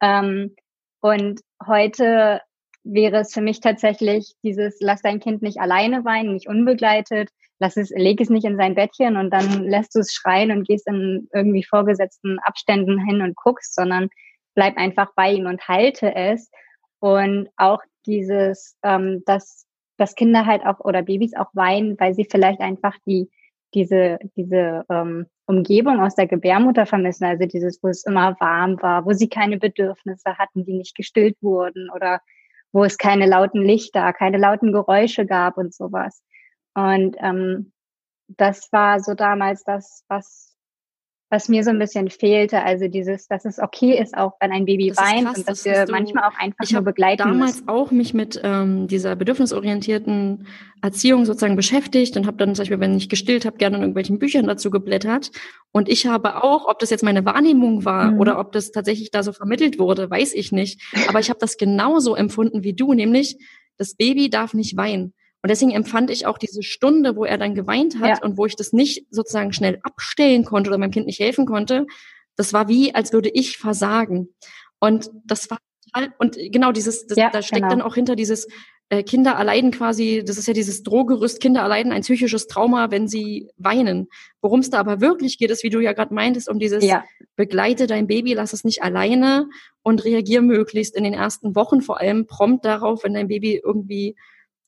Ähm, 0.00 0.54
und 1.00 1.40
heute 1.66 2.40
wäre 2.84 3.18
es 3.18 3.32
für 3.32 3.40
mich 3.40 3.60
tatsächlich 3.60 4.34
dieses, 4.42 4.78
lass 4.80 5.02
dein 5.02 5.20
Kind 5.20 5.42
nicht 5.42 5.58
alleine 5.58 6.04
weinen, 6.04 6.34
nicht 6.34 6.48
unbegleitet, 6.48 7.30
lass 7.58 7.76
es, 7.76 7.90
leg 7.90 8.20
es 8.20 8.30
nicht 8.30 8.44
in 8.44 8.56
sein 8.56 8.74
Bettchen 8.74 9.16
und 9.16 9.30
dann 9.30 9.64
lässt 9.64 9.94
du 9.94 10.00
es 10.00 10.12
schreien 10.12 10.50
und 10.50 10.66
gehst 10.66 10.86
in 10.86 11.28
irgendwie 11.32 11.64
vorgesetzten 11.64 12.38
Abständen 12.40 13.04
hin 13.04 13.22
und 13.22 13.36
guckst, 13.36 13.74
sondern 13.74 14.08
bleib 14.54 14.76
einfach 14.76 15.08
bei 15.16 15.32
ihm 15.32 15.46
und 15.46 15.66
halte 15.68 16.14
es. 16.14 16.50
Und 17.00 17.48
auch 17.56 17.80
dieses, 18.06 18.76
ähm, 18.82 19.22
dass, 19.26 19.66
dass 19.96 20.14
Kinder 20.14 20.46
halt 20.46 20.64
auch 20.64 20.80
oder 20.80 21.02
Babys 21.02 21.34
auch 21.36 21.50
weinen, 21.54 21.98
weil 21.98 22.14
sie 22.14 22.26
vielleicht 22.30 22.60
einfach 22.60 22.96
die 23.06 23.30
diese, 23.74 24.18
diese 24.36 24.84
ähm, 24.88 25.26
Umgebung 25.46 26.00
aus 26.00 26.14
der 26.14 26.26
Gebärmutter 26.26 26.86
vermissen, 26.86 27.24
also 27.24 27.46
dieses, 27.46 27.82
wo 27.82 27.88
es 27.88 28.04
immer 28.04 28.36
warm 28.40 28.80
war, 28.80 29.04
wo 29.04 29.12
sie 29.12 29.28
keine 29.28 29.58
Bedürfnisse 29.58 30.38
hatten, 30.38 30.64
die 30.64 30.74
nicht 30.74 30.94
gestillt 30.94 31.36
wurden 31.42 31.90
oder 31.90 32.20
wo 32.72 32.84
es 32.84 32.98
keine 32.98 33.26
lauten 33.26 33.62
Lichter, 33.62 34.12
keine 34.12 34.38
lauten 34.38 34.72
Geräusche 34.72 35.26
gab 35.26 35.58
und 35.58 35.74
sowas. 35.74 36.22
Und 36.74 37.16
ähm, 37.20 37.72
das 38.28 38.72
war 38.72 39.00
so 39.00 39.14
damals 39.14 39.64
das, 39.64 40.04
was 40.08 40.53
was 41.34 41.48
mir 41.48 41.64
so 41.64 41.70
ein 41.70 41.80
bisschen 41.80 42.10
fehlte. 42.10 42.62
Also 42.62 42.86
dieses, 42.86 43.26
dass 43.26 43.44
es 43.44 43.58
okay 43.58 44.00
ist, 44.00 44.16
auch 44.16 44.34
wenn 44.40 44.52
ein 44.52 44.66
Baby 44.66 44.88
das 44.90 44.98
weint 44.98 45.26
krass, 45.26 45.38
und 45.38 45.48
dass 45.48 45.62
das 45.64 45.64
wir 45.64 45.86
manchmal 45.90 46.24
auch 46.24 46.38
einfach 46.38 46.70
nur 46.70 46.82
begleiten 46.82 47.22
Ich 47.22 47.24
habe 47.24 47.32
damals 47.32 47.56
müssen. 47.56 47.68
auch 47.68 47.90
mich 47.90 48.14
mit 48.14 48.40
ähm, 48.44 48.86
dieser 48.86 49.16
bedürfnisorientierten 49.16 50.46
Erziehung 50.80 51.24
sozusagen 51.24 51.56
beschäftigt 51.56 52.16
und 52.16 52.28
habe 52.28 52.36
dann 52.36 52.54
zum 52.54 52.62
Beispiel, 52.62 52.78
wenn 52.78 52.96
ich 52.96 53.08
gestillt 53.08 53.46
habe, 53.46 53.56
gerne 53.56 53.76
in 53.76 53.82
irgendwelchen 53.82 54.20
Büchern 54.20 54.46
dazu 54.46 54.70
geblättert. 54.70 55.32
Und 55.72 55.88
ich 55.88 56.06
habe 56.06 56.44
auch, 56.44 56.68
ob 56.68 56.78
das 56.78 56.90
jetzt 56.90 57.02
meine 57.02 57.24
Wahrnehmung 57.24 57.84
war 57.84 58.12
mhm. 58.12 58.20
oder 58.20 58.38
ob 58.38 58.52
das 58.52 58.70
tatsächlich 58.70 59.10
da 59.10 59.24
so 59.24 59.32
vermittelt 59.32 59.80
wurde, 59.80 60.08
weiß 60.08 60.34
ich 60.34 60.52
nicht. 60.52 60.80
Aber 61.08 61.18
ich 61.18 61.30
habe 61.30 61.40
das 61.40 61.56
genauso 61.56 62.14
empfunden 62.14 62.62
wie 62.62 62.74
du, 62.74 62.94
nämlich 62.94 63.38
das 63.76 63.96
Baby 63.96 64.30
darf 64.30 64.54
nicht 64.54 64.76
weinen. 64.76 65.14
Und 65.44 65.50
deswegen 65.50 65.72
empfand 65.72 66.08
ich 66.08 66.24
auch 66.24 66.38
diese 66.38 66.62
Stunde, 66.62 67.16
wo 67.16 67.26
er 67.26 67.36
dann 67.36 67.54
geweint 67.54 68.00
hat 68.00 68.08
ja. 68.08 68.22
und 68.22 68.38
wo 68.38 68.46
ich 68.46 68.56
das 68.56 68.72
nicht 68.72 69.04
sozusagen 69.10 69.52
schnell 69.52 69.78
abstellen 69.82 70.46
konnte 70.46 70.70
oder 70.70 70.78
meinem 70.78 70.90
Kind 70.90 71.04
nicht 71.04 71.18
helfen 71.18 71.44
konnte, 71.44 71.86
das 72.34 72.54
war 72.54 72.66
wie, 72.66 72.94
als 72.94 73.12
würde 73.12 73.28
ich 73.28 73.58
versagen. 73.58 74.30
Und 74.78 75.10
das 75.26 75.50
war 75.50 75.58
total, 75.84 76.14
und 76.16 76.38
genau 76.50 76.72
dieses, 76.72 77.06
das, 77.06 77.18
ja, 77.18 77.28
da 77.28 77.42
steckt 77.42 77.60
genau. 77.60 77.68
dann 77.68 77.82
auch 77.82 77.94
hinter 77.94 78.16
dieses 78.16 78.48
äh, 78.88 79.02
Kinder 79.02 79.32
erleiden 79.32 79.70
quasi, 79.70 80.24
das 80.26 80.38
ist 80.38 80.48
ja 80.48 80.54
dieses 80.54 80.82
Drohgerüst, 80.82 81.42
Kinder 81.42 81.60
erleiden 81.60 81.92
ein 81.92 82.00
psychisches 82.00 82.46
Trauma, 82.46 82.90
wenn 82.90 83.06
sie 83.06 83.50
weinen. 83.58 84.08
Worum 84.40 84.60
es 84.60 84.70
da 84.70 84.78
aber 84.78 85.02
wirklich 85.02 85.36
geht, 85.36 85.50
ist, 85.50 85.62
wie 85.62 85.68
du 85.68 85.80
ja 85.80 85.92
gerade 85.92 86.14
meintest, 86.14 86.48
um 86.48 86.58
dieses 86.58 86.82
ja. 86.82 87.04
begleite 87.36 87.86
dein 87.86 88.06
Baby, 88.06 88.32
lass 88.32 88.54
es 88.54 88.64
nicht 88.64 88.82
alleine 88.82 89.50
und 89.82 90.06
reagier 90.06 90.40
möglichst 90.40 90.96
in 90.96 91.04
den 91.04 91.12
ersten 91.12 91.54
Wochen 91.54 91.82
vor 91.82 92.00
allem 92.00 92.26
prompt 92.26 92.64
darauf, 92.64 93.04
wenn 93.04 93.12
dein 93.12 93.28
Baby 93.28 93.60
irgendwie 93.62 94.16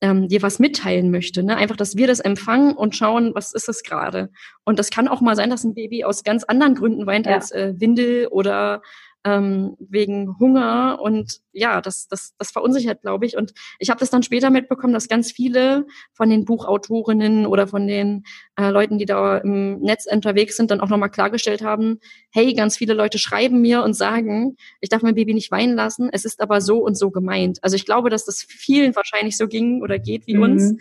ähm, 0.00 0.28
dir 0.28 0.42
was 0.42 0.58
mitteilen 0.58 1.10
möchte. 1.10 1.42
Ne? 1.42 1.56
Einfach, 1.56 1.76
dass 1.76 1.96
wir 1.96 2.06
das 2.06 2.20
empfangen 2.20 2.74
und 2.74 2.96
schauen, 2.96 3.34
was 3.34 3.54
ist 3.54 3.68
das 3.68 3.82
gerade. 3.82 4.30
Und 4.64 4.78
das 4.78 4.90
kann 4.90 5.08
auch 5.08 5.20
mal 5.20 5.36
sein, 5.36 5.50
dass 5.50 5.64
ein 5.64 5.74
Baby 5.74 6.04
aus 6.04 6.24
ganz 6.24 6.44
anderen 6.44 6.74
Gründen 6.74 7.06
weint 7.06 7.26
ja. 7.26 7.34
als 7.34 7.50
äh, 7.50 7.74
Windel 7.76 8.26
oder 8.28 8.82
ähm, 9.26 9.76
wegen 9.80 10.38
Hunger 10.38 11.00
und 11.02 11.40
ja, 11.50 11.80
das, 11.80 12.06
das, 12.06 12.34
das 12.38 12.52
verunsichert, 12.52 13.02
glaube 13.02 13.26
ich. 13.26 13.36
Und 13.36 13.54
ich 13.80 13.90
habe 13.90 13.98
das 13.98 14.10
dann 14.10 14.22
später 14.22 14.50
mitbekommen, 14.50 14.92
dass 14.92 15.08
ganz 15.08 15.32
viele 15.32 15.86
von 16.12 16.30
den 16.30 16.44
Buchautorinnen 16.44 17.44
oder 17.44 17.66
von 17.66 17.88
den 17.88 18.22
äh, 18.54 18.70
Leuten, 18.70 18.98
die 18.98 19.04
da 19.04 19.38
im 19.38 19.80
Netz 19.80 20.06
unterwegs 20.10 20.56
sind, 20.56 20.70
dann 20.70 20.80
auch 20.80 20.88
nochmal 20.88 21.10
klargestellt 21.10 21.62
haben, 21.62 21.98
hey, 22.30 22.54
ganz 22.54 22.76
viele 22.76 22.94
Leute 22.94 23.18
schreiben 23.18 23.60
mir 23.60 23.82
und 23.82 23.94
sagen, 23.94 24.56
ich 24.80 24.90
darf 24.90 25.02
mein 25.02 25.16
Baby 25.16 25.34
nicht 25.34 25.50
weinen 25.50 25.74
lassen, 25.74 26.08
es 26.12 26.24
ist 26.24 26.40
aber 26.40 26.60
so 26.60 26.78
und 26.78 26.96
so 26.96 27.10
gemeint. 27.10 27.58
Also 27.62 27.74
ich 27.74 27.84
glaube, 27.84 28.10
dass 28.10 28.26
das 28.26 28.42
vielen 28.42 28.94
wahrscheinlich 28.94 29.36
so 29.36 29.48
ging 29.48 29.82
oder 29.82 29.98
geht 29.98 30.28
wie 30.28 30.36
mhm. 30.36 30.42
uns. 30.42 30.74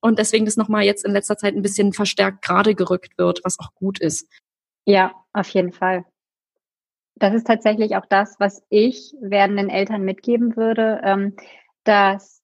Und 0.00 0.18
deswegen 0.18 0.44
das 0.44 0.56
nochmal 0.56 0.82
jetzt 0.82 1.04
in 1.04 1.12
letzter 1.12 1.36
Zeit 1.36 1.54
ein 1.54 1.62
bisschen 1.62 1.92
verstärkt 1.92 2.42
gerade 2.42 2.74
gerückt 2.74 3.16
wird, 3.16 3.42
was 3.44 3.60
auch 3.60 3.72
gut 3.74 4.00
ist. 4.00 4.26
Ja, 4.84 5.12
auf 5.32 5.48
jeden 5.50 5.72
Fall 5.72 6.04
das 7.22 7.34
ist 7.34 7.46
tatsächlich 7.46 7.94
auch 7.94 8.06
das, 8.06 8.34
was 8.40 8.64
ich 8.68 9.14
werdenden 9.20 9.70
Eltern 9.70 10.02
mitgeben 10.02 10.56
würde, 10.56 11.00
ähm, 11.04 11.36
dass 11.84 12.42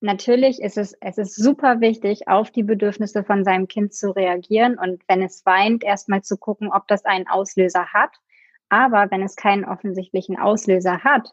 natürlich 0.00 0.60
ist 0.60 0.76
es, 0.76 0.92
es 1.00 1.16
ist 1.16 1.36
super 1.36 1.80
wichtig, 1.80 2.28
auf 2.28 2.50
die 2.50 2.62
Bedürfnisse 2.62 3.24
von 3.24 3.44
seinem 3.44 3.66
Kind 3.66 3.94
zu 3.94 4.14
reagieren 4.14 4.78
und 4.78 5.02
wenn 5.08 5.22
es 5.22 5.46
weint, 5.46 5.82
erstmal 5.82 6.20
zu 6.20 6.36
gucken, 6.36 6.70
ob 6.70 6.86
das 6.86 7.06
einen 7.06 7.26
Auslöser 7.28 7.94
hat. 7.94 8.10
Aber 8.68 9.10
wenn 9.10 9.22
es 9.22 9.36
keinen 9.36 9.64
offensichtlichen 9.64 10.38
Auslöser 10.38 11.02
hat, 11.02 11.30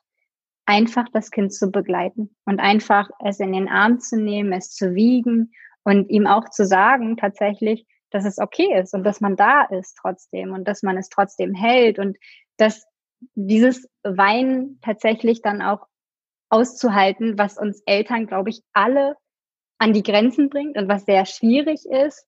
einfach 0.66 1.10
das 1.12 1.30
Kind 1.30 1.54
zu 1.54 1.72
begleiten 1.72 2.34
und 2.46 2.62
einfach 2.62 3.10
es 3.20 3.42
in 3.42 3.52
den 3.52 3.68
Arm 3.68 4.00
zu 4.00 4.16
nehmen, 4.16 4.54
es 4.54 4.72
zu 4.72 4.96
wiegen 4.96 5.52
und 5.84 6.10
ihm 6.10 6.26
auch 6.26 6.48
zu 6.48 6.66
sagen, 6.66 7.18
tatsächlich, 7.18 7.86
dass 8.12 8.24
es 8.24 8.38
okay 8.38 8.80
ist 8.80 8.94
und 8.94 9.04
dass 9.04 9.20
man 9.20 9.36
da 9.36 9.64
ist 9.64 9.98
trotzdem 10.02 10.54
und 10.54 10.66
dass 10.70 10.84
man 10.84 10.98
es 10.98 11.10
trotzdem 11.10 11.54
hält 11.54 12.00
und 12.00 12.18
dass 12.62 12.86
dieses 13.36 13.88
Weinen 14.04 14.80
tatsächlich 14.82 15.42
dann 15.42 15.62
auch 15.62 15.88
auszuhalten, 16.50 17.38
was 17.38 17.58
uns 17.58 17.82
Eltern, 17.86 18.28
glaube 18.28 18.50
ich, 18.50 18.62
alle 18.74 19.16
an 19.80 19.94
die 19.94 20.04
Grenzen 20.04 20.50
bringt 20.50 20.78
und 20.78 20.88
was 20.88 21.06
sehr 21.06 21.26
schwierig 21.26 21.86
ist, 21.90 22.28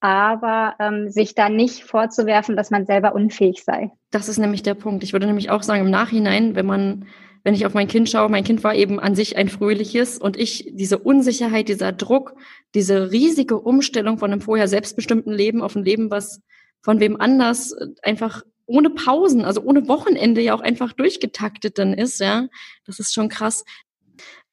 aber 0.00 0.74
ähm, 0.78 1.10
sich 1.10 1.34
da 1.34 1.48
nicht 1.48 1.84
vorzuwerfen, 1.84 2.56
dass 2.56 2.70
man 2.70 2.86
selber 2.86 3.14
unfähig 3.14 3.62
sei. 3.64 3.90
Das 4.10 4.28
ist 4.28 4.38
nämlich 4.38 4.62
der 4.62 4.74
Punkt. 4.74 5.02
Ich 5.02 5.12
würde 5.12 5.26
nämlich 5.26 5.50
auch 5.50 5.62
sagen, 5.62 5.84
im 5.84 5.90
Nachhinein, 5.90 6.54
wenn 6.54 6.66
man, 6.66 7.06
wenn 7.42 7.54
ich 7.54 7.66
auf 7.66 7.74
mein 7.74 7.88
Kind 7.88 8.08
schaue, 8.08 8.30
mein 8.30 8.44
Kind 8.44 8.64
war 8.64 8.74
eben 8.74 9.00
an 9.00 9.14
sich 9.14 9.36
ein 9.36 9.48
fröhliches 9.48 10.18
und 10.18 10.38
ich 10.38 10.70
diese 10.72 10.98
Unsicherheit, 10.98 11.68
dieser 11.68 11.92
Druck, 11.92 12.36
diese 12.74 13.10
riesige 13.10 13.58
Umstellung 13.58 14.18
von 14.18 14.32
einem 14.32 14.40
vorher 14.40 14.68
selbstbestimmten 14.68 15.32
Leben 15.32 15.62
auf 15.62 15.74
ein 15.74 15.84
Leben, 15.84 16.10
was 16.10 16.40
von 16.80 17.00
wem 17.00 17.20
anders 17.20 17.72
äh, 17.72 17.86
einfach 18.02 18.44
ohne 18.66 18.90
Pausen, 18.90 19.44
also 19.44 19.62
ohne 19.62 19.88
Wochenende 19.88 20.40
ja 20.40 20.54
auch 20.54 20.60
einfach 20.60 20.92
durchgetaktet 20.92 21.78
dann 21.78 21.94
ist, 21.94 22.20
ja. 22.20 22.48
Das 22.86 22.98
ist 22.98 23.12
schon 23.12 23.28
krass. 23.28 23.64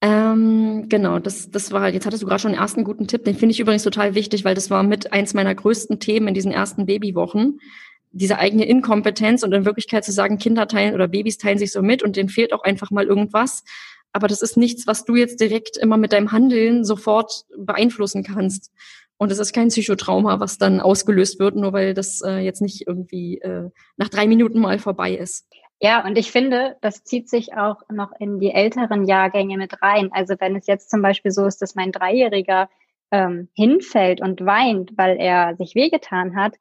Ähm, 0.01 0.89
genau, 0.89 1.19
das, 1.19 1.51
das 1.51 1.71
war, 1.71 1.89
jetzt 1.89 2.05
hattest 2.07 2.23
du 2.23 2.27
gerade 2.27 2.41
schon 2.41 2.51
den 2.51 2.59
ersten 2.59 2.83
guten 2.83 3.07
Tipp, 3.07 3.23
den 3.23 3.35
finde 3.35 3.53
ich 3.53 3.59
übrigens 3.59 3.83
total 3.83 4.15
wichtig, 4.15 4.43
weil 4.43 4.55
das 4.55 4.71
war 4.71 4.81
mit 4.81 5.13
eins 5.13 5.35
meiner 5.35 5.53
größten 5.53 5.99
Themen 5.99 6.29
in 6.29 6.33
diesen 6.33 6.51
ersten 6.51 6.87
Babywochen. 6.87 7.59
Diese 8.11 8.39
eigene 8.39 8.65
Inkompetenz 8.65 9.43
und 9.43 9.53
in 9.53 9.63
Wirklichkeit 9.63 10.03
zu 10.03 10.11
sagen, 10.11 10.37
Kinder 10.37 10.67
teilen 10.67 10.95
oder 10.95 11.07
Babys 11.07 11.37
teilen 11.37 11.59
sich 11.59 11.71
so 11.71 11.81
mit 11.81 12.03
und 12.03 12.15
denen 12.15 12.29
fehlt 12.29 12.51
auch 12.51 12.63
einfach 12.63 12.91
mal 12.91 13.05
irgendwas. 13.05 13.63
Aber 14.11 14.27
das 14.27 14.41
ist 14.41 14.57
nichts, 14.57 14.87
was 14.87 15.05
du 15.05 15.15
jetzt 15.15 15.39
direkt 15.39 15.77
immer 15.77 15.97
mit 15.97 16.11
deinem 16.11 16.31
Handeln 16.31 16.83
sofort 16.83 17.45
beeinflussen 17.55 18.23
kannst. 18.23 18.71
Und 19.21 19.31
es 19.31 19.37
ist 19.37 19.53
kein 19.53 19.67
Psychotrauma, 19.67 20.39
was 20.39 20.57
dann 20.57 20.81
ausgelöst 20.81 21.37
wird, 21.37 21.55
nur 21.55 21.73
weil 21.73 21.93
das 21.93 22.21
äh, 22.25 22.39
jetzt 22.39 22.59
nicht 22.59 22.87
irgendwie 22.87 23.37
äh, 23.37 23.69
nach 23.95 24.09
drei 24.09 24.25
Minuten 24.25 24.59
mal 24.59 24.79
vorbei 24.79 25.13
ist. 25.13 25.47
Ja, 25.79 26.03
und 26.03 26.17
ich 26.17 26.31
finde, 26.31 26.75
das 26.81 27.03
zieht 27.03 27.29
sich 27.29 27.53
auch 27.53 27.83
noch 27.91 28.13
in 28.17 28.39
die 28.39 28.49
älteren 28.49 29.05
Jahrgänge 29.05 29.57
mit 29.57 29.79
rein. 29.83 30.09
Also 30.11 30.33
wenn 30.39 30.55
es 30.55 30.65
jetzt 30.65 30.89
zum 30.89 31.03
Beispiel 31.03 31.29
so 31.29 31.45
ist, 31.45 31.61
dass 31.61 31.75
mein 31.75 31.91
Dreijähriger 31.91 32.67
ähm, 33.11 33.47
hinfällt 33.53 34.21
und 34.21 34.43
weint, 34.43 34.97
weil 34.97 35.17
er 35.19 35.55
sich 35.55 35.75
wehgetan 35.75 36.35
hat, 36.35 36.55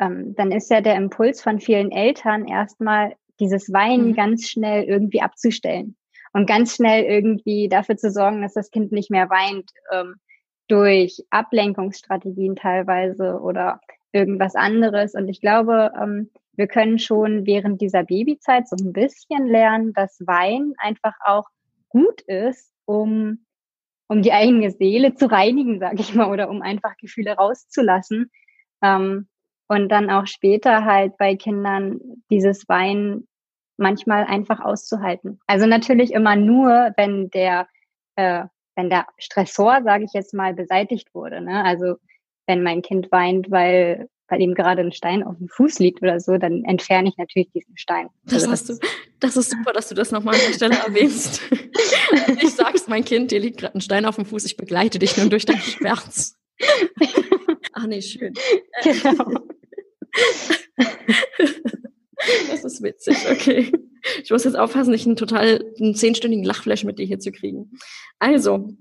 ähm, 0.00 0.34
dann 0.36 0.52
ist 0.52 0.70
ja 0.70 0.80
der 0.80 0.96
Impuls 0.96 1.42
von 1.42 1.60
vielen 1.60 1.92
Eltern 1.92 2.48
erstmal 2.48 3.14
dieses 3.40 3.70
Weinen 3.74 4.12
mhm. 4.12 4.14
ganz 4.14 4.48
schnell 4.48 4.84
irgendwie 4.84 5.20
abzustellen 5.20 5.98
und 6.32 6.46
ganz 6.46 6.76
schnell 6.76 7.04
irgendwie 7.04 7.68
dafür 7.68 7.98
zu 7.98 8.10
sorgen, 8.10 8.40
dass 8.40 8.54
das 8.54 8.70
Kind 8.70 8.90
nicht 8.90 9.10
mehr 9.10 9.28
weint. 9.28 9.70
Ähm, 9.92 10.14
durch 10.68 11.24
Ablenkungsstrategien 11.30 12.56
teilweise 12.56 13.40
oder 13.40 13.80
irgendwas 14.12 14.54
anderes. 14.54 15.14
Und 15.14 15.28
ich 15.28 15.40
glaube, 15.40 15.92
ähm, 16.00 16.30
wir 16.56 16.68
können 16.68 16.98
schon 16.98 17.46
während 17.46 17.80
dieser 17.80 18.04
Babyzeit 18.04 18.68
so 18.68 18.76
ein 18.76 18.92
bisschen 18.92 19.46
lernen, 19.46 19.92
dass 19.92 20.20
Wein 20.26 20.74
einfach 20.78 21.14
auch 21.24 21.48
gut 21.88 22.20
ist, 22.22 22.72
um, 22.86 23.44
um 24.08 24.22
die 24.22 24.32
eigene 24.32 24.70
Seele 24.70 25.14
zu 25.14 25.30
reinigen, 25.30 25.80
sage 25.80 26.00
ich 26.00 26.14
mal, 26.14 26.30
oder 26.30 26.48
um 26.48 26.62
einfach 26.62 26.96
Gefühle 26.96 27.32
rauszulassen. 27.32 28.30
Ähm, 28.82 29.28
und 29.66 29.88
dann 29.88 30.10
auch 30.10 30.26
später 30.26 30.84
halt 30.84 31.16
bei 31.16 31.36
Kindern 31.36 31.98
dieses 32.30 32.68
Wein 32.68 33.26
manchmal 33.76 34.24
einfach 34.24 34.60
auszuhalten. 34.60 35.40
Also 35.46 35.66
natürlich 35.66 36.12
immer 36.12 36.36
nur, 36.36 36.92
wenn 36.96 37.30
der 37.30 37.66
äh, 38.16 38.44
wenn 38.76 38.90
der 38.90 39.06
Stressor, 39.18 39.82
sage 39.84 40.04
ich 40.04 40.12
jetzt 40.12 40.34
mal, 40.34 40.54
beseitigt 40.54 41.14
wurde. 41.14 41.40
Ne? 41.40 41.64
Also 41.64 41.96
wenn 42.46 42.62
mein 42.62 42.82
Kind 42.82 43.10
weint, 43.10 43.50
weil 43.50 44.08
weil 44.28 44.40
ihm 44.40 44.54
gerade 44.54 44.80
ein 44.82 44.92
Stein 44.92 45.22
auf 45.22 45.36
dem 45.36 45.48
Fuß 45.48 45.78
liegt 45.80 46.02
oder 46.02 46.18
so, 46.18 46.38
dann 46.38 46.64
entferne 46.64 47.08
ich 47.08 47.16
natürlich 47.18 47.50
diesen 47.52 47.76
Stein. 47.76 48.08
Das, 48.24 48.44
also 48.44 48.50
hast 48.50 48.68
du, 48.68 48.78
das 49.20 49.36
ist 49.36 49.50
super, 49.50 49.72
dass 49.72 49.88
du 49.88 49.94
das 49.94 50.10
nochmal 50.12 50.34
an 50.34 50.40
der 50.46 50.54
Stelle 50.54 50.76
erwähnst. 50.86 51.42
ich 52.40 52.54
sag's, 52.54 52.88
mein 52.88 53.04
Kind, 53.04 53.30
dir 53.30 53.40
liegt 53.40 53.58
gerade 53.58 53.76
ein 53.76 53.80
Stein 53.80 54.06
auf 54.06 54.16
dem 54.16 54.24
Fuß, 54.24 54.44
ich 54.46 54.56
begleite 54.56 54.98
dich 54.98 55.16
nun 55.16 55.30
durch 55.30 55.44
deinen 55.44 55.60
Schmerz. 55.60 56.36
Ach 57.74 57.86
nee, 57.86 58.00
schön. 58.00 58.32
Genau. 58.82 59.26
das 62.48 62.64
ist 62.64 62.82
witzig, 62.82 63.16
okay. 63.30 63.72
Ich 64.22 64.30
muss 64.30 64.44
jetzt 64.44 64.58
aufpassen, 64.58 64.90
nicht 64.90 65.06
einen 65.06 65.16
total 65.16 65.64
einen 65.80 65.94
zehnstündigen 65.94 66.44
Lachflash 66.44 66.84
mit 66.84 66.98
dir 66.98 67.06
hier 67.06 67.20
zu 67.20 67.32
kriegen. 67.32 67.72
Also, 68.18 68.76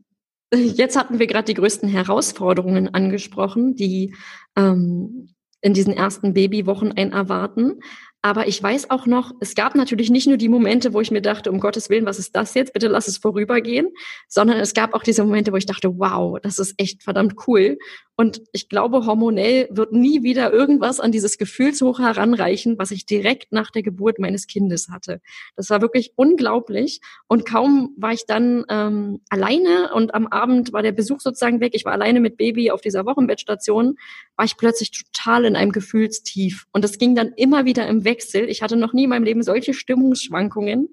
jetzt 0.53 0.97
hatten 0.97 1.19
wir 1.19 1.27
gerade 1.27 1.45
die 1.45 1.53
größten 1.53 1.89
Herausforderungen 1.89 2.93
angesprochen, 2.93 3.75
die 3.75 4.15
ähm, 4.55 5.33
in 5.61 5.73
diesen 5.73 5.93
ersten 5.93 6.33
Babywochen 6.33 6.91
ein 6.91 7.11
erwarten. 7.11 7.79
Aber 8.25 8.47
ich 8.47 8.63
weiß 8.63 8.89
auch 8.89 9.05
noch, 9.05 9.33
es 9.41 9.53
gab 9.53 9.75
natürlich 9.75 10.09
nicht 10.09 10.27
nur 10.27 10.37
die 10.37 10.47
Momente, 10.47 10.93
wo 10.93 11.01
ich 11.01 11.11
mir 11.11 11.21
dachte, 11.21 11.51
um 11.51 11.59
Gottes 11.59 11.89
Willen, 11.89 12.05
was 12.05 12.19
ist 12.19 12.33
das 12.37 12.53
jetzt? 12.53 12.71
Bitte 12.71 12.87
lass 12.87 13.09
es 13.09 13.17
vorübergehen. 13.17 13.89
Sondern 14.29 14.57
es 14.59 14.73
gab 14.73 14.93
auch 14.93 15.03
diese 15.03 15.25
Momente, 15.25 15.51
wo 15.51 15.57
ich 15.57 15.65
dachte, 15.65 15.99
wow, 15.99 16.39
das 16.41 16.57
ist 16.57 16.73
echt 16.77 17.03
verdammt 17.03 17.35
cool. 17.47 17.77
Und 18.15 18.41
ich 18.51 18.69
glaube, 18.69 19.07
hormonell 19.07 19.67
wird 19.71 19.91
nie 19.91 20.21
wieder 20.21 20.53
irgendwas 20.53 20.99
an 20.99 21.11
dieses 21.11 21.39
Gefühlshoch 21.39 21.99
heranreichen, 21.99 22.77
was 22.77 22.91
ich 22.91 23.07
direkt 23.07 23.51
nach 23.51 23.71
der 23.71 23.81
Geburt 23.81 24.19
meines 24.19 24.45
Kindes 24.45 24.89
hatte. 24.89 25.19
Das 25.55 25.71
war 25.71 25.81
wirklich 25.81 26.13
unglaublich. 26.15 27.01
Und 27.27 27.45
kaum 27.45 27.93
war 27.97 28.13
ich 28.13 28.27
dann 28.27 28.65
ähm, 28.69 29.21
alleine 29.29 29.91
und 29.95 30.13
am 30.13 30.27
Abend 30.27 30.73
war 30.73 30.83
der 30.83 30.91
Besuch 30.91 31.21
sozusagen 31.21 31.59
weg. 31.59 31.73
Ich 31.73 31.85
war 31.85 31.93
alleine 31.93 32.19
mit 32.19 32.37
Baby 32.37 32.69
auf 32.69 32.81
dieser 32.81 33.05
Wochenbettstation, 33.05 33.95
war 34.35 34.45
ich 34.45 34.57
plötzlich 34.57 34.91
total 34.91 35.45
in 35.45 35.55
einem 35.55 35.71
Gefühlstief. 35.71 36.67
Und 36.71 36.83
das 36.83 36.99
ging 36.99 37.15
dann 37.15 37.33
immer 37.35 37.65
wieder 37.65 37.87
im 37.87 38.05
Wechsel. 38.13 38.49
Ich 38.49 38.61
hatte 38.61 38.75
noch 38.75 38.93
nie 38.93 39.05
in 39.05 39.09
meinem 39.09 39.23
Leben 39.23 39.41
solche 39.41 39.73
Stimmungsschwankungen. 39.73 40.89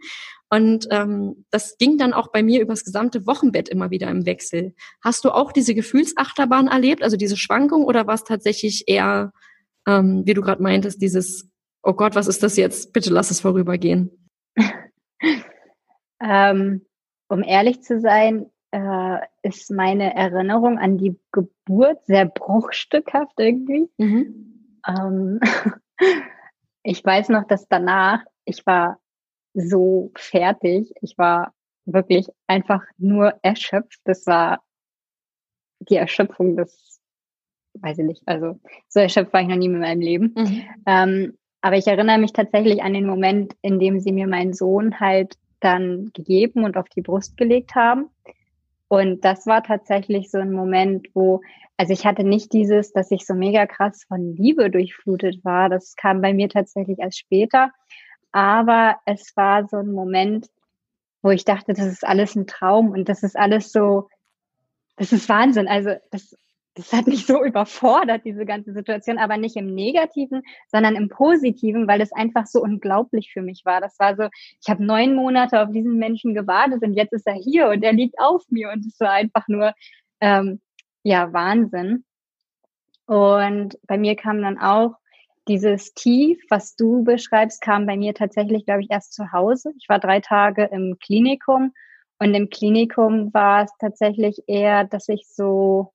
Und 0.48 0.88
ähm, 0.90 1.44
das 1.50 1.76
ging 1.78 1.98
dann 1.98 2.12
auch 2.12 2.32
bei 2.32 2.42
mir 2.42 2.60
übers 2.60 2.84
gesamte 2.84 3.26
Wochenbett 3.26 3.68
immer 3.68 3.90
wieder 3.90 4.08
im 4.08 4.26
Wechsel. 4.26 4.74
Hast 5.02 5.24
du 5.24 5.30
auch 5.30 5.52
diese 5.52 5.74
Gefühlsachterbahn 5.74 6.66
erlebt, 6.66 7.02
also 7.02 7.16
diese 7.16 7.36
Schwankung, 7.36 7.84
oder 7.84 8.06
war 8.06 8.14
es 8.14 8.24
tatsächlich 8.24 8.84
eher, 8.88 9.32
ähm, 9.86 10.22
wie 10.24 10.34
du 10.34 10.40
gerade 10.40 10.62
meintest, 10.62 11.00
dieses, 11.00 11.48
oh 11.82 11.92
Gott, 11.92 12.16
was 12.16 12.26
ist 12.26 12.42
das 12.42 12.56
jetzt? 12.56 12.92
Bitte 12.92 13.10
lass 13.10 13.30
es 13.30 13.40
vorübergehen. 13.40 14.10
ähm, 16.20 16.86
um 17.28 17.42
ehrlich 17.44 17.82
zu 17.82 18.00
sein, 18.00 18.50
äh, 18.72 19.18
ist 19.42 19.70
meine 19.70 20.14
Erinnerung 20.14 20.78
an 20.78 20.98
die 20.98 21.18
Geburt 21.32 22.04
sehr 22.06 22.26
bruchstückhaft 22.26 23.38
irgendwie. 23.38 23.88
Mhm. 23.98 24.78
Ähm, 24.86 25.40
ich 26.82 27.04
weiß 27.04 27.28
noch, 27.28 27.46
dass 27.46 27.68
danach, 27.68 28.22
ich 28.44 28.64
war 28.66 28.98
so 29.54 30.10
fertig. 30.16 30.92
Ich 31.00 31.18
war 31.18 31.52
wirklich 31.84 32.28
einfach 32.46 32.82
nur 32.98 33.34
erschöpft. 33.42 34.00
Das 34.04 34.26
war 34.26 34.62
die 35.80 35.96
Erschöpfung 35.96 36.56
des, 36.56 37.00
weiß 37.74 37.98
ich 37.98 38.04
nicht, 38.04 38.22
also 38.26 38.60
so 38.88 39.00
erschöpft 39.00 39.32
war 39.32 39.40
ich 39.40 39.48
noch 39.48 39.56
nie 39.56 39.66
in 39.66 39.78
meinem 39.78 40.00
Leben. 40.00 40.34
Mhm. 40.36 40.62
Ähm, 40.86 41.38
aber 41.62 41.76
ich 41.76 41.86
erinnere 41.86 42.18
mich 42.18 42.32
tatsächlich 42.32 42.82
an 42.82 42.94
den 42.94 43.06
Moment, 43.06 43.54
in 43.62 43.78
dem 43.78 44.00
sie 44.00 44.12
mir 44.12 44.26
meinen 44.26 44.54
Sohn 44.54 44.98
halt 45.00 45.36
dann 45.60 46.10
gegeben 46.14 46.64
und 46.64 46.76
auf 46.76 46.88
die 46.88 47.02
Brust 47.02 47.36
gelegt 47.36 47.74
haben. 47.74 48.08
Und 48.90 49.24
das 49.24 49.46
war 49.46 49.62
tatsächlich 49.62 50.32
so 50.32 50.38
ein 50.38 50.50
Moment, 50.50 51.06
wo, 51.14 51.42
also 51.76 51.92
ich 51.92 52.04
hatte 52.04 52.24
nicht 52.24 52.52
dieses, 52.52 52.92
dass 52.92 53.12
ich 53.12 53.24
so 53.24 53.34
mega 53.34 53.64
krass 53.66 54.02
von 54.08 54.34
Liebe 54.34 54.68
durchflutet 54.68 55.44
war. 55.44 55.68
Das 55.68 55.94
kam 55.94 56.20
bei 56.20 56.34
mir 56.34 56.48
tatsächlich 56.48 56.98
erst 56.98 57.20
später. 57.20 57.70
Aber 58.32 58.96
es 59.06 59.36
war 59.36 59.68
so 59.68 59.76
ein 59.76 59.92
Moment, 59.92 60.48
wo 61.22 61.30
ich 61.30 61.44
dachte, 61.44 61.72
das 61.72 61.86
ist 61.86 62.04
alles 62.04 62.34
ein 62.34 62.48
Traum 62.48 62.90
und 62.90 63.08
das 63.08 63.22
ist 63.22 63.38
alles 63.38 63.70
so, 63.70 64.08
das 64.96 65.12
ist 65.12 65.28
Wahnsinn. 65.28 65.68
Also 65.68 65.90
das, 66.10 66.36
das 66.80 66.92
hat 66.92 67.06
mich 67.06 67.26
so 67.26 67.44
überfordert, 67.44 68.24
diese 68.24 68.46
ganze 68.46 68.72
Situation, 68.72 69.18
aber 69.18 69.36
nicht 69.36 69.56
im 69.56 69.74
Negativen, 69.74 70.42
sondern 70.68 70.96
im 70.96 71.08
Positiven, 71.08 71.86
weil 71.86 72.00
es 72.00 72.12
einfach 72.12 72.46
so 72.46 72.62
unglaublich 72.62 73.32
für 73.32 73.42
mich 73.42 73.64
war. 73.64 73.80
Das 73.80 73.98
war 73.98 74.16
so, 74.16 74.28
ich 74.60 74.68
habe 74.68 74.84
neun 74.84 75.14
Monate 75.14 75.62
auf 75.62 75.70
diesen 75.70 75.98
Menschen 75.98 76.34
gewartet 76.34 76.82
und 76.82 76.94
jetzt 76.94 77.12
ist 77.12 77.26
er 77.26 77.34
hier 77.34 77.68
und 77.68 77.82
er 77.82 77.92
liegt 77.92 78.18
auf 78.18 78.44
mir 78.50 78.70
und 78.70 78.86
es 78.86 78.98
war 79.00 79.12
einfach 79.12 79.46
nur, 79.48 79.72
ähm, 80.20 80.60
ja, 81.02 81.32
Wahnsinn. 81.32 82.04
Und 83.06 83.78
bei 83.86 83.98
mir 83.98 84.16
kam 84.16 84.40
dann 84.42 84.58
auch 84.58 84.94
dieses 85.48 85.94
Tief, 85.94 86.40
was 86.48 86.76
du 86.76 87.02
beschreibst, 87.02 87.60
kam 87.60 87.86
bei 87.86 87.96
mir 87.96 88.14
tatsächlich, 88.14 88.66
glaube 88.66 88.82
ich, 88.82 88.90
erst 88.90 89.14
zu 89.14 89.32
Hause. 89.32 89.72
Ich 89.78 89.88
war 89.88 89.98
drei 89.98 90.20
Tage 90.20 90.64
im 90.64 90.96
Klinikum 91.00 91.72
und 92.20 92.34
im 92.34 92.50
Klinikum 92.50 93.32
war 93.32 93.64
es 93.64 93.72
tatsächlich 93.78 94.42
eher, 94.46 94.84
dass 94.84 95.08
ich 95.08 95.26
so, 95.26 95.92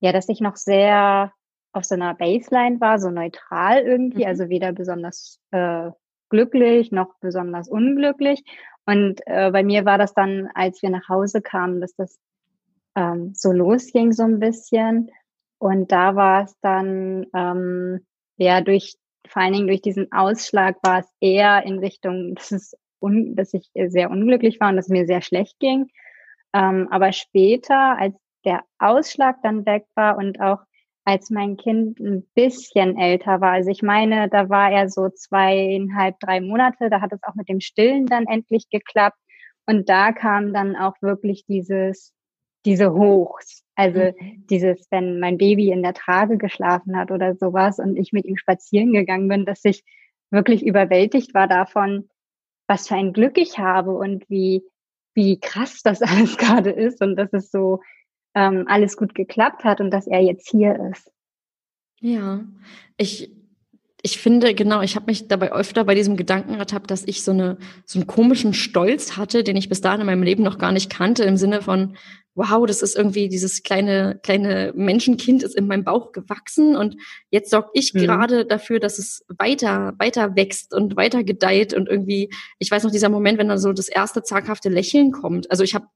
ja, 0.00 0.12
dass 0.12 0.28
ich 0.28 0.40
noch 0.40 0.56
sehr 0.56 1.32
auf 1.72 1.84
so 1.84 1.94
einer 1.94 2.14
Baseline 2.14 2.80
war, 2.80 2.98
so 2.98 3.10
neutral 3.10 3.82
irgendwie, 3.82 4.22
mhm. 4.22 4.28
also 4.28 4.48
weder 4.48 4.72
besonders 4.72 5.40
äh, 5.50 5.90
glücklich 6.28 6.92
noch 6.92 7.14
besonders 7.20 7.68
unglücklich. 7.68 8.42
Und 8.86 9.20
äh, 9.26 9.50
bei 9.50 9.62
mir 9.62 9.84
war 9.84 9.98
das 9.98 10.14
dann, 10.14 10.48
als 10.54 10.82
wir 10.82 10.90
nach 10.90 11.08
Hause 11.08 11.42
kamen, 11.42 11.80
dass 11.80 11.94
das 11.94 12.18
ähm, 12.94 13.32
so 13.34 13.52
losging 13.52 14.12
so 14.12 14.24
ein 14.24 14.40
bisschen. 14.40 15.10
Und 15.58 15.92
da 15.92 16.14
war 16.16 16.44
es 16.44 16.56
dann, 16.60 17.26
ähm, 17.34 18.06
ja, 18.36 18.60
durch, 18.60 18.96
vor 19.26 19.42
allen 19.42 19.52
Dingen 19.52 19.66
durch 19.66 19.82
diesen 19.82 20.10
Ausschlag 20.12 20.76
war 20.82 21.00
es 21.00 21.08
eher 21.20 21.64
in 21.64 21.78
Richtung, 21.78 22.34
dass 22.34 22.50
es 22.50 22.74
un, 23.00 23.36
dass 23.36 23.54
ich 23.54 23.70
sehr 23.74 24.10
unglücklich 24.10 24.60
war 24.60 24.70
und 24.70 24.76
dass 24.76 24.86
es 24.86 24.90
mir 24.92 25.06
sehr 25.06 25.22
schlecht 25.22 25.58
ging. 25.58 25.88
Ähm, 26.54 26.88
aber 26.90 27.12
später, 27.12 27.98
als 27.98 28.14
der 28.48 28.62
Ausschlag 28.78 29.36
dann 29.42 29.66
weg 29.66 29.84
war 29.94 30.16
und 30.16 30.40
auch 30.40 30.60
als 31.04 31.28
mein 31.30 31.58
Kind 31.58 32.00
ein 32.00 32.26
bisschen 32.34 32.98
älter 32.98 33.40
war, 33.42 33.52
also 33.52 33.70
ich 33.70 33.82
meine, 33.82 34.28
da 34.28 34.48
war 34.48 34.70
er 34.70 34.88
so 34.88 35.10
zweieinhalb, 35.10 36.18
drei 36.20 36.40
Monate, 36.40 36.88
da 36.90 37.02
hat 37.02 37.12
es 37.12 37.22
auch 37.22 37.34
mit 37.34 37.48
dem 37.48 37.60
Stillen 37.60 38.06
dann 38.06 38.26
endlich 38.26 38.68
geklappt. 38.70 39.18
Und 39.66 39.88
da 39.88 40.12
kam 40.12 40.54
dann 40.54 40.76
auch 40.76 40.94
wirklich 41.02 41.44
dieses, 41.46 42.14
diese 42.64 42.92
Hochs. 42.92 43.64
Also 43.74 44.00
mhm. 44.00 44.46
dieses, 44.50 44.86
wenn 44.90 45.20
mein 45.20 45.38
Baby 45.38 45.70
in 45.70 45.82
der 45.82 45.94
Trage 45.94 46.38
geschlafen 46.38 46.96
hat 46.96 47.10
oder 47.10 47.34
sowas 47.34 47.78
und 47.78 47.96
ich 47.96 48.12
mit 48.12 48.24
ihm 48.24 48.36
spazieren 48.36 48.92
gegangen 48.92 49.28
bin, 49.28 49.44
dass 49.44 49.64
ich 49.64 49.84
wirklich 50.30 50.64
überwältigt 50.64 51.34
war 51.34 51.48
davon, 51.48 52.08
was 52.66 52.88
für 52.88 52.96
ein 52.96 53.12
Glück 53.12 53.38
ich 53.38 53.58
habe 53.58 53.92
und 53.92 54.28
wie, 54.28 54.62
wie 55.14 55.40
krass 55.40 55.80
das 55.82 56.02
alles 56.02 56.36
gerade 56.36 56.70
ist 56.70 57.00
und 57.00 57.16
dass 57.16 57.32
es 57.32 57.50
so 57.50 57.80
ähm, 58.34 58.64
alles 58.68 58.96
gut 58.96 59.14
geklappt 59.14 59.64
hat 59.64 59.80
und 59.80 59.90
dass 59.90 60.06
er 60.06 60.20
jetzt 60.20 60.48
hier 60.50 60.78
ist. 60.92 61.10
Ja, 62.00 62.44
ich, 62.96 63.30
ich 64.02 64.18
finde, 64.18 64.54
genau, 64.54 64.82
ich 64.82 64.94
habe 64.94 65.06
mich 65.06 65.26
dabei 65.26 65.52
öfter 65.52 65.84
bei 65.84 65.94
diesem 65.94 66.16
Gedanken 66.16 66.54
ertappt, 66.54 66.90
dass 66.90 67.04
ich 67.04 67.24
so, 67.24 67.32
eine, 67.32 67.58
so 67.84 67.98
einen 67.98 68.06
komischen 68.06 68.54
Stolz 68.54 69.16
hatte, 69.16 69.42
den 69.42 69.56
ich 69.56 69.68
bis 69.68 69.80
dahin 69.80 70.00
in 70.00 70.06
meinem 70.06 70.22
Leben 70.22 70.44
noch 70.44 70.58
gar 70.58 70.70
nicht 70.70 70.90
kannte, 70.90 71.24
im 71.24 71.36
Sinne 71.36 71.62
von, 71.62 71.96
wow, 72.38 72.64
das 72.64 72.82
ist 72.82 72.96
irgendwie 72.96 73.28
dieses 73.28 73.64
kleine, 73.64 74.20
kleine 74.22 74.72
Menschenkind 74.76 75.42
ist 75.42 75.56
in 75.56 75.66
meinem 75.66 75.82
Bauch 75.82 76.12
gewachsen 76.12 76.76
und 76.76 76.96
jetzt 77.30 77.50
sorge 77.50 77.70
ich 77.72 77.92
mhm. 77.92 77.98
gerade 77.98 78.46
dafür, 78.46 78.78
dass 78.78 79.00
es 79.00 79.24
weiter, 79.26 79.94
weiter 79.98 80.36
wächst 80.36 80.72
und 80.72 80.94
weiter 80.94 81.24
gedeiht 81.24 81.74
und 81.74 81.88
irgendwie, 81.88 82.30
ich 82.60 82.70
weiß 82.70 82.84
noch 82.84 82.92
dieser 82.92 83.08
Moment, 83.08 83.38
wenn 83.38 83.48
dann 83.48 83.58
so 83.58 83.72
das 83.72 83.88
erste 83.88 84.22
zaghafte 84.22 84.68
Lächeln 84.68 85.10
kommt. 85.10 85.50
Also 85.50 85.64
ich 85.64 85.74
habe 85.74 85.86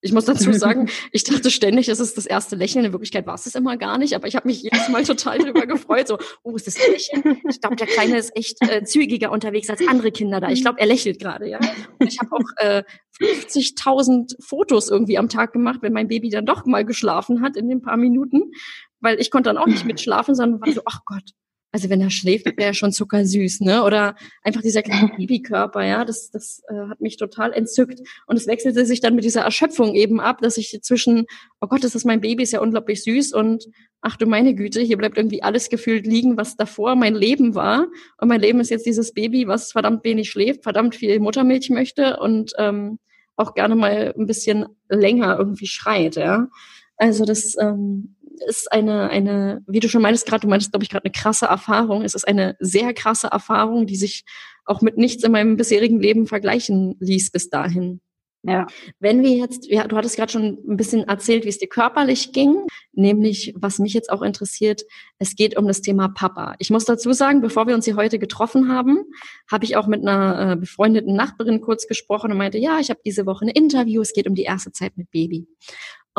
ich 0.00 0.12
muss 0.12 0.24
dazu 0.24 0.52
sagen, 0.54 0.88
ich 1.12 1.24
dachte 1.24 1.50
ständig, 1.50 1.88
es 1.88 2.00
ist 2.00 2.16
das 2.16 2.26
erste 2.26 2.56
Lächeln. 2.56 2.84
In 2.84 2.92
Wirklichkeit 2.92 3.26
war 3.26 3.34
es 3.34 3.44
das 3.44 3.54
immer 3.54 3.76
gar 3.76 3.98
nicht, 3.98 4.14
aber 4.14 4.28
ich 4.28 4.36
habe 4.36 4.46
mich 4.48 4.62
jedes 4.62 4.88
Mal 4.88 5.04
total 5.04 5.38
darüber 5.38 5.66
gefreut. 5.66 6.08
So, 6.08 6.18
oh, 6.42 6.54
ist 6.56 6.66
das 6.66 6.78
Lächeln? 6.78 7.40
Ich 7.48 7.60
glaube, 7.60 7.76
der 7.76 7.86
Kleine 7.86 8.18
ist 8.18 8.34
echt 8.36 8.58
äh, 8.62 8.84
zügiger 8.84 9.32
unterwegs 9.32 9.68
als 9.70 9.86
andere 9.86 10.12
Kinder 10.12 10.40
da. 10.40 10.50
Ich 10.50 10.62
glaube, 10.62 10.80
er 10.80 10.86
lächelt 10.86 11.18
gerade, 11.20 11.48
ja. 11.48 11.58
Und 11.98 12.06
ich 12.06 12.18
habe 12.20 12.32
auch 12.32 12.44
äh, 12.56 12.82
50.000 13.20 14.36
Fotos 14.40 14.88
irgendwie 14.88 15.18
am 15.18 15.28
Tag 15.28 15.52
gemacht, 15.52 15.80
wenn 15.82 15.92
mein 15.92 16.08
Baby 16.08 16.30
dann 16.30 16.46
doch 16.46 16.64
mal 16.66 16.84
geschlafen 16.84 17.42
hat 17.42 17.56
in 17.56 17.68
den 17.68 17.82
paar 17.82 17.96
Minuten, 17.96 18.52
weil 19.00 19.20
ich 19.20 19.30
konnte 19.30 19.50
dann 19.50 19.58
auch 19.58 19.66
nicht 19.66 19.84
mitschlafen, 19.84 20.34
sondern 20.34 20.60
war 20.60 20.72
so, 20.72 20.82
ach 20.84 21.00
Gott, 21.04 21.32
also 21.70 21.90
wenn 21.90 22.00
er 22.00 22.10
schläft, 22.10 22.46
wäre 22.46 22.62
er 22.62 22.74
schon 22.74 22.92
zuckersüß, 22.92 23.60
ne? 23.60 23.84
Oder 23.84 24.16
einfach 24.42 24.62
dieser 24.62 24.82
kleine 24.82 25.08
Babykörper, 25.16 25.84
ja, 25.84 26.04
das, 26.04 26.30
das 26.30 26.62
äh, 26.68 26.88
hat 26.88 27.00
mich 27.00 27.16
total 27.16 27.52
entzückt. 27.52 28.00
Und 28.26 28.36
es 28.36 28.46
wechselte 28.46 28.86
sich 28.86 29.00
dann 29.00 29.14
mit 29.14 29.24
dieser 29.24 29.42
Erschöpfung 29.42 29.94
eben 29.94 30.20
ab, 30.20 30.40
dass 30.40 30.56
ich 30.56 30.78
zwischen, 30.82 31.26
oh 31.60 31.66
Gott, 31.66 31.84
das 31.84 31.94
ist 31.94 32.06
mein 32.06 32.20
Baby, 32.20 32.42
ist 32.42 32.52
ja 32.52 32.60
unglaublich 32.60 33.02
süß 33.02 33.32
und 33.34 33.66
ach 34.00 34.16
du 34.16 34.26
meine 34.26 34.54
Güte, 34.54 34.80
hier 34.80 34.96
bleibt 34.96 35.18
irgendwie 35.18 35.42
alles 35.42 35.68
gefühlt 35.68 36.06
liegen, 36.06 36.36
was 36.36 36.56
davor 36.56 36.94
mein 36.96 37.14
Leben 37.14 37.54
war. 37.54 37.86
Und 38.18 38.28
mein 38.28 38.40
Leben 38.40 38.60
ist 38.60 38.70
jetzt 38.70 38.86
dieses 38.86 39.12
Baby, 39.12 39.46
was 39.46 39.72
verdammt 39.72 40.04
wenig 40.04 40.30
schläft, 40.30 40.62
verdammt 40.62 40.94
viel 40.94 41.20
Muttermilch 41.20 41.68
möchte 41.70 42.18
und 42.18 42.52
ähm, 42.58 42.98
auch 43.36 43.54
gerne 43.54 43.76
mal 43.76 44.14
ein 44.18 44.26
bisschen 44.26 44.66
länger 44.88 45.36
irgendwie 45.38 45.66
schreit, 45.66 46.16
ja. 46.16 46.48
Also 46.96 47.24
das 47.24 47.56
ähm, 47.60 48.16
ist 48.46 48.70
eine, 48.72 49.10
eine, 49.10 49.62
wie 49.66 49.80
du 49.80 49.88
schon 49.88 50.02
meintest 50.02 50.26
gerade, 50.26 50.42
du 50.42 50.48
meintest, 50.48 50.72
glaube 50.72 50.84
ich, 50.84 50.90
gerade 50.90 51.04
eine 51.04 51.12
krasse 51.12 51.46
Erfahrung. 51.46 52.02
Es 52.02 52.14
ist 52.14 52.26
eine 52.26 52.56
sehr 52.60 52.94
krasse 52.94 53.28
Erfahrung, 53.28 53.86
die 53.86 53.96
sich 53.96 54.24
auch 54.64 54.82
mit 54.82 54.98
nichts 54.98 55.24
in 55.24 55.32
meinem 55.32 55.56
bisherigen 55.56 56.00
Leben 56.00 56.26
vergleichen 56.26 56.96
ließ 57.00 57.30
bis 57.30 57.50
dahin. 57.50 58.00
Ja. 58.44 58.66
Wenn 59.00 59.22
wir 59.22 59.32
jetzt, 59.32 59.66
ja, 59.66 59.86
du 59.88 59.96
hattest 59.96 60.16
gerade 60.16 60.30
schon 60.30 60.58
ein 60.66 60.76
bisschen 60.76 61.08
erzählt, 61.08 61.44
wie 61.44 61.48
es 61.48 61.58
dir 61.58 61.68
körperlich 61.68 62.32
ging, 62.32 62.66
nämlich 62.92 63.52
was 63.56 63.80
mich 63.80 63.92
jetzt 63.94 64.10
auch 64.10 64.22
interessiert, 64.22 64.84
es 65.18 65.34
geht 65.34 65.56
um 65.56 65.66
das 65.66 65.82
Thema 65.82 66.08
Papa. 66.08 66.54
Ich 66.58 66.70
muss 66.70 66.84
dazu 66.84 67.12
sagen, 67.12 67.40
bevor 67.40 67.66
wir 67.66 67.74
uns 67.74 67.84
hier 67.84 67.96
heute 67.96 68.18
getroffen 68.18 68.72
haben, 68.72 69.02
habe 69.50 69.64
ich 69.64 69.76
auch 69.76 69.88
mit 69.88 70.02
einer 70.02 70.52
äh, 70.52 70.56
befreundeten 70.56 71.16
Nachbarin 71.16 71.60
kurz 71.60 71.88
gesprochen 71.88 72.30
und 72.30 72.38
meinte, 72.38 72.58
ja, 72.58 72.78
ich 72.78 72.90
habe 72.90 73.00
diese 73.04 73.26
Woche 73.26 73.44
ein 73.44 73.48
Interview, 73.48 74.00
es 74.02 74.12
geht 74.12 74.28
um 74.28 74.36
die 74.36 74.44
erste 74.44 74.70
Zeit 74.70 74.96
mit 74.96 75.10
Baby. 75.10 75.48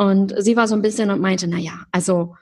Und 0.00 0.32
sie 0.38 0.56
war 0.56 0.66
so 0.66 0.74
ein 0.74 0.80
bisschen 0.80 1.10
und 1.10 1.20
meinte, 1.20 1.46
na 1.46 1.58
ja, 1.58 1.84
also 1.92 2.34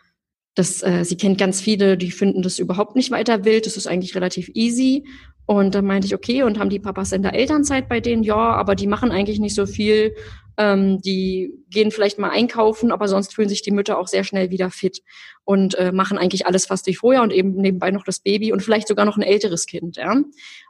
das, 0.55 0.81
äh, 0.85 1.05
sie 1.05 1.17
kennt 1.17 1.39
ganz 1.39 1.61
viele, 1.61 1.97
die 1.99 2.13
finden 2.13 2.41
das 2.41 2.61
überhaupt 2.61 2.95
nicht 2.95 3.11
weiter 3.11 3.45
wild. 3.45 3.67
Das 3.67 3.77
ist 3.77 3.89
eigentlich 3.89 4.15
relativ 4.15 4.49
easy. 4.55 5.05
Und 5.49 5.75
dann 5.75 5.87
meinte 5.87 6.07
ich, 6.07 6.15
okay, 6.15 6.43
und 6.43 6.59
haben 6.59 6.69
die 6.69 6.79
Papas 6.79 7.11
in 7.13 7.23
der 7.23 7.33
Elternzeit 7.33 7.89
bei 7.89 8.01
denen? 8.01 8.23
Ja, 8.23 8.37
aber 8.37 8.75
die 8.75 8.87
machen 8.87 9.11
eigentlich 9.11 9.41
nicht 9.41 9.55
so 9.55 9.65
viel. 9.65 10.15
Ähm, 10.59 11.01
die 11.01 11.55
gehen 11.71 11.91
vielleicht 11.91 12.19
mal 12.19 12.29
einkaufen, 12.29 12.93
aber 12.93 13.09
sonst 13.09 13.35
fühlen 13.35 13.49
sich 13.49 13.63
die 13.63 13.71
Mütter 13.71 13.99
auch 13.99 14.09
sehr 14.09 14.25
schnell 14.25 14.51
wieder 14.51 14.71
fit 14.71 15.01
und 15.45 15.75
äh, 15.77 15.91
machen 15.91 16.19
eigentlich 16.19 16.47
alles 16.47 16.67
fast 16.67 16.87
wie 16.87 16.95
vorher 16.95 17.23
und 17.23 17.33
eben 17.33 17.55
nebenbei 17.55 17.91
noch 17.91 18.05
das 18.05 18.21
Baby 18.21 18.53
und 18.53 18.63
vielleicht 18.63 18.89
sogar 18.89 19.07
noch 19.07 19.17
ein 19.17 19.23
älteres 19.23 19.65
Kind. 19.65 19.97
Ja? 19.97 20.17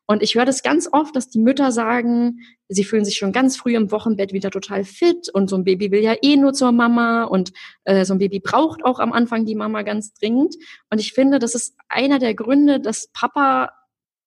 Und 0.06 0.22
ich 0.22 0.36
höre 0.36 0.44
das 0.44 0.62
ganz 0.62 0.88
oft, 0.92 1.16
dass 1.16 1.28
die 1.28 1.40
Mütter 1.40 1.72
sagen, 1.72 2.38
sie 2.68 2.84
fühlen 2.84 3.04
sich 3.04 3.16
schon 3.16 3.32
ganz 3.32 3.56
früh 3.56 3.74
im 3.74 3.90
Wochenbett 3.90 4.32
wieder 4.32 4.52
total 4.52 4.84
fit 4.84 5.28
und 5.32 5.50
so 5.50 5.56
ein 5.56 5.64
Baby 5.64 5.90
will 5.90 6.04
ja 6.04 6.14
eh 6.22 6.36
nur 6.36 6.52
zur 6.52 6.70
Mama 6.70 7.24
und 7.24 7.52
äh, 7.82 8.04
so 8.04 8.14
ein 8.14 8.18
Baby 8.18 8.38
braucht 8.38 8.84
auch 8.84 9.00
am 9.00 9.12
Anfang 9.12 9.44
die 9.44 9.56
Mama 9.56 9.82
ganz 9.82 10.12
dringend. 10.12 10.54
Und 10.88 11.00
ich 11.00 11.14
finde, 11.14 11.40
das 11.40 11.56
ist 11.56 11.74
einer 11.88 12.20
der 12.20 12.34
Gründe, 12.34 12.78
dass 12.78 13.08
Papa 13.12 13.70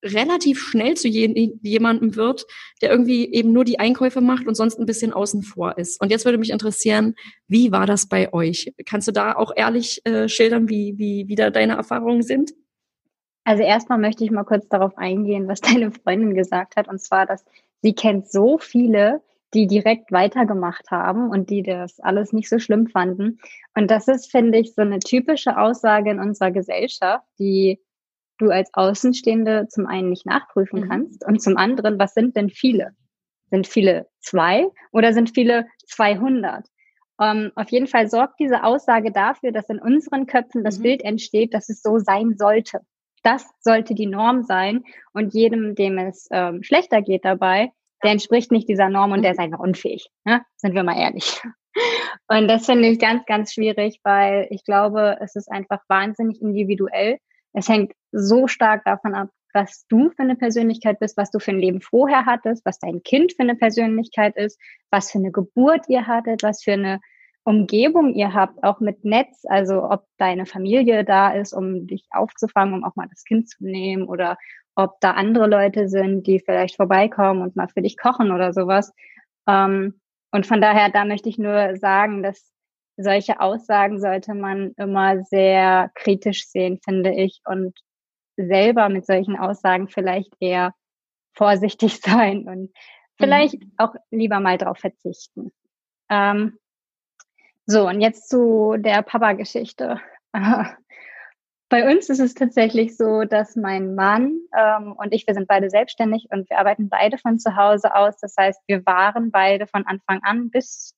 relativ 0.04 0.60
schnell 0.60 0.96
zu 0.96 1.08
je 1.08 1.54
jemandem 1.62 2.16
wird, 2.16 2.46
der 2.82 2.92
irgendwie 2.92 3.32
eben 3.32 3.52
nur 3.52 3.66
die 3.66 3.80
Einkäufe 3.80 4.22
macht 4.22 4.48
und 4.48 4.56
sonst 4.56 4.80
ein 4.80 4.86
bisschen 4.86 5.14
außen 5.14 5.44
vor 5.44 5.78
ist. 5.78 6.02
Und 6.02 6.12
jetzt 6.12 6.26
würde 6.26 6.38
mich 6.38 6.50
interessieren, 6.50 7.16
wie 7.48 7.72
war 7.72 7.86
das 7.86 8.08
bei 8.08 8.34
euch? 8.34 8.74
Kannst 8.86 9.08
du 9.08 9.12
da 9.12 9.34
auch 9.36 9.52
ehrlich 9.56 10.06
äh, 10.06 10.28
schildern, 10.28 10.70
wie, 10.70 10.98
wie, 10.98 11.28
wie 11.28 11.36
da 11.36 11.50
deine 11.50 11.76
Erfahrungen 11.76 12.24
sind? 12.24 12.52
Also 13.44 13.64
erstmal 13.64 13.98
möchte 13.98 14.24
ich 14.24 14.32
mal 14.32 14.44
kurz 14.44 14.68
darauf 14.68 14.98
eingehen, 14.98 15.48
was 15.48 15.62
deine 15.62 15.92
Freundin 15.92 16.36
gesagt 16.36 16.76
hat, 16.76 16.88
und 16.88 17.02
zwar, 17.02 17.26
dass 17.26 17.44
sie 17.82 17.94
kennt 17.94 18.30
so 18.30 18.58
viele, 18.58 19.22
die 19.54 19.68
direkt 19.68 20.12
weitergemacht 20.12 20.92
haben 20.92 21.30
und 21.30 21.50
die 21.50 21.62
das 21.62 22.00
alles 22.00 22.32
nicht 22.32 22.48
so 22.50 22.58
schlimm 22.58 22.88
fanden. 22.88 23.40
Und 23.76 23.92
das 23.92 24.08
ist, 24.08 24.32
finde 24.32 24.60
ich, 24.60 24.74
so 24.74 24.82
eine 24.82 25.00
typische 25.00 25.58
Aussage 25.58 26.12
in 26.12 26.20
unserer 26.20 26.52
Gesellschaft, 26.52 27.26
die 27.38 27.80
du 28.42 28.50
als 28.50 28.70
Außenstehende 28.74 29.68
zum 29.70 29.86
einen 29.86 30.10
nicht 30.10 30.26
nachprüfen 30.26 30.82
mhm. 30.82 30.90
kannst 30.90 31.26
und 31.26 31.42
zum 31.42 31.58
anderen, 31.58 32.00
was 32.00 32.14
sind 32.14 32.36
denn 32.36 32.50
viele? 32.50 32.92
Sind 33.50 33.68
viele 33.68 34.08
zwei 34.20 34.68
oder 34.92 35.14
sind 35.14 35.32
viele 35.34 35.68
200? 35.88 36.66
Um, 37.18 37.28
ähm, 37.28 37.52
auf 37.56 37.70
jeden 37.70 37.88
Fall 37.88 38.10
sorgt 38.10 38.40
diese 38.40 38.64
Aussage 38.64 39.12
dafür, 39.12 39.52
dass 39.52 39.70
in 39.70 39.80
unseren 39.80 40.26
Köpfen 40.26 40.64
das 40.64 40.80
mhm. 40.80 40.84
Bild 40.84 41.04
entsteht, 41.04 41.54
dass 41.54 41.70
es 41.70 41.82
so 41.82 42.00
sein 42.00 42.36
sollte. 42.38 42.80
Das 43.24 43.48
sollte 43.60 43.94
die 43.94 44.08
Norm 44.08 44.44
sein 44.44 44.84
und 45.14 45.34
jedem, 45.34 45.76
dem 45.76 46.00
es 46.00 46.28
ähm, 46.32 46.64
schlechter 46.64 47.04
geht 47.04 47.24
dabei, 47.24 47.72
der 48.04 48.12
entspricht 48.12 48.52
nicht 48.52 48.68
dieser 48.68 48.90
Norm 48.90 49.12
und 49.12 49.22
der 49.22 49.32
ist 49.32 49.38
mhm. 49.38 49.46
einfach 49.46 49.60
unfähig. 49.60 50.10
Ne? 50.24 50.42
Sind 50.56 50.74
wir 50.74 50.84
mal 50.84 50.98
ehrlich. 50.98 51.42
Und 52.28 52.48
das 52.48 52.66
finde 52.66 52.90
ich 52.90 53.00
ganz, 53.00 53.26
ganz 53.26 53.54
schwierig, 53.54 54.00
weil 54.04 54.48
ich 54.50 54.64
glaube, 54.64 55.18
es 55.22 55.36
ist 55.36 55.52
einfach 55.52 55.82
wahnsinnig 55.88 56.42
individuell 56.42 57.20
es 57.54 57.70
hängt 57.70 57.94
so 58.12 58.48
stark 58.48 58.84
davon 58.86 59.16
ab, 59.16 59.30
was 59.54 59.86
du 59.88 60.10
für 60.12 60.24
eine 60.24 60.36
Persönlichkeit 60.36 61.00
bist, 61.00 61.18
was 61.18 61.32
du 61.32 61.40
für 61.40 61.52
ein 61.52 61.60
Leben 61.60 61.82
vorher 61.82 62.26
hattest, 62.26 62.66
was 62.66 62.80
dein 62.80 63.04
Kind 63.04 63.34
für 63.34 63.44
eine 63.44 63.56
Persönlichkeit 63.56 64.36
ist, 64.38 64.60
was 64.92 65.12
für 65.12 65.18
eine 65.18 65.32
Geburt 65.32 65.86
ihr 65.90 66.08
hattet, 66.08 66.44
was 66.44 66.64
für 66.64 66.74
eine 66.74 67.00
Umgebung 67.44 68.14
ihr 68.14 68.34
habt, 68.34 68.64
auch 68.64 68.80
mit 68.80 69.04
Netz, 69.04 69.44
also 69.46 69.84
ob 69.84 70.06
deine 70.18 70.46
Familie 70.46 71.04
da 71.04 71.32
ist, 71.32 71.54
um 71.54 71.88
dich 71.88 72.06
aufzufangen, 72.12 72.76
um 72.76 72.84
auch 72.84 72.96
mal 72.96 73.08
das 73.10 73.24
Kind 73.24 73.50
zu 73.50 73.64
nehmen 73.66 74.04
oder 74.04 74.38
ob 74.76 75.00
da 75.02 75.12
andere 75.12 75.48
Leute 75.48 75.90
sind, 75.90 76.28
die 76.28 76.40
vielleicht 76.40 76.76
vorbeikommen 76.76 77.42
und 77.42 77.56
mal 77.56 77.68
für 77.68 77.82
dich 77.82 77.98
kochen 77.98 78.32
oder 78.32 78.54
sowas. 78.54 78.94
Ähm, 79.48 80.00
und 80.32 80.46
von 80.46 80.62
daher, 80.62 80.90
da 80.90 81.04
möchte 81.04 81.30
ich 81.30 81.38
nur 81.38 81.76
sagen, 81.78 82.24
dass 82.24 82.54
solche 82.98 83.40
Aussagen 83.40 84.00
sollte 84.00 84.34
man 84.34 84.74
immer 84.78 85.24
sehr 85.24 85.92
kritisch 85.96 86.48
sehen, 86.48 86.80
finde 86.84 87.14
ich, 87.14 87.42
und 87.46 87.78
selber 88.38 88.90
mit 88.90 89.06
solchen 89.06 89.38
Aussagen 89.38 89.88
vielleicht 89.88 90.34
eher 90.40 90.74
vorsichtig 91.34 92.00
sein 92.04 92.48
und 92.48 92.74
vielleicht 93.18 93.60
mhm. 93.60 93.72
auch 93.78 93.96
lieber 94.10 94.40
mal 94.40 94.58
darauf 94.58 94.78
verzichten. 94.78 95.52
Ähm, 96.10 96.58
so, 97.66 97.88
und 97.88 98.02
jetzt 98.02 98.30
zu 98.30 98.76
der 98.78 99.02
Papa-Geschichte. 99.02 100.00
Bei 101.70 101.90
uns 101.90 102.10
ist 102.10 102.20
es 102.20 102.34
tatsächlich 102.34 102.98
so, 102.98 103.24
dass 103.24 103.56
mein 103.56 103.96
Mann 103.96 104.42
ähm, 104.58 104.92
und 104.92 105.14
ich, 105.14 105.26
wir 105.26 105.34
sind 105.34 105.48
beide 105.48 105.70
selbstständig 105.70 106.28
und 106.30 106.50
wir 106.50 106.60
arbeiten 106.60 106.90
beide 106.90 107.18
von 107.18 107.40
zu 107.40 107.56
Hause 107.56 107.96
aus. 107.96 108.18
Das 108.18 108.36
heißt, 108.38 108.62
wir 108.68 108.86
waren 108.86 109.32
beide 109.32 109.68
von 109.68 109.86
Anfang 109.86 110.20
an 110.24 110.50
bis 110.50 110.98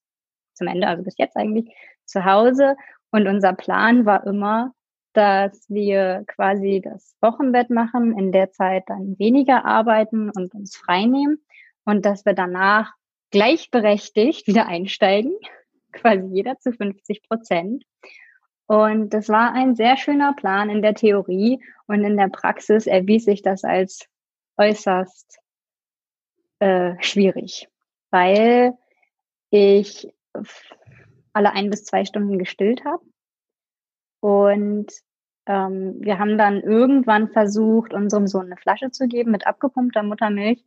zum 0.64 0.68
Ende, 0.68 0.88
also 0.88 1.04
bis 1.04 1.18
jetzt 1.18 1.36
eigentlich, 1.36 1.74
zu 2.06 2.26
Hause. 2.26 2.76
Und 3.12 3.28
unser 3.28 3.54
Plan 3.54 4.06
war 4.06 4.26
immer, 4.26 4.74
dass 5.14 5.70
wir 5.70 6.24
quasi 6.28 6.82
das 6.84 7.16
Wochenbett 7.22 7.70
machen, 7.70 8.18
in 8.18 8.32
der 8.32 8.52
Zeit 8.52 8.84
dann 8.88 9.18
weniger 9.20 9.66
arbeiten 9.66 10.30
und 10.30 10.54
uns 10.56 10.76
frei 10.76 11.06
nehmen 11.06 11.40
und 11.86 12.06
dass 12.06 12.26
wir 12.26 12.34
danach 12.34 12.94
gleichberechtigt 13.32 14.48
wieder 14.48 14.68
einsteigen, 14.68 15.34
quasi 15.92 16.28
jeder 16.32 16.58
zu 16.60 16.72
50 16.72 17.24
Prozent. 17.24 17.84
Und 18.66 19.14
das 19.14 19.30
war 19.30 19.54
ein 19.54 19.76
sehr 19.76 19.98
schöner 19.98 20.34
Plan 20.34 20.70
in 20.70 20.82
der 20.82 20.96
Theorie 20.96 21.62
und 21.86 22.04
in 22.04 22.18
der 22.18 22.30
Praxis 22.30 22.88
erwies 22.88 23.26
sich 23.26 23.42
das 23.42 23.64
als 23.64 24.08
äußerst 24.58 25.40
äh, 26.60 26.94
schwierig, 27.02 27.68
weil 28.10 28.74
ich 29.52 30.08
alle 31.34 31.52
ein 31.52 31.70
bis 31.70 31.86
zwei 31.86 32.06
Stunden 32.06 32.38
gestillt 32.38 32.84
habe. 32.86 33.04
Und 34.22 34.92
ähm, 35.46 35.96
wir 36.00 36.20
haben 36.20 36.38
dann 36.38 36.62
irgendwann 36.62 37.30
versucht, 37.30 37.94
unserem 37.94 38.28
Sohn 38.28 38.46
eine 38.46 38.58
Flasche 38.58 38.92
zu 38.92 39.08
geben 39.08 39.32
mit 39.32 39.46
abgepumpter 39.46 40.04
Muttermilch. 40.04 40.64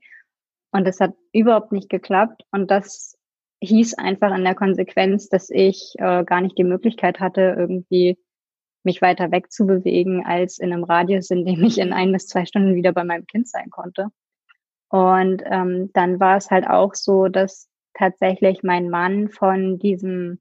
Und 0.73 0.87
das 0.87 1.01
hat 1.01 1.15
überhaupt 1.33 1.73
nicht 1.73 1.89
geklappt. 1.89 2.43
Und 2.51 2.71
das 2.71 3.17
hieß 3.63 3.95
einfach 3.95 4.37
in 4.37 4.45
der 4.45 4.55
Konsequenz, 4.55 5.29
dass 5.29 5.49
ich 5.51 5.95
äh, 5.99 6.25
gar 6.25 6.41
nicht 6.41 6.59
die 6.59 6.65
Möglichkeit 6.65 7.21
hatte, 7.21 7.55
irgendwie 7.57 8.19
mich 8.83 9.03
weiter 9.03 9.33
wegzubewegen, 9.33 10.25
als 10.25 10.59
in 10.59 10.73
einem 10.73 10.85
Radius, 10.85 11.31
in 11.31 11.45
dem 11.45 11.65
ich 11.65 11.79
in 11.79 11.93
ein 11.93 12.13
bis 12.13 12.27
zwei 12.27 12.45
Stunden 12.45 12.75
wieder 12.75 12.93
bei 12.93 13.05
meinem 13.05 13.27
Kind 13.27 13.49
sein 13.49 13.71
konnte. 13.71 14.09
Und 14.89 15.43
ähm, 15.47 15.91
dann 15.95 16.21
war 16.21 16.37
es 16.37 16.51
halt 16.51 16.69
auch 16.69 16.95
so, 16.95 17.29
dass 17.29 17.69
tatsächlich 17.99 18.63
mein 18.63 18.89
Mann 18.91 19.29
von 19.29 19.79
diesem 19.79 20.39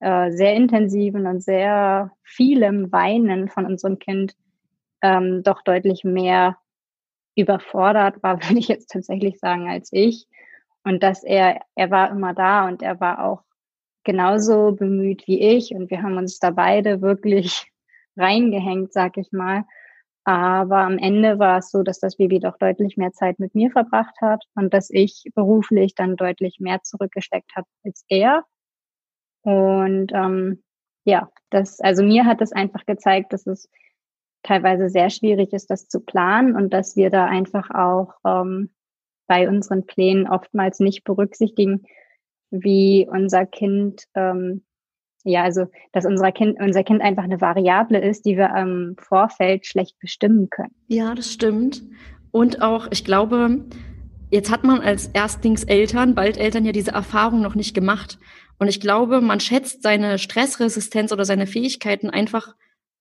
äh, 0.00 0.30
sehr 0.32 0.54
intensiven 0.54 1.26
und 1.26 1.42
sehr 1.42 2.10
vielem 2.22 2.92
Weinen 2.92 3.48
von 3.48 3.64
unserem 3.66 3.98
Kind 3.98 4.34
ähm, 5.02 5.42
doch 5.42 5.62
deutlich 5.62 6.04
mehr 6.04 6.58
überfordert 7.36 8.22
war, 8.22 8.42
würde 8.42 8.58
ich 8.58 8.68
jetzt 8.68 8.90
tatsächlich 8.90 9.38
sagen, 9.38 9.68
als 9.68 9.90
ich. 9.92 10.26
Und 10.84 11.02
dass 11.02 11.24
er, 11.24 11.62
er 11.74 11.90
war 11.90 12.10
immer 12.10 12.34
da 12.34 12.66
und 12.66 12.82
er 12.82 13.00
war 13.00 13.24
auch 13.24 13.42
genauso 14.04 14.72
bemüht 14.72 15.26
wie 15.26 15.40
ich 15.40 15.74
und 15.74 15.90
wir 15.90 16.02
haben 16.02 16.18
uns 16.18 16.38
da 16.38 16.50
beide 16.50 17.00
wirklich 17.00 17.70
reingehängt, 18.16 18.92
sag 18.92 19.16
ich 19.16 19.32
mal. 19.32 19.64
Aber 20.24 20.78
am 20.78 20.96
Ende 20.98 21.38
war 21.38 21.58
es 21.58 21.70
so, 21.70 21.82
dass 21.82 22.00
das 22.00 22.16
Baby 22.16 22.40
doch 22.40 22.56
deutlich 22.56 22.96
mehr 22.96 23.12
Zeit 23.12 23.38
mit 23.38 23.54
mir 23.54 23.70
verbracht 23.70 24.14
hat 24.22 24.42
und 24.54 24.72
dass 24.72 24.88
ich 24.90 25.30
beruflich 25.34 25.94
dann 25.94 26.16
deutlich 26.16 26.60
mehr 26.60 26.82
zurückgesteckt 26.82 27.54
habe 27.54 27.66
als 27.84 28.04
er. 28.08 28.44
Und 29.42 30.12
ähm, 30.14 30.62
ja, 31.04 31.30
das, 31.50 31.80
also 31.80 32.02
mir 32.02 32.24
hat 32.24 32.40
es 32.40 32.52
einfach 32.52 32.86
gezeigt, 32.86 33.34
dass 33.34 33.46
es 33.46 33.68
teilweise 34.42 34.88
sehr 34.88 35.10
schwierig 35.10 35.52
ist, 35.52 35.70
das 35.70 35.88
zu 35.88 36.00
planen 36.00 36.56
und 36.56 36.72
dass 36.72 36.96
wir 36.96 37.10
da 37.10 37.26
einfach 37.26 37.70
auch 37.70 38.14
ähm, 38.24 38.70
bei 39.26 39.48
unseren 39.48 39.84
Plänen 39.84 40.26
oftmals 40.26 40.80
nicht 40.80 41.04
berücksichtigen, 41.04 41.84
wie 42.50 43.06
unser 43.10 43.44
Kind 43.46 44.04
ähm, 44.14 44.64
ja, 45.24 45.42
also 45.42 45.66
dass 45.92 46.04
unser 46.04 46.30
Kind, 46.32 46.60
unser 46.60 46.84
Kind 46.84 47.02
einfach 47.02 47.24
eine 47.24 47.40
Variable 47.40 47.98
ist, 47.98 48.24
die 48.26 48.36
wir 48.36 48.54
im 48.56 48.96
Vorfeld 48.98 49.66
schlecht 49.66 49.98
bestimmen 49.98 50.48
können. 50.50 50.74
Ja, 50.88 51.14
das 51.14 51.32
stimmt. 51.32 51.82
Und 52.30 52.62
auch, 52.62 52.88
ich 52.90 53.04
glaube, 53.04 53.64
jetzt 54.30 54.50
hat 54.50 54.64
man 54.64 54.80
als 54.80 55.06
Erstlingseltern, 55.08 56.14
bald 56.14 56.36
Eltern 56.36 56.64
ja 56.64 56.72
diese 56.72 56.92
Erfahrung 56.92 57.40
noch 57.40 57.54
nicht 57.54 57.74
gemacht. 57.74 58.18
Und 58.58 58.68
ich 58.68 58.80
glaube, 58.80 59.20
man 59.20 59.40
schätzt 59.40 59.82
seine 59.82 60.18
Stressresistenz 60.18 61.12
oder 61.12 61.24
seine 61.24 61.46
Fähigkeiten 61.46 62.10
einfach 62.10 62.54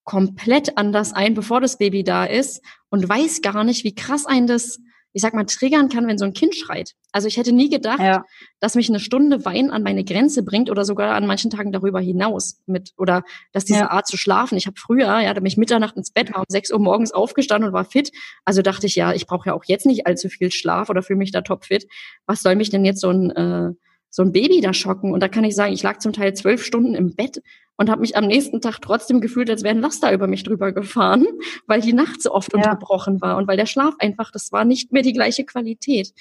komplett 0.03 0.77
anders 0.77 1.13
ein, 1.13 1.33
bevor 1.33 1.61
das 1.61 1.77
Baby 1.77 2.03
da 2.03 2.25
ist 2.25 2.61
und 2.89 3.07
weiß 3.07 3.41
gar 3.41 3.63
nicht, 3.63 3.83
wie 3.83 3.95
krass 3.95 4.25
ein 4.25 4.47
das 4.47 4.79
ich 5.13 5.21
sag 5.21 5.33
mal, 5.33 5.45
triggern 5.45 5.89
kann, 5.89 6.07
wenn 6.07 6.17
so 6.17 6.25
ein 6.25 6.33
Kind 6.33 6.55
schreit. 6.55 6.93
Also 7.11 7.27
ich 7.27 7.37
hätte 7.37 7.53
nie 7.53 7.69
gedacht, 7.69 7.99
ja. 7.99 8.25
dass 8.59 8.75
mich 8.75 8.89
eine 8.89 8.99
Stunde 8.99 9.45
Wein 9.45 9.69
an 9.69 9.83
meine 9.83 10.03
Grenze 10.03 10.43
bringt 10.43 10.69
oder 10.69 10.83
sogar 10.83 11.13
an 11.13 11.27
manchen 11.27 11.51
Tagen 11.51 11.71
darüber 11.71 11.99
hinaus 11.99 12.59
mit 12.65 12.91
oder 12.97 13.23
dass 13.51 13.65
diese 13.65 13.81
ja. 13.81 13.91
Art 13.91 14.07
zu 14.07 14.17
schlafen. 14.17 14.57
Ich 14.57 14.65
habe 14.65 14.79
früher, 14.79 15.21
ja, 15.21 15.33
da 15.33 15.39
bin 15.39 15.45
ich 15.45 15.57
Mitternacht 15.57 15.95
ins 15.95 16.11
Bett, 16.11 16.33
war 16.33 16.39
um 16.39 16.45
sechs 16.49 16.71
Uhr 16.71 16.79
morgens 16.79 17.11
aufgestanden 17.11 17.69
und 17.69 17.73
war 17.73 17.85
fit. 17.85 18.11
Also 18.43 18.61
dachte 18.61 18.87
ich, 18.87 18.95
ja, 18.95 19.13
ich 19.13 19.27
brauche 19.27 19.49
ja 19.49 19.53
auch 19.53 19.63
jetzt 19.65 19.85
nicht 19.85 20.07
allzu 20.07 20.29
viel 20.29 20.51
Schlaf 20.51 20.89
oder 20.89 21.03
fühle 21.03 21.19
mich 21.19 21.31
da 21.31 21.41
topfit. 21.41 21.87
Was 22.25 22.41
soll 22.41 22.55
mich 22.55 22.71
denn 22.71 22.83
jetzt 22.83 23.01
so 23.01 23.09
ein 23.09 23.29
äh, 23.31 23.73
so 24.15 24.21
ein 24.21 24.31
Baby 24.31 24.61
da 24.61 24.75
schocken. 24.75 25.11
Und 25.11 25.23
da 25.23 25.27
kann 25.27 25.43
ich 25.43 25.55
sagen, 25.55 25.73
ich 25.73 25.81
lag 25.81 25.97
zum 25.97 26.13
Teil 26.13 26.35
zwölf 26.35 26.63
Stunden 26.63 26.93
im 26.93 27.15
Bett 27.15 27.41
und 27.77 27.89
habe 27.89 28.01
mich 28.01 28.15
am 28.15 28.27
nächsten 28.27 28.61
Tag 28.61 28.79
trotzdem 28.81 29.21
gefühlt, 29.21 29.49
als 29.49 29.63
wäre 29.63 29.75
ein 29.75 29.81
Laster 29.81 30.13
über 30.13 30.27
mich 30.27 30.43
drüber 30.43 30.71
gefahren, 30.71 31.25
weil 31.67 31.81
die 31.81 31.93
Nacht 31.93 32.21
so 32.21 32.31
oft 32.31 32.53
ja. 32.53 32.57
unterbrochen 32.57 33.21
war 33.21 33.37
und 33.37 33.47
weil 33.47 33.57
der 33.57 33.65
Schlaf 33.65 33.95
einfach, 33.99 34.31
das 34.31 34.51
war 34.51 34.65
nicht 34.65 34.91
mehr 34.91 35.01
die 35.01 35.13
gleiche 35.13 35.45
Qualität. 35.45 36.13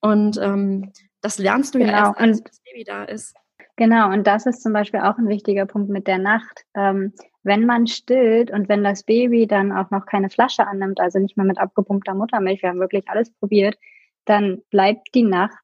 Und 0.00 0.38
ähm, 0.42 0.92
das 1.20 1.38
lernst 1.38 1.74
du 1.74 1.78
genau. 1.78 1.92
ja 1.92 2.06
erst, 2.06 2.20
als 2.20 2.42
das 2.42 2.60
Baby 2.60 2.84
da 2.84 3.04
ist. 3.04 3.34
Genau, 3.76 4.12
und 4.12 4.26
das 4.26 4.46
ist 4.46 4.62
zum 4.62 4.72
Beispiel 4.72 5.00
auch 5.00 5.18
ein 5.18 5.28
wichtiger 5.28 5.66
Punkt 5.66 5.88
mit 5.88 6.06
der 6.06 6.18
Nacht. 6.18 6.64
Ähm, 6.74 7.12
wenn 7.42 7.64
man 7.64 7.86
stillt 7.86 8.50
und 8.50 8.68
wenn 8.68 8.84
das 8.84 9.04
Baby 9.04 9.46
dann 9.46 9.72
auch 9.72 9.90
noch 9.90 10.04
keine 10.04 10.28
Flasche 10.28 10.66
annimmt, 10.66 11.00
also 11.00 11.18
nicht 11.18 11.36
mal 11.36 11.46
mit 11.46 11.58
abgepumpter 11.58 12.14
Muttermilch, 12.14 12.62
wir 12.62 12.68
haben 12.68 12.80
wirklich 12.80 13.08
alles 13.08 13.30
probiert, 13.30 13.78
dann 14.26 14.62
bleibt 14.70 15.14
die 15.14 15.22
Nacht 15.22 15.56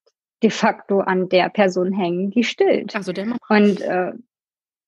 de 0.43 0.51
facto 0.51 1.01
an 1.01 1.29
der 1.29 1.49
Person 1.49 1.93
hängen, 1.93 2.31
die 2.31 2.45
stillt. 2.45 2.95
Also 2.95 3.13
der 3.13 3.27
Mann. 3.27 3.39
Und 3.49 3.81
äh, 3.81 4.13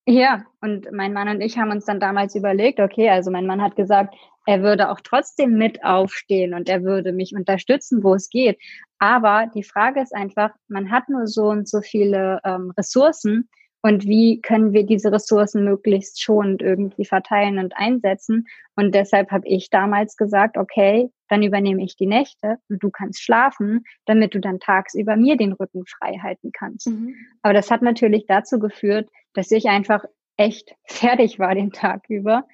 ja, 0.09 0.44
und 0.62 0.90
mein 0.90 1.12
Mann 1.12 1.29
und 1.29 1.42
ich 1.42 1.59
haben 1.59 1.71
uns 1.71 1.85
dann 1.85 2.01
damals 2.01 2.35
überlegt, 2.35 2.81
okay, 2.81 3.11
also 3.11 3.31
mein 3.31 3.47
Mann 3.47 3.61
hat 3.61 3.77
gesagt, 3.77 4.14
er 4.47 4.62
würde 4.62 4.90
auch 4.90 5.01
trotzdem 5.03 5.59
mit 5.59 5.85
aufstehen 5.85 6.55
und 6.55 6.71
er 6.71 6.83
würde 6.83 7.12
mich 7.12 7.35
unterstützen, 7.35 8.03
wo 8.03 8.14
es 8.14 8.31
geht. 8.31 8.59
Aber 8.99 9.51
die 9.55 9.62
Frage 9.62 10.01
ist 10.01 10.14
einfach, 10.14 10.51
man 10.66 10.90
hat 10.90 11.11
nur 11.11 11.27
so 11.27 11.49
und 11.49 11.68
so 11.68 11.83
viele 11.83 12.40
ähm, 12.42 12.73
Ressourcen 12.79 13.51
und 13.88 14.07
wie 14.07 14.42
können 14.42 14.74
wir 14.74 14.85
diese 14.85 15.11
Ressourcen 15.11 15.64
möglichst 15.64 16.20
schonend 16.22 16.61
irgendwie 16.61 17.07
verteilen 17.07 17.59
und 17.59 17.74
einsetzen. 17.74 18.46
Und 18.77 18.94
deshalb 18.94 19.31
habe 19.31 19.48
ich 19.48 19.70
damals 19.70 20.18
gesagt, 20.18 20.59
okay, 20.59 21.09
dann 21.29 21.42
übernehme 21.42 21.83
ich 21.83 21.96
die 21.96 22.07
Nächte 22.07 22.59
und 22.68 22.83
du 22.83 22.90
kannst 22.90 23.22
schlafen, 23.22 23.85
damit 24.05 24.35
du 24.35 24.40
dann 24.40 24.61
tagsüber 24.61 25.16
mir 25.16 25.38
den 25.38 25.55
Rücken 25.55 25.85
frei 25.87 26.18
halten 26.22 26.53
kannst. 26.53 26.88
Mhm. 26.88 27.14
Aber 27.40 27.55
das 27.55 27.70
hat 27.70 27.81
natürlich 27.81 28.27
dazu 28.27 28.59
geführt, 28.59 29.09
dass 29.33 29.51
ich 29.51 29.70
einfach 29.70 30.05
echt 30.37 30.74
fertig 30.85 31.38
war 31.38 31.55
den 31.55 31.72
Tag 31.72 32.03
über. 32.11 32.44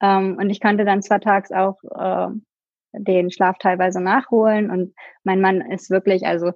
Ähm, 0.00 0.36
und 0.38 0.48
ich 0.48 0.60
konnte 0.60 0.84
dann 0.84 1.02
zwar 1.02 1.20
tags 1.20 1.50
auch 1.50 1.82
äh, 1.82 2.28
den 2.92 3.32
Schlaf 3.32 3.58
teilweise 3.58 4.00
nachholen 4.00 4.70
und 4.70 4.94
mein 5.24 5.40
Mann 5.40 5.60
ist 5.60 5.90
wirklich, 5.90 6.24
also 6.24 6.52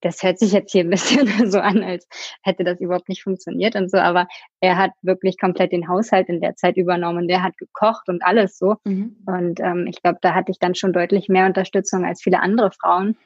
das 0.00 0.22
hört 0.22 0.38
sich 0.38 0.52
jetzt 0.52 0.72
hier 0.72 0.84
ein 0.84 0.90
bisschen 0.90 1.26
so 1.50 1.58
an, 1.58 1.82
als 1.82 2.06
hätte 2.42 2.64
das 2.64 2.80
überhaupt 2.80 3.08
nicht 3.08 3.22
funktioniert 3.22 3.76
und 3.76 3.90
so, 3.90 3.98
aber 3.98 4.26
er 4.60 4.76
hat 4.76 4.92
wirklich 5.02 5.38
komplett 5.38 5.72
den 5.72 5.88
Haushalt 5.88 6.28
in 6.28 6.40
der 6.40 6.56
Zeit 6.56 6.76
übernommen. 6.76 7.28
Der 7.28 7.42
hat 7.42 7.56
gekocht 7.58 8.08
und 8.08 8.22
alles 8.24 8.58
so. 8.58 8.76
Mhm. 8.84 9.16
Und 9.26 9.60
ähm, 9.60 9.86
ich 9.88 10.02
glaube, 10.02 10.18
da 10.22 10.34
hatte 10.34 10.52
ich 10.52 10.58
dann 10.58 10.74
schon 10.74 10.92
deutlich 10.92 11.28
mehr 11.28 11.46
Unterstützung 11.46 12.04
als 12.04 12.22
viele 12.22 12.40
andere 12.40 12.70
Frauen. 12.70 13.16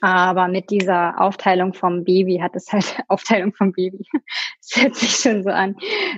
Aber 0.00 0.48
mit 0.48 0.70
dieser 0.70 1.20
Aufteilung 1.20 1.72
vom 1.72 2.04
Baby 2.04 2.38
hat 2.38 2.54
es 2.54 2.72
halt 2.72 2.84
Aufteilung 3.08 3.52
vom 3.54 3.72
Baby. 3.72 4.04
Das 4.68 4.82
hört 4.82 4.96
sich 4.96 5.10
schon 5.10 5.44
so 5.44 5.50
an. 5.50 5.76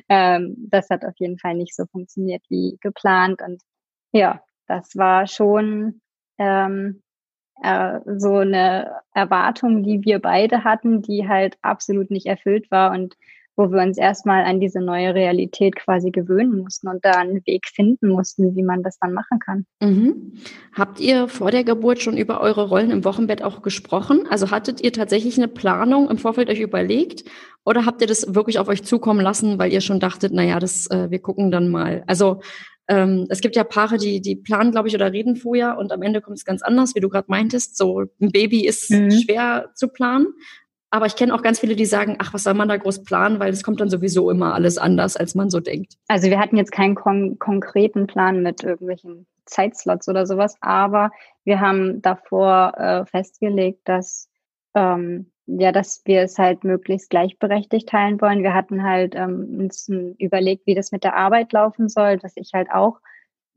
Ähm, 0.09 0.57
das 0.71 0.89
hat 0.89 1.05
auf 1.05 1.13
jeden 1.19 1.39
Fall 1.39 1.55
nicht 1.55 1.77
so 1.77 1.85
funktioniert 1.85 2.43
wie 2.49 2.79
geplant. 2.81 3.43
Und 3.43 3.61
ja, 4.11 4.41
das 4.67 4.97
war 4.97 5.27
schon 5.27 6.01
ähm, 6.39 7.03
äh, 7.63 8.01
so 8.17 8.37
eine 8.37 8.93
Erwartung, 9.15 9.83
die 9.83 10.05
wir 10.05 10.19
beide 10.19 10.65
hatten, 10.65 11.03
die 11.03 11.29
halt 11.29 11.57
absolut 11.63 12.11
nicht 12.11 12.27
erfüllt 12.27 12.71
war 12.71 12.93
und 12.93 13.17
wo 13.59 13.73
wir 13.73 13.83
uns 13.83 13.99
erstmal 13.99 14.45
an 14.45 14.61
diese 14.61 14.81
neue 14.81 15.15
Realität 15.15 15.75
quasi 15.75 16.13
gewöhnen 16.13 16.59
mussten 16.59 16.87
und 16.87 17.05
da 17.05 17.11
einen 17.11 17.45
Weg 17.45 17.67
finden 17.67 18.09
mussten, 18.09 18.55
wie 18.55 18.63
man 18.63 18.85
das 18.85 19.01
dann 19.01 19.13
machen 19.13 19.41
kann. 19.41 19.67
Mhm. 19.81 20.35
Habt 20.73 21.01
ihr 21.01 21.27
vor 21.27 21.51
der 21.51 21.65
Geburt 21.65 22.01
schon 22.01 22.17
über 22.17 22.41
eure 22.41 22.69
Rollen 22.69 22.93
im 22.93 23.05
Wochenbett 23.05 23.43
auch 23.43 23.61
gesprochen? 23.61 24.27
Also 24.31 24.53
hattet 24.53 24.81
ihr 24.81 24.93
tatsächlich 24.93 25.37
eine 25.39 25.49
Planung 25.49 26.09
im 26.09 26.19
Vorfeld 26.19 26.49
euch 26.51 26.61
überlegt 26.61 27.25
oder 27.65 27.85
habt 27.85 28.01
ihr 28.01 28.07
das 28.07 28.33
wirklich 28.33 28.61
auf 28.61 28.69
euch 28.69 28.85
zukommen 28.85 29.21
lassen, 29.21 29.59
weil 29.59 29.73
ihr 29.73 29.81
schon 29.81 29.99
dachtet, 29.99 30.33
naja, 30.33 30.61
das, 30.61 30.89
äh, 30.91 31.11
wir 31.11 31.19
gucken 31.19 31.51
dann 31.51 31.69
mal? 31.69 32.05
Also 32.07 32.41
ähm, 32.89 33.27
es 33.29 33.41
gibt 33.41 33.55
ja 33.55 33.65
Paare, 33.65 33.99
die, 33.99 34.21
die 34.21 34.35
planen, 34.35 34.73
glaube 34.73 34.89
ich, 34.89 34.95
oder 34.95 35.13
reden 35.13 35.37
vorher 35.37 35.77
und 35.77 35.93
am 35.93 36.03
Ende 36.03 36.21
kommt 36.23 36.39
es 36.39 36.45
ganz 36.45 36.63
anders, 36.63 36.95
wie 36.95 37.01
du 37.01 37.09
gerade 37.09 37.31
meintest. 37.31 37.77
So 37.77 38.05
ein 38.21 38.31
Baby 38.33 38.67
ist 38.67 38.91
mhm. 38.91 39.11
schwer 39.11 39.71
zu 39.75 39.89
planen. 39.89 40.29
Aber 40.91 41.05
ich 41.05 41.17
kenne 41.17 41.35
auch 41.35 41.43
ganz 41.43 41.61
viele, 41.61 41.77
die 41.77 41.85
sagen, 41.85 42.17
ach, 42.19 42.33
was 42.33 42.45
soll 42.45 42.55
man 42.55 42.69
da 42.69 42.79
groß 42.79 43.05
planen, 43.05 43.41
weil 43.41 43.53
es 43.53 43.63
kommt 43.63 43.81
dann 43.81 43.91
sowieso 43.91 44.31
immer 44.31 44.55
alles 44.55 44.79
anders, 44.79 45.19
als 45.19 45.35
man 45.35 45.51
so 45.51 45.61
denkt. 45.61 45.95
Also 46.09 46.31
wir 46.31 46.39
hatten 46.39 46.57
jetzt 46.57 46.73
keinen 46.73 46.95
kon 46.95 47.39
konkreten 47.39 48.07
Plan 48.07 48.43
mit 48.43 48.63
irgendwelchen 48.63 49.27
Zeitslots 49.45 50.09
oder 50.09 50.27
sowas, 50.27 50.57
aber 50.63 51.11
wir 51.45 51.61
haben 51.61 52.01
davor 52.01 52.73
äh, 52.79 53.05
festgelegt, 53.05 53.81
dass 53.85 54.31
ähm, 54.75 55.31
ja, 55.49 55.73
dass 55.73 56.03
wir 56.05 56.23
es 56.23 56.39
halt 56.39 56.63
möglichst 56.63 57.11
gleichberechtigt 57.11 57.89
teilen 57.89 58.21
wollen. 58.21 58.43
Wir 58.43 58.55
hatten 58.55 58.83
halt 58.83 59.15
ähm, 59.15 59.59
uns 59.59 59.89
überlegt, 60.19 60.67
wie 60.67 60.75
das 60.75 60.93
mit 60.93 61.05
der 61.05 61.17
Arbeit 61.17 61.53
laufen 61.53 61.89
soll, 61.89 62.19
dass 62.19 62.37
ich 62.37 62.53
halt 62.53 62.71
auch 62.71 63.01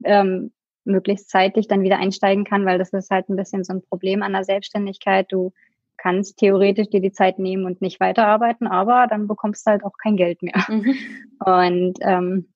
ähm, 0.03 0.51
möglichst 0.85 1.29
zeitig 1.29 1.67
dann 1.67 1.83
wieder 1.83 1.99
einsteigen 1.99 2.45
kann, 2.45 2.65
weil 2.65 2.77
das 2.77 2.93
ist 2.93 3.11
halt 3.11 3.29
ein 3.29 3.35
bisschen 3.35 3.63
so 3.63 3.73
ein 3.73 3.83
Problem 3.83 4.23
an 4.23 4.33
der 4.33 4.45
Selbstständigkeit. 4.45 5.31
Du 5.31 5.51
kannst 5.97 6.37
theoretisch 6.37 6.89
dir 6.89 7.01
die 7.01 7.11
Zeit 7.11 7.39
nehmen 7.39 7.65
und 7.65 7.81
nicht 7.81 7.99
weiterarbeiten, 7.99 8.67
aber 8.67 9.07
dann 9.07 9.27
bekommst 9.27 9.67
du 9.67 9.71
halt 9.71 9.83
auch 9.83 9.97
kein 10.01 10.15
Geld 10.15 10.41
mehr. 10.41 10.65
Mhm. 10.67 10.95
Und 11.39 11.93
ähm, 12.01 12.53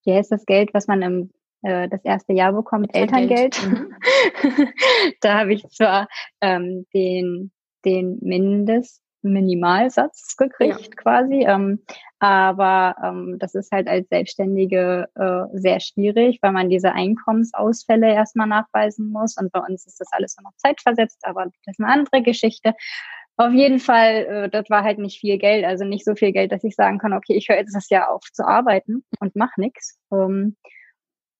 hier 0.00 0.18
ist 0.18 0.32
das 0.32 0.46
Geld, 0.46 0.74
was 0.74 0.86
man 0.86 1.02
im 1.02 1.30
äh, 1.62 1.88
das 1.88 2.04
erste 2.04 2.32
Jahr 2.32 2.52
bekommt, 2.52 2.94
Elterngeld. 2.94 3.60
Mhm. 3.64 3.94
da 5.20 5.40
habe 5.40 5.52
ich 5.52 5.68
zwar 5.68 6.08
ähm, 6.40 6.86
den, 6.92 7.52
den 7.84 8.18
Mindest 8.20 9.02
Minimalsatz 9.22 10.36
gekriegt 10.36 10.80
ja. 10.80 10.96
quasi. 10.96 11.44
Ähm, 11.46 11.84
aber 12.18 12.96
ähm, 13.02 13.36
das 13.38 13.54
ist 13.54 13.72
halt 13.72 13.88
als 13.88 14.08
Selbstständige 14.08 15.08
äh, 15.14 15.58
sehr 15.58 15.80
schwierig, 15.80 16.38
weil 16.42 16.52
man 16.52 16.68
diese 16.68 16.92
Einkommensausfälle 16.92 18.12
erstmal 18.12 18.46
nachweisen 18.46 19.10
muss. 19.10 19.36
Und 19.36 19.52
bei 19.52 19.60
uns 19.60 19.86
ist 19.86 20.00
das 20.00 20.08
alles 20.12 20.36
nur 20.36 20.50
noch 20.50 20.56
zeitversetzt, 20.56 21.20
aber 21.22 21.44
das 21.44 21.54
ist 21.66 21.80
eine 21.80 21.92
andere 21.92 22.22
Geschichte. 22.22 22.74
Auf 23.36 23.52
jeden 23.52 23.78
Fall, 23.78 24.26
äh, 24.26 24.50
das 24.50 24.68
war 24.70 24.84
halt 24.84 24.98
nicht 24.98 25.18
viel 25.18 25.38
Geld, 25.38 25.64
also 25.64 25.84
nicht 25.84 26.04
so 26.04 26.14
viel 26.14 26.32
Geld, 26.32 26.52
dass 26.52 26.64
ich 26.64 26.74
sagen 26.74 26.98
kann, 26.98 27.12
okay, 27.12 27.34
ich 27.34 27.48
höre 27.48 27.56
jetzt 27.56 27.74
das 27.74 27.88
Jahr 27.88 28.10
auf 28.10 28.22
zu 28.32 28.46
arbeiten 28.46 29.04
und 29.20 29.34
mach 29.36 29.56
nichts. 29.56 29.98
Ähm, 30.12 30.56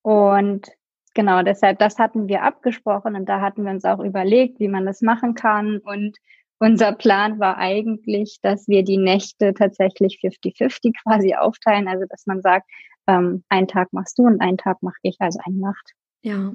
und 0.03 0.69
genau, 1.15 1.43
deshalb, 1.43 1.79
das 1.79 1.99
hatten 1.99 2.29
wir 2.29 2.43
abgesprochen 2.43 3.15
und 3.17 3.29
da 3.29 3.41
hatten 3.41 3.65
wir 3.65 3.73
uns 3.73 3.85
auch 3.85 4.01
überlegt, 4.01 4.61
wie 4.61 4.69
man 4.69 4.87
das 4.87 5.03
machen 5.03 5.35
kann. 5.35 5.79
Und 5.79 6.17
unser 6.59 6.93
Plan 6.93 7.41
war 7.41 7.59
eigentlich, 7.59 8.39
dass 8.43 8.69
wir 8.69 8.85
die 8.85 8.99
Nächte 8.99 9.55
tatsächlich 9.55 10.21
50-50 10.23 10.93
quasi 11.03 11.35
aufteilen. 11.35 11.89
Also, 11.89 12.05
dass 12.09 12.27
man 12.27 12.41
sagt, 12.41 12.69
ähm, 13.07 13.45
einen 13.49 13.69
Tag 13.69 13.93
machst 13.93 14.19
du 14.19 14.25
und 14.25 14.41
einen 14.41 14.59
Tag 14.59 14.83
mache 14.83 14.99
ich, 15.03 15.17
also 15.19 15.41
eine 15.45 15.59
Nacht. 15.59 15.93
Ja. 16.23 16.53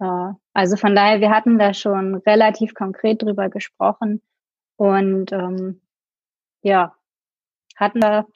Äh, 0.00 0.34
also 0.52 0.76
von 0.76 0.94
daher, 0.94 1.20
wir 1.20 1.30
hatten 1.30 1.58
da 1.58 1.72
schon 1.74 2.16
relativ 2.16 2.74
konkret 2.74 3.22
drüber 3.22 3.48
gesprochen 3.48 4.22
und 4.76 5.32
ähm, 5.32 5.80
ja, 6.62 6.94
hatten 7.76 8.00
da 8.00 8.26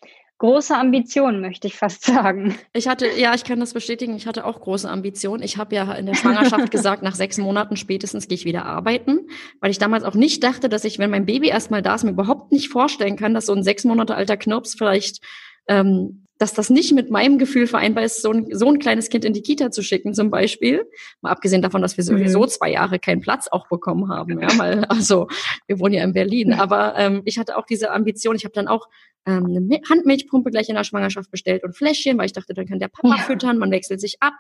große 0.43 0.77
Ambitionen, 0.77 1.41
möchte 1.41 1.69
ich 1.69 1.77
fast 1.77 2.05
sagen. 2.05 2.57
Ich 2.73 2.89
hatte, 2.89 3.07
ja, 3.17 3.33
ich 3.33 3.45
kann 3.45 3.61
das 3.61 3.75
bestätigen, 3.75 4.17
ich 4.17 4.27
hatte 4.27 4.45
auch 4.45 4.61
große 4.61 4.91
Ambitionen. 4.91 5.41
Ich 5.41 5.57
habe 5.57 5.77
ja 5.77 5.93
in 5.93 6.05
der 6.05 6.15
Schwangerschaft 6.15 6.69
gesagt, 6.73 7.05
nach 7.05 7.15
sechs 7.15 7.39
Monaten 7.39 7.77
spätestens 7.77 8.27
gehe 8.27 8.35
ich 8.35 8.45
wieder 8.45 8.67
arbeiten, 8.67 9.21
weil 9.61 9.71
ich 9.71 9.79
damals 9.79 10.03
auch 10.03 10.15
nicht 10.15 10.43
dachte, 10.43 10.69
dass 10.69 10.83
ich, 10.83 10.99
wenn 10.99 11.11
mein 11.11 11.27
Baby 11.27 11.47
erstmal 11.47 11.81
da 11.81 11.95
ist, 11.95 12.03
mir 12.03 12.11
überhaupt 12.11 12.51
nicht 12.51 12.71
vorstellen 12.71 13.15
kann, 13.15 13.35
dass 13.35 13.47
so 13.47 13.53
ein 13.53 13.63
sechs 13.63 13.85
Monate 13.85 14.17
alter 14.17 14.37
Knirps 14.37 14.75
vielleicht 14.75 15.21
ähm, 15.69 16.27
dass 16.43 16.55
das 16.55 16.71
nicht 16.71 16.93
mit 16.93 17.09
meinem 17.09 17.39
Gefühl 17.39 17.69
vereinbar 17.69 18.03
ist, 18.03 18.21
so 18.21 18.33
ein, 18.33 18.49
so 18.51 18.67
ein 18.67 18.81
kleines 18.81 19.11
Kind 19.11 19.25
in 19.25 19.33
die 19.33 19.43
Kita 19.43 19.71
zu 19.71 19.81
schicken, 19.81 20.13
zum 20.13 20.29
Beispiel. 20.29 20.91
Mal 21.21 21.31
abgesehen 21.31 21.63
davon, 21.63 21.83
dass 21.83 21.97
wir 21.97 22.03
sowieso 22.03 22.41
mhm. 22.41 22.49
zwei 22.49 22.73
Jahre 22.73 22.99
keinen 22.99 23.21
Platz 23.21 23.47
auch 23.47 23.69
bekommen 23.69 24.09
haben. 24.09 24.41
Ja, 24.41 24.49
weil, 24.59 24.85
also 24.89 25.29
wir 25.69 25.79
wohnen 25.79 25.95
ja 25.95 26.03
in 26.03 26.13
Berlin. 26.13 26.53
Aber 26.53 26.99
ähm, 26.99 27.23
ich 27.27 27.39
hatte 27.39 27.57
auch 27.57 27.65
diese 27.65 27.93
Ambition. 27.93 28.35
Ich 28.35 28.45
habe 28.45 28.55
dann 28.55 28.67
auch 28.67 28.89
ähm, 29.25 29.47
eine 29.71 29.81
Handmilchpumpe 29.89 30.51
gleich 30.51 30.69
in 30.69 30.75
der 30.75 30.83
Schwangerschaft 30.83 31.31
bestellt 31.31 31.63
und 31.63 31.77
Fläschchen, 31.77 32.19
weil 32.19 32.27
ich 32.27 32.33
dachte, 32.33 32.55
dann 32.55 32.67
kann 32.67 32.81
der 32.81 32.89
Papa 32.89 33.15
ja. 33.19 33.23
füttern, 33.23 33.59
man 33.59 33.71
wechselt 33.71 34.01
sich 34.01 34.17
ab. 34.19 34.35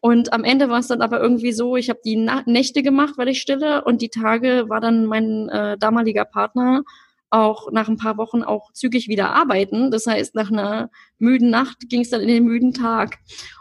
Und 0.00 0.32
am 0.32 0.44
Ende 0.44 0.70
war 0.70 0.78
es 0.78 0.88
dann 0.88 1.02
aber 1.02 1.20
irgendwie 1.20 1.52
so, 1.52 1.76
ich 1.76 1.90
habe 1.90 2.00
die 2.02 2.16
Na 2.16 2.42
Nächte 2.46 2.82
gemacht, 2.82 3.18
weil 3.18 3.28
ich 3.28 3.42
stille 3.42 3.84
und 3.84 4.00
die 4.00 4.08
Tage 4.08 4.70
war 4.70 4.80
dann 4.80 5.04
mein 5.04 5.50
äh, 5.50 5.76
damaliger 5.76 6.24
Partner 6.24 6.82
auch 7.32 7.72
nach 7.72 7.88
ein 7.88 7.96
paar 7.96 8.18
Wochen 8.18 8.42
auch 8.42 8.72
zügig 8.72 9.08
wieder 9.08 9.30
arbeiten. 9.30 9.90
Das 9.90 10.06
heißt, 10.06 10.34
nach 10.34 10.50
einer 10.50 10.90
müden 11.18 11.50
Nacht 11.50 11.88
ging 11.88 12.02
es 12.02 12.10
dann 12.10 12.20
in 12.20 12.28
den 12.28 12.44
müden 12.44 12.74
Tag. 12.74 13.18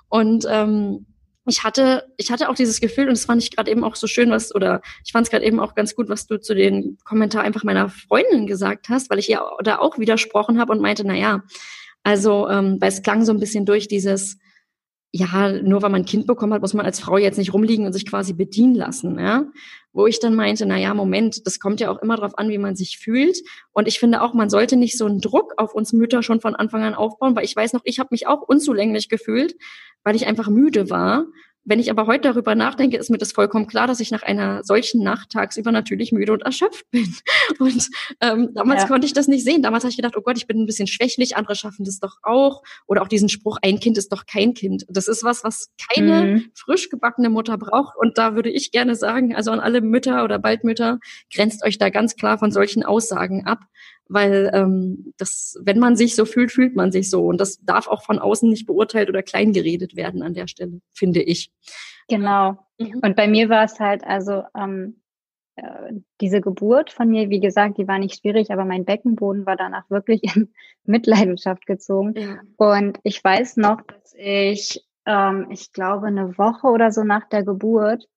Und 0.10 0.46
ähm, 0.50 1.06
ich 1.48 1.64
hatte, 1.64 2.06
ich 2.18 2.32
hatte 2.32 2.50
auch 2.50 2.56
dieses 2.56 2.82
Gefühl, 2.82 3.06
und 3.06 3.12
das 3.18 3.26
fand 3.26 3.42
ich 3.42 3.56
gerade 3.56 3.72
eben 3.72 3.84
auch 3.84 3.96
so 3.96 4.08
schön, 4.08 4.30
was, 4.30 4.54
oder 4.54 4.82
ich 5.06 5.12
fand 5.12 5.26
es 5.26 5.32
gerade 5.32 5.46
eben 5.46 5.60
auch 5.60 5.74
ganz 5.74 5.96
gut, 5.96 6.10
was 6.10 6.28
du 6.28 6.40
zu 6.40 6.54
den 6.54 6.98
Kommentar 7.04 7.44
einfach 7.44 7.64
meiner 7.64 7.90
Freundin 7.90 8.46
gesagt 8.46 8.90
hast, 8.90 9.10
weil 9.10 9.20
ich 9.20 9.30
ihr 9.30 9.42
da 9.64 9.80
auch 9.80 9.98
widersprochen 9.98 10.60
habe 10.60 10.74
und 10.74 10.82
meinte, 10.82 11.06
na 11.06 11.16
ja, 11.16 11.44
also, 12.04 12.50
ähm, 12.50 12.78
weil 12.80 12.90
es 12.90 13.02
klang 13.02 13.24
so 13.24 13.32
ein 13.32 13.40
bisschen 13.40 13.66
durch 13.66 13.88
dieses, 13.88 14.38
ja, 15.14 15.52
nur 15.52 15.82
weil 15.82 15.90
man 15.90 16.02
ein 16.02 16.06
Kind 16.06 16.26
bekommen 16.26 16.54
hat, 16.54 16.62
muss 16.62 16.74
man 16.74 16.86
als 16.86 17.02
Frau 17.02 17.18
jetzt 17.18 17.38
nicht 17.38 17.54
rumliegen 17.54 17.86
und 17.86 17.92
sich 17.92 18.06
quasi 18.06 18.32
bedienen 18.32 18.76
lassen, 18.76 19.20
ja. 19.20 19.46
Wo 19.92 20.08
ich 20.08 20.22
dann 20.22 20.36
meinte, 20.36 20.66
na 20.66 20.78
ja, 20.78 20.94
Moment, 20.94 21.46
das 21.46 21.60
kommt 21.60 21.82
ja 21.82 21.92
auch 21.92 22.02
immer 22.02 22.16
darauf 22.16 22.38
an, 22.38 22.48
wie 22.48 22.58
man 22.58 22.78
sich 22.78 22.98
fühlt. 22.98 23.38
Und 23.74 23.90
ich 23.90 24.00
finde 24.00 24.22
auch, 24.22 24.34
man 24.34 24.50
sollte 24.50 24.78
nicht 24.78 24.98
so 24.98 25.06
einen 25.06 25.20
Druck 25.20 25.54
auf 25.58 25.76
uns 25.76 25.92
Mütter 25.92 26.24
schon 26.24 26.40
von 26.40 26.56
Anfang 26.56 26.84
an 26.84 26.94
aufbauen, 26.94 27.36
weil 27.36 27.44
ich 27.44 27.56
weiß 27.56 27.74
noch, 27.74 27.82
ich 27.84 28.00
habe 28.00 28.10
mich 28.12 28.26
auch 28.26 28.42
unzulänglich 28.42 29.10
gefühlt, 29.10 29.56
weil 30.06 30.16
ich 30.16 30.28
einfach 30.28 30.48
müde 30.48 30.90
war 30.90 31.26
wenn 31.64 31.80
ich 31.80 31.92
aber 31.92 32.08
heute 32.08 32.30
darüber 32.30 32.56
nachdenke, 32.56 32.98
ist 32.98 33.10
mir 33.12 33.20
das 33.20 33.34
vollkommen 33.34 33.68
klar, 33.68 33.86
dass 33.86 34.00
ich 34.00 34.10
nach 34.10 34.24
einer 34.24 34.64
solchen 34.64 35.04
Nacht 35.04 35.30
tagsüber 35.30 35.72
natürlich 35.72 36.12
müde 36.12 36.34
und 36.34 36.42
erschöpft 36.42 36.90
bin. 36.90 37.16
Und 37.60 37.90
ähm, 38.22 38.50
damals 38.56 38.84
ja. 38.84 38.88
konnte 38.88 39.06
ich 39.06 39.14
das 39.14 39.28
nicht 39.28 39.44
sehen. 39.44 39.62
Damals 39.62 39.84
habe 39.84 39.92
ich 39.92 39.98
gedacht, 39.98 40.16
oh 40.18 40.22
Gott, 40.22 40.38
ich 40.38 40.48
bin 40.48 40.60
ein 40.60 40.66
bisschen 40.66 40.88
schwächlich, 40.88 41.36
andere 41.36 41.56
schaffen 41.56 41.86
das 41.86 42.00
doch 42.00 42.18
auch. 42.24 42.64
Oder 42.88 43.02
auch 43.02 43.08
diesen 43.08 43.30
Spruch, 43.30 43.58
ein 43.62 43.80
Kind 43.80 43.98
ist 43.98 44.12
doch 44.12 44.26
kein 44.26 44.54
Kind. 44.54 44.86
Das 44.90 45.08
ist 45.08 45.24
was, 45.24 45.44
was 45.44 45.70
keine 45.94 46.24
mhm. 46.24 46.52
frisch 46.56 46.90
gebackene 46.90 47.30
Mutter 47.30 47.58
braucht. 47.58 47.96
Und 47.98 48.18
da 48.18 48.36
würde 48.36 48.50
ich 48.50 48.72
gerne 48.72 48.96
sagen, 48.96 49.36
also 49.36 49.52
an 49.52 49.60
alle 49.60 49.82
Mütter 49.82 50.24
oder 50.24 50.40
Baldmütter, 50.40 51.00
grenzt 51.34 51.64
euch 51.64 51.78
da 51.78 51.90
ganz 51.90 52.16
klar 52.16 52.40
von 52.40 52.52
solchen 52.52 52.84
Aussagen 52.84 53.46
ab 53.46 53.60
weil 54.12 54.52
ähm, 54.54 55.14
das, 55.18 55.58
wenn 55.64 55.80
man 55.80 55.96
sich 55.96 56.16
so 56.16 56.26
fühlt, 56.26 56.52
fühlt 56.52 56.76
man 56.76 56.92
sich 56.92 57.10
so. 57.10 57.26
Und 57.26 57.40
das 57.40 57.60
darf 57.64 57.88
auch 57.88 58.04
von 58.04 58.20
außen 58.20 58.50
nicht 58.50 58.66
beurteilt 58.66 59.10
oder 59.10 59.24
kleingeredet 59.24 59.96
werden 59.96 60.22
an 60.22 60.34
der 60.34 60.48
Stelle, 60.48 60.82
finde 60.92 61.22
ich. 61.22 61.52
Genau. 62.10 62.58
Mhm. 62.78 63.00
Und 63.02 63.16
bei 63.16 63.28
mir 63.28 63.48
war 63.50 63.64
es 63.64 63.80
halt 63.80 64.04
also 64.04 64.44
ähm, 64.56 65.02
äh, 65.56 65.94
diese 66.20 66.42
Geburt 66.42 66.92
von 66.92 67.10
mir, 67.10 67.30
wie 67.30 67.40
gesagt, 67.40 67.78
die 67.78 67.88
war 67.88 68.00
nicht 68.00 68.20
schwierig, 68.20 68.52
aber 68.52 68.66
mein 68.66 68.84
Beckenboden 68.84 69.46
war 69.46 69.56
danach 69.56 69.90
wirklich 69.90 70.24
in 70.36 70.52
Mitleidenschaft 70.84 71.66
gezogen. 71.66 72.14
Ja. 72.18 72.42
Und 72.58 73.00
ich 73.04 73.24
weiß 73.24 73.58
noch, 73.58 73.82
dass 73.82 74.14
ich, 74.18 74.86
ähm, 75.06 75.48
ich 75.52 75.72
glaube, 75.72 76.08
eine 76.08 76.38
Woche 76.38 76.68
oder 76.68 76.92
so 76.92 77.04
nach 77.04 77.30
der 77.30 77.44
Geburt 77.44 78.10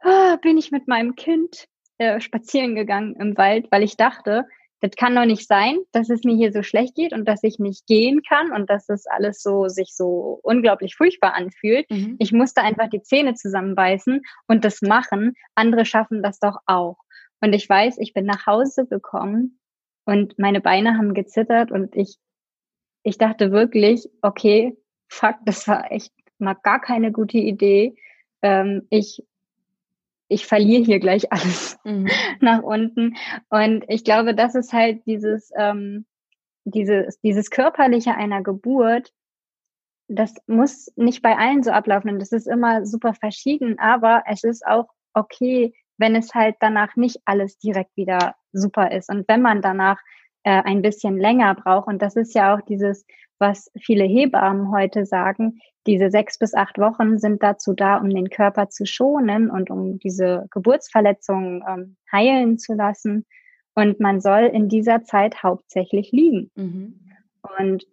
äh, 0.00 0.36
bin 0.42 0.58
ich 0.58 0.70
mit 0.70 0.88
meinem 0.88 1.14
Kind 1.14 1.68
äh, 1.96 2.20
spazieren 2.20 2.74
gegangen 2.74 3.16
im 3.16 3.36
Wald, 3.38 3.68
weil 3.70 3.82
ich 3.82 3.96
dachte, 3.96 4.46
das 4.80 4.92
kann 4.92 5.14
doch 5.14 5.26
nicht 5.26 5.46
sein, 5.46 5.78
dass 5.92 6.08
es 6.08 6.24
mir 6.24 6.34
hier 6.34 6.52
so 6.52 6.62
schlecht 6.62 6.94
geht 6.94 7.12
und 7.12 7.26
dass 7.26 7.42
ich 7.42 7.58
nicht 7.58 7.86
gehen 7.86 8.22
kann 8.22 8.52
und 8.52 8.70
dass 8.70 8.88
es 8.88 9.06
alles 9.06 9.42
so 9.42 9.68
sich 9.68 9.94
so 9.94 10.40
unglaublich 10.42 10.96
furchtbar 10.96 11.34
anfühlt. 11.34 11.88
Mhm. 11.90 12.16
Ich 12.18 12.32
musste 12.32 12.62
einfach 12.62 12.88
die 12.88 13.02
Zähne 13.02 13.34
zusammenbeißen 13.34 14.22
und 14.48 14.64
das 14.64 14.80
machen. 14.80 15.34
Andere 15.54 15.84
schaffen 15.84 16.22
das 16.22 16.38
doch 16.38 16.56
auch. 16.66 16.96
Und 17.42 17.54
ich 17.54 17.68
weiß, 17.68 17.98
ich 17.98 18.14
bin 18.14 18.24
nach 18.24 18.46
Hause 18.46 18.86
gekommen 18.86 19.58
und 20.04 20.38
meine 20.38 20.60
Beine 20.60 20.96
haben 20.96 21.14
gezittert 21.14 21.70
und 21.70 21.94
ich, 21.94 22.16
ich 23.02 23.18
dachte 23.18 23.52
wirklich, 23.52 24.08
okay, 24.22 24.76
fuck, 25.08 25.36
das 25.44 25.68
war 25.68 25.92
echt 25.92 26.12
mal 26.38 26.54
gar 26.54 26.80
keine 26.80 27.12
gute 27.12 27.38
Idee. 27.38 27.94
Ähm, 28.42 28.86
ich 28.88 29.22
ich 30.30 30.46
verliere 30.46 30.84
hier 30.84 31.00
gleich 31.00 31.30
alles 31.32 31.78
mhm. 31.84 32.08
nach 32.40 32.62
unten. 32.62 33.16
Und 33.50 33.84
ich 33.88 34.04
glaube, 34.04 34.34
das 34.34 34.54
ist 34.54 34.72
halt 34.72 35.04
dieses, 35.04 35.50
ähm, 35.58 36.06
dieses, 36.64 37.20
dieses 37.20 37.50
Körperliche 37.50 38.14
einer 38.14 38.42
Geburt, 38.42 39.12
das 40.08 40.34
muss 40.46 40.92
nicht 40.96 41.22
bei 41.22 41.36
allen 41.36 41.62
so 41.62 41.72
ablaufen. 41.72 42.10
Und 42.10 42.20
das 42.20 42.32
ist 42.32 42.46
immer 42.46 42.86
super 42.86 43.12
verschieden, 43.12 43.78
aber 43.78 44.22
es 44.26 44.44
ist 44.44 44.66
auch 44.66 44.88
okay, 45.14 45.74
wenn 45.98 46.16
es 46.16 46.34
halt 46.34 46.56
danach 46.60 46.96
nicht 46.96 47.18
alles 47.24 47.58
direkt 47.58 47.96
wieder 47.96 48.34
super 48.52 48.90
ist. 48.92 49.10
Und 49.10 49.28
wenn 49.28 49.42
man 49.42 49.60
danach 49.60 50.00
äh, 50.42 50.62
ein 50.62 50.82
bisschen 50.82 51.18
länger 51.18 51.54
braucht, 51.54 51.88
und 51.88 52.02
das 52.02 52.16
ist 52.16 52.34
ja 52.34 52.54
auch 52.54 52.60
dieses, 52.62 53.06
was 53.38 53.70
viele 53.78 54.04
Hebammen 54.04 54.70
heute 54.70 55.06
sagen, 55.06 55.60
diese 55.86 56.10
sechs 56.10 56.38
bis 56.38 56.54
acht 56.54 56.78
Wochen 56.78 57.18
sind 57.18 57.42
dazu 57.42 57.72
da, 57.72 57.96
um 57.96 58.10
den 58.10 58.28
Körper 58.28 58.68
zu 58.68 58.84
schonen 58.84 59.50
und 59.50 59.70
um 59.70 59.98
diese 59.98 60.46
Geburtsverletzungen 60.50 61.64
ähm, 61.66 61.96
heilen 62.12 62.58
zu 62.58 62.74
lassen. 62.74 63.24
Und 63.74 63.98
man 63.98 64.20
soll 64.20 64.42
in 64.42 64.68
dieser 64.68 65.04
Zeit 65.04 65.42
hauptsächlich 65.42 66.12
liegen. 66.12 66.50
Mhm. 66.54 67.00
Und 67.58 67.86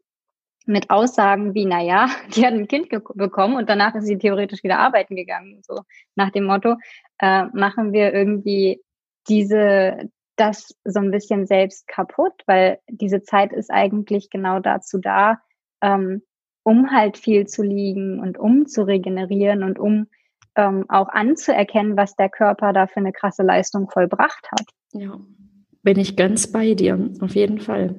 mit 0.66 0.90
Aussagen 0.90 1.54
wie, 1.54 1.66
na 1.66 1.82
ja, 1.82 2.10
die 2.36 2.46
hat 2.46 2.54
ein 2.54 2.68
Kind 2.68 2.90
bekommen 2.90 3.56
und 3.56 3.70
danach 3.70 3.96
ist 3.96 4.06
sie 4.06 4.18
theoretisch 4.18 4.64
wieder 4.64 4.80
arbeiten 4.80 5.16
gegangen, 5.16 5.62
so 5.64 5.82
nach 6.16 6.32
dem 6.32 6.44
Motto, 6.44 6.76
äh, 7.20 7.46
machen 7.54 7.94
wir 7.94 8.14
irgendwie 8.14 8.82
diese, 9.30 10.10
das 10.38 10.76
so 10.84 11.00
ein 11.00 11.12
bisschen 11.12 11.46
selbst 11.46 11.88
kaputt, 11.88 12.34
weil 12.46 12.80
diese 12.88 13.24
Zeit 13.24 13.52
ist 13.52 13.70
eigentlich 13.70 14.30
genau 14.30 14.60
dazu 14.60 15.00
da, 15.00 15.40
ähm, 15.82 16.22
um 16.64 16.92
halt 16.92 17.18
viel 17.18 17.48
zu 17.48 17.64
liegen 17.64 18.20
und 18.20 18.38
um 18.38 18.68
zu 18.68 18.84
regenerieren 18.84 19.64
und 19.64 19.80
um 19.80 20.08
ähm, 20.56 20.86
auch 20.90 21.10
anzuerkennen, 21.10 21.98
was 21.98 22.16
der 22.16 22.30
Körper 22.30 22.74
da 22.74 22.88
für 22.88 22.98
eine 22.98 23.14
krasse 23.14 23.44
Leistung 23.44 23.90
vollbracht 23.90 24.48
hat. 24.52 24.66
Ja, 24.94 25.20
bin 25.84 26.00
ich 26.00 26.16
ganz 26.16 26.52
bei 26.52 26.74
dir, 26.74 27.12
auf 27.22 27.36
jeden 27.36 27.60
Fall. 27.60 27.96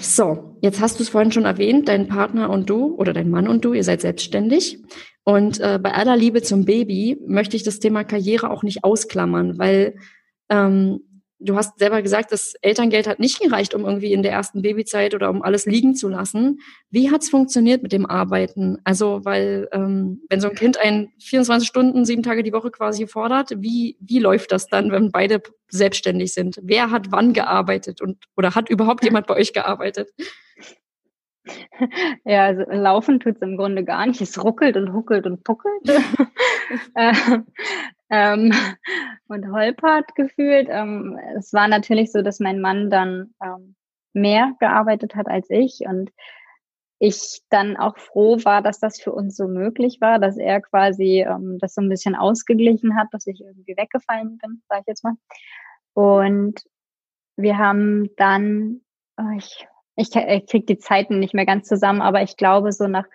So, 0.00 0.56
jetzt 0.60 0.80
hast 0.80 0.98
du 0.98 1.02
es 1.02 1.08
vorhin 1.08 1.32
schon 1.32 1.46
erwähnt, 1.46 1.88
dein 1.88 2.08
Partner 2.08 2.50
und 2.50 2.68
du 2.68 2.94
oder 2.96 3.12
dein 3.12 3.30
Mann 3.30 3.48
und 3.48 3.64
du, 3.64 3.72
ihr 3.72 3.84
seid 3.84 4.02
selbstständig. 4.02 4.82
Und 5.24 5.60
äh, 5.60 5.78
bei 5.82 5.92
aller 5.92 6.16
Liebe 6.16 6.42
zum 6.42 6.64
Baby 6.64 7.18
möchte 7.26 7.56
ich 7.56 7.62
das 7.62 7.78
Thema 7.78 8.04
Karriere 8.04 8.50
auch 8.50 8.62
nicht 8.62 8.84
ausklammern, 8.84 9.58
weil 9.58 9.96
ähm, 10.48 11.00
du 11.38 11.56
hast 11.56 11.78
selber 11.78 12.02
gesagt, 12.02 12.32
das 12.32 12.54
Elterngeld 12.62 13.06
hat 13.06 13.18
nicht 13.18 13.40
gereicht, 13.40 13.74
um 13.74 13.84
irgendwie 13.84 14.12
in 14.12 14.22
der 14.22 14.32
ersten 14.32 14.62
Babyzeit 14.62 15.14
oder 15.14 15.30
um 15.30 15.42
alles 15.42 15.66
liegen 15.66 15.94
zu 15.94 16.08
lassen. 16.08 16.60
Wie 16.90 17.10
hat's 17.10 17.28
funktioniert 17.28 17.82
mit 17.82 17.92
dem 17.92 18.06
Arbeiten? 18.06 18.78
Also, 18.84 19.24
weil 19.24 19.68
ähm, 19.72 20.22
wenn 20.28 20.40
so 20.40 20.48
ein 20.48 20.54
Kind 20.54 20.78
ein 20.78 21.12
24 21.20 21.68
Stunden, 21.68 22.04
sieben 22.04 22.22
Tage 22.22 22.42
die 22.42 22.52
Woche 22.52 22.70
quasi 22.70 23.06
fordert, 23.06 23.50
wie, 23.58 23.96
wie 24.00 24.18
läuft 24.18 24.52
das 24.52 24.68
dann, 24.68 24.90
wenn 24.90 25.10
beide 25.10 25.42
selbstständig 25.68 26.32
sind? 26.32 26.58
Wer 26.62 26.90
hat 26.90 27.10
wann 27.10 27.32
gearbeitet 27.32 28.00
und 28.00 28.24
oder 28.36 28.54
hat 28.54 28.70
überhaupt 28.70 29.04
jemand 29.04 29.26
bei 29.26 29.34
euch 29.34 29.52
gearbeitet? 29.52 30.10
Ja, 32.24 32.46
also 32.46 32.62
laufen 32.70 33.20
tut's 33.20 33.40
im 33.42 33.56
Grunde 33.56 33.84
gar 33.84 34.06
nicht. 34.06 34.20
Es 34.20 34.42
ruckelt 34.42 34.76
und 34.76 34.92
huckelt 34.92 35.26
und 35.26 35.44
puckelt. 35.44 35.82
Äh, 36.94 37.12
ähm, 38.10 38.52
und 39.28 39.52
holpert 39.52 40.16
gefühlt. 40.16 40.66
Ähm, 40.68 41.16
es 41.38 41.52
war 41.52 41.68
natürlich 41.68 42.10
so, 42.10 42.22
dass 42.22 42.40
mein 42.40 42.60
Mann 42.60 42.90
dann 42.90 43.34
ähm, 43.40 43.76
mehr 44.12 44.52
gearbeitet 44.58 45.14
hat 45.14 45.28
als 45.28 45.48
ich 45.48 45.82
und 45.86 46.10
ich 46.98 47.42
dann 47.50 47.76
auch 47.76 47.98
froh 47.98 48.38
war, 48.44 48.62
dass 48.62 48.80
das 48.80 49.00
für 49.00 49.12
uns 49.12 49.36
so 49.36 49.46
möglich 49.46 49.98
war, 50.00 50.18
dass 50.18 50.38
er 50.38 50.60
quasi 50.60 51.24
ähm, 51.28 51.58
das 51.60 51.74
so 51.74 51.82
ein 51.82 51.88
bisschen 51.88 52.14
ausgeglichen 52.14 52.96
hat, 52.96 53.08
dass 53.12 53.26
ich 53.26 53.40
irgendwie 53.40 53.76
weggefallen 53.76 54.38
bin, 54.38 54.62
sage 54.68 54.80
ich 54.82 54.86
jetzt 54.88 55.04
mal. 55.04 55.14
Und 55.92 56.64
wir 57.36 57.58
haben 57.58 58.08
dann, 58.16 58.80
oh, 59.18 59.36
ich, 59.36 59.66
ich, 59.96 60.14
ich 60.14 60.46
kriege 60.46 60.66
die 60.66 60.78
Zeiten 60.78 61.18
nicht 61.18 61.34
mehr 61.34 61.46
ganz 61.46 61.68
zusammen, 61.68 62.02
aber 62.02 62.22
ich 62.22 62.36
glaube, 62.36 62.72
so 62.72 62.86
nach 62.86 63.06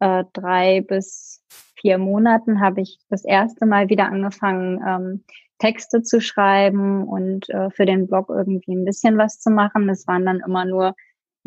äh, 0.00 0.24
drei 0.32 0.82
bis 0.82 1.42
vier 1.74 1.98
Monaten 1.98 2.60
habe 2.60 2.80
ich 2.82 2.98
das 3.08 3.24
erste 3.24 3.66
Mal 3.66 3.88
wieder 3.88 4.06
angefangen, 4.06 4.82
ähm, 4.86 5.24
Texte 5.58 6.02
zu 6.02 6.20
schreiben 6.20 7.04
und 7.04 7.48
äh, 7.48 7.70
für 7.70 7.86
den 7.86 8.06
Blog 8.06 8.28
irgendwie 8.28 8.74
ein 8.74 8.84
bisschen 8.84 9.16
was 9.16 9.40
zu 9.40 9.50
machen. 9.50 9.88
Das 9.88 10.06
waren 10.06 10.26
dann 10.26 10.40
immer 10.40 10.64
nur 10.64 10.94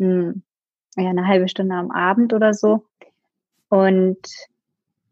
ein, 0.00 0.42
ja, 0.96 1.10
eine 1.10 1.26
halbe 1.26 1.48
Stunde 1.48 1.74
am 1.74 1.90
Abend 1.90 2.32
oder 2.32 2.54
so. 2.54 2.84
Und 3.68 4.18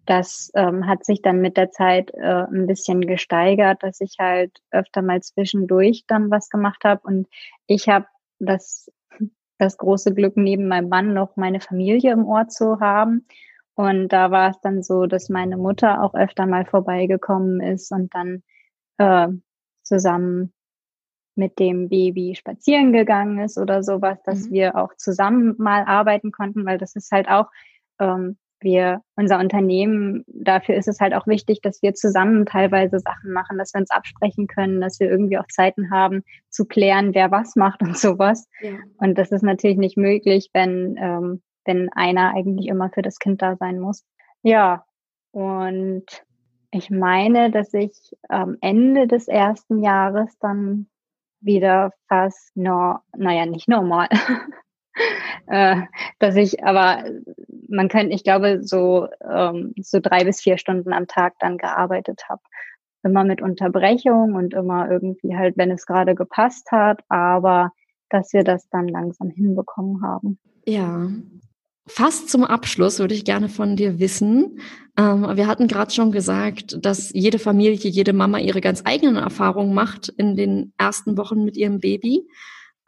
das 0.04 0.50
ähm, 0.54 0.86
hat 0.86 1.04
sich 1.04 1.22
dann 1.22 1.40
mit 1.40 1.56
der 1.56 1.70
Zeit 1.70 2.10
äh, 2.14 2.44
ein 2.50 2.66
bisschen 2.66 3.02
gesteigert, 3.02 3.82
dass 3.82 4.00
ich 4.00 4.16
halt 4.18 4.62
öfter 4.70 5.02
mal 5.02 5.20
zwischendurch 5.20 6.04
dann 6.06 6.30
was 6.30 6.48
gemacht 6.48 6.82
habe. 6.84 7.02
Und 7.04 7.28
ich 7.66 7.88
habe 7.88 8.06
das, 8.38 8.90
das 9.58 9.76
große 9.76 10.14
Glück, 10.14 10.36
neben 10.36 10.68
meinem 10.68 10.88
Mann 10.88 11.14
noch 11.14 11.36
meine 11.36 11.60
Familie 11.60 12.12
im 12.12 12.26
Ort 12.26 12.52
zu 12.52 12.80
haben. 12.80 13.26
Und 13.74 14.08
da 14.08 14.30
war 14.30 14.50
es 14.50 14.60
dann 14.60 14.82
so, 14.82 15.06
dass 15.06 15.28
meine 15.28 15.56
Mutter 15.56 16.02
auch 16.02 16.14
öfter 16.14 16.46
mal 16.46 16.64
vorbeigekommen 16.64 17.60
ist 17.60 17.92
und 17.92 18.12
dann 18.14 18.42
äh, 18.98 19.28
zusammen 19.82 20.52
mit 21.36 21.58
dem 21.60 21.88
Baby 21.88 22.34
spazieren 22.34 22.92
gegangen 22.92 23.38
ist 23.38 23.58
oder 23.58 23.82
sowas, 23.82 24.18
dass 24.24 24.48
mhm. 24.48 24.52
wir 24.52 24.76
auch 24.76 24.94
zusammen 24.96 25.54
mal 25.58 25.84
arbeiten 25.84 26.32
konnten, 26.32 26.66
weil 26.66 26.78
das 26.78 26.96
ist 26.96 27.12
halt 27.12 27.28
auch, 27.28 27.46
ähm, 28.00 28.36
wir, 28.60 29.02
unser 29.16 29.38
Unternehmen, 29.38 30.24
dafür 30.26 30.76
ist 30.76 30.88
es 30.88 31.00
halt 31.00 31.14
auch 31.14 31.26
wichtig, 31.26 31.60
dass 31.62 31.82
wir 31.82 31.94
zusammen 31.94 32.46
teilweise 32.46 32.98
Sachen 32.98 33.32
machen, 33.32 33.58
dass 33.58 33.74
wir 33.74 33.80
uns 33.80 33.90
absprechen 33.90 34.46
können, 34.46 34.80
dass 34.80 35.00
wir 35.00 35.10
irgendwie 35.10 35.38
auch 35.38 35.46
Zeiten 35.48 35.90
haben, 35.90 36.22
zu 36.50 36.64
klären, 36.64 37.14
wer 37.14 37.30
was 37.30 37.56
macht 37.56 37.82
und 37.82 37.96
sowas. 37.98 38.48
Ja. 38.60 38.78
Und 38.98 39.18
das 39.18 39.30
ist 39.32 39.42
natürlich 39.42 39.78
nicht 39.78 39.96
möglich, 39.96 40.50
wenn 40.52 40.96
ähm, 40.98 41.42
wenn 41.68 41.90
einer 41.92 42.34
eigentlich 42.34 42.66
immer 42.66 42.90
für 42.90 43.02
das 43.02 43.20
Kind 43.20 43.42
da 43.42 43.54
sein 43.56 43.78
muss. 43.78 44.04
Ja, 44.42 44.84
und 45.30 46.06
ich 46.70 46.90
meine, 46.90 47.50
dass 47.50 47.72
ich 47.74 47.92
am 48.28 48.56
Ende 48.60 49.06
des 49.06 49.28
ersten 49.28 49.82
Jahres 49.82 50.36
dann 50.40 50.88
wieder 51.40 51.92
fast 52.08 52.56
nur, 52.56 53.02
naja, 53.16 53.46
nicht 53.46 53.68
normal, 53.68 54.08
äh, 55.46 55.82
dass 56.18 56.36
ich, 56.36 56.64
aber 56.64 57.04
man 57.68 57.88
könnte, 57.88 58.14
ich 58.14 58.24
glaube, 58.24 58.62
so, 58.62 59.08
ähm, 59.22 59.74
so 59.80 60.00
drei 60.00 60.24
bis 60.24 60.40
vier 60.40 60.58
Stunden 60.58 60.92
am 60.92 61.06
Tag 61.06 61.34
dann 61.40 61.58
gearbeitet 61.58 62.22
habe. 62.28 62.42
Immer 63.02 63.24
mit 63.24 63.40
Unterbrechung 63.40 64.34
und 64.34 64.54
immer 64.54 64.90
irgendwie 64.90 65.36
halt, 65.36 65.56
wenn 65.56 65.70
es 65.70 65.86
gerade 65.86 66.14
gepasst 66.14 66.70
hat, 66.72 67.00
aber 67.08 67.72
dass 68.10 68.32
wir 68.32 68.42
das 68.42 68.68
dann 68.70 68.88
langsam 68.88 69.30
hinbekommen 69.30 70.02
haben. 70.02 70.38
Ja, 70.66 71.08
Fast 71.88 72.28
zum 72.28 72.44
Abschluss 72.44 72.98
würde 72.98 73.14
ich 73.14 73.24
gerne 73.24 73.48
von 73.48 73.74
dir 73.74 73.98
wissen. 73.98 74.60
Ähm, 74.98 75.22
wir 75.22 75.46
hatten 75.46 75.68
gerade 75.68 75.90
schon 75.90 76.12
gesagt, 76.12 76.76
dass 76.84 77.10
jede 77.14 77.38
Familie, 77.38 77.76
jede 77.76 78.12
Mama 78.12 78.38
ihre 78.38 78.60
ganz 78.60 78.82
eigenen 78.84 79.16
Erfahrungen 79.16 79.72
macht 79.72 80.10
in 80.10 80.36
den 80.36 80.74
ersten 80.76 81.16
Wochen 81.16 81.44
mit 81.44 81.56
ihrem 81.56 81.80
Baby. 81.80 82.28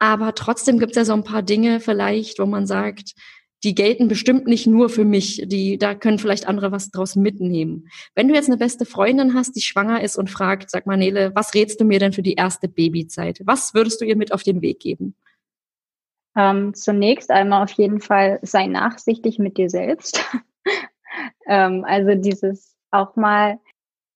Aber 0.01 0.33
trotzdem 0.33 0.79
gibt 0.79 0.93
es 0.93 0.95
ja 0.97 1.05
so 1.05 1.13
ein 1.13 1.23
paar 1.23 1.43
Dinge 1.43 1.79
vielleicht, 1.79 2.39
wo 2.39 2.47
man 2.47 2.65
sagt, 2.65 3.13
die 3.63 3.75
gelten 3.75 4.07
bestimmt 4.07 4.47
nicht 4.47 4.65
nur 4.65 4.89
für 4.89 5.05
mich, 5.05 5.43
die, 5.45 5.77
da 5.77 5.93
können 5.93 6.17
vielleicht 6.17 6.47
andere 6.47 6.71
was 6.71 6.89
draus 6.89 7.15
mitnehmen. 7.15 7.87
Wenn 8.15 8.27
du 8.27 8.33
jetzt 8.33 8.49
eine 8.49 8.57
beste 8.57 8.85
Freundin 8.87 9.35
hast, 9.35 9.55
die 9.55 9.61
schwanger 9.61 10.01
ist 10.01 10.17
und 10.17 10.31
fragt, 10.31 10.71
sag 10.71 10.87
mal, 10.87 10.97
Nele, 10.97 11.35
was 11.35 11.53
rätst 11.53 11.79
du 11.79 11.85
mir 11.85 11.99
denn 11.99 12.13
für 12.13 12.23
die 12.23 12.33
erste 12.33 12.67
Babyzeit? 12.67 13.41
Was 13.45 13.75
würdest 13.75 14.01
du 14.01 14.05
ihr 14.05 14.15
mit 14.15 14.33
auf 14.33 14.41
den 14.41 14.63
Weg 14.63 14.79
geben? 14.79 15.15
Ähm, 16.35 16.73
zunächst 16.73 17.29
einmal 17.29 17.61
auf 17.61 17.71
jeden 17.73 18.01
Fall 18.01 18.39
sei 18.41 18.65
nachsichtig 18.65 19.37
mit 19.37 19.59
dir 19.59 19.69
selbst. 19.69 20.25
ähm, 21.45 21.85
also 21.87 22.15
dieses 22.15 22.75
auch 22.89 23.15
mal, 23.15 23.59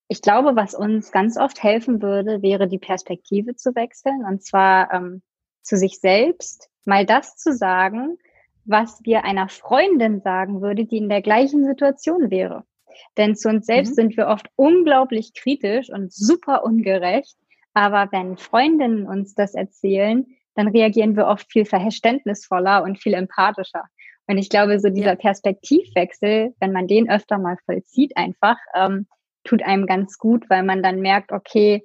ich 0.08 0.24
glaube, 0.24 0.56
was 0.56 0.74
uns 0.74 1.12
ganz 1.12 1.38
oft 1.38 1.62
helfen 1.62 2.02
würde, 2.02 2.42
wäre 2.42 2.68
die 2.68 2.80
Perspektive 2.80 3.56
zu 3.56 3.76
wechseln 3.76 4.26
und 4.28 4.44
zwar 4.44 4.92
ähm, 4.92 5.22
zu 5.66 5.78
sich 5.78 6.00
selbst 6.00 6.70
mal 6.86 7.06
das 7.06 7.36
zu 7.36 7.54
sagen, 7.54 8.18
was 8.66 9.00
wir 9.04 9.26
einer 9.26 9.50
Freundin 9.50 10.22
sagen 10.22 10.62
würde, 10.62 10.86
die 10.86 10.98
in 10.98 11.10
der 11.10 11.22
gleichen 11.22 11.66
Situation 11.66 12.32
wäre. 12.32 12.64
Denn 13.18 13.36
zu 13.36 13.50
uns 13.50 13.66
selbst 13.66 13.92
mhm. 13.92 13.96
sind 13.96 14.18
wir 14.18 14.28
oft 14.28 14.48
unglaublich 14.56 15.34
kritisch 15.34 15.90
und 15.90 16.14
super 16.14 16.64
ungerecht. 16.64 17.36
Aber 17.74 18.10
wenn 18.12 18.38
Freundinnen 18.38 19.06
uns 19.06 19.36
das 19.36 19.54
erzählen, 19.54 20.26
dann 20.56 20.70
reagieren 20.70 21.18
wir 21.18 21.28
oft 21.28 21.52
viel 21.52 21.66
verständnisvoller 21.66 22.84
und 22.84 22.98
viel 22.98 23.14
empathischer. 23.14 23.84
Und 24.28 24.38
ich 24.38 24.50
glaube, 24.50 24.80
so 24.80 24.90
dieser 24.90 25.12
ja. 25.12 25.16
Perspektivwechsel, 25.16 26.56
wenn 26.60 26.72
man 26.72 26.88
den 26.88 27.10
öfter 27.10 27.38
mal 27.38 27.58
vollzieht, 27.66 28.16
einfach, 28.16 28.58
ähm, 28.74 29.08
tut 29.44 29.62
einem 29.64 29.86
ganz 29.86 30.18
gut, 30.18 30.50
weil 30.50 30.64
man 30.64 30.82
dann 30.82 31.02
merkt, 31.02 31.32
okay, 31.32 31.84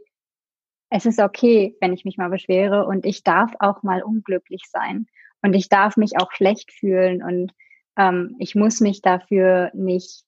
es 0.91 1.07
ist 1.07 1.21
okay, 1.21 1.77
wenn 1.81 1.93
ich 1.93 2.05
mich 2.05 2.19
mal 2.19 2.29
beschwere 2.29 2.85
und 2.85 3.07
ich 3.07 3.23
darf 3.23 3.53
auch 3.61 3.83
mal 3.83 4.03
unglücklich 4.03 4.63
sein 4.69 5.07
und 5.41 5.55
ich 5.55 5.69
darf 5.69 5.97
mich 5.97 6.19
auch 6.19 6.33
schlecht 6.33 6.73
fühlen 6.73 7.23
und 7.23 7.53
ähm, 7.97 8.37
ich 8.39 8.55
muss 8.55 8.81
mich 8.81 9.01
dafür 9.01 9.71
nicht 9.73 10.25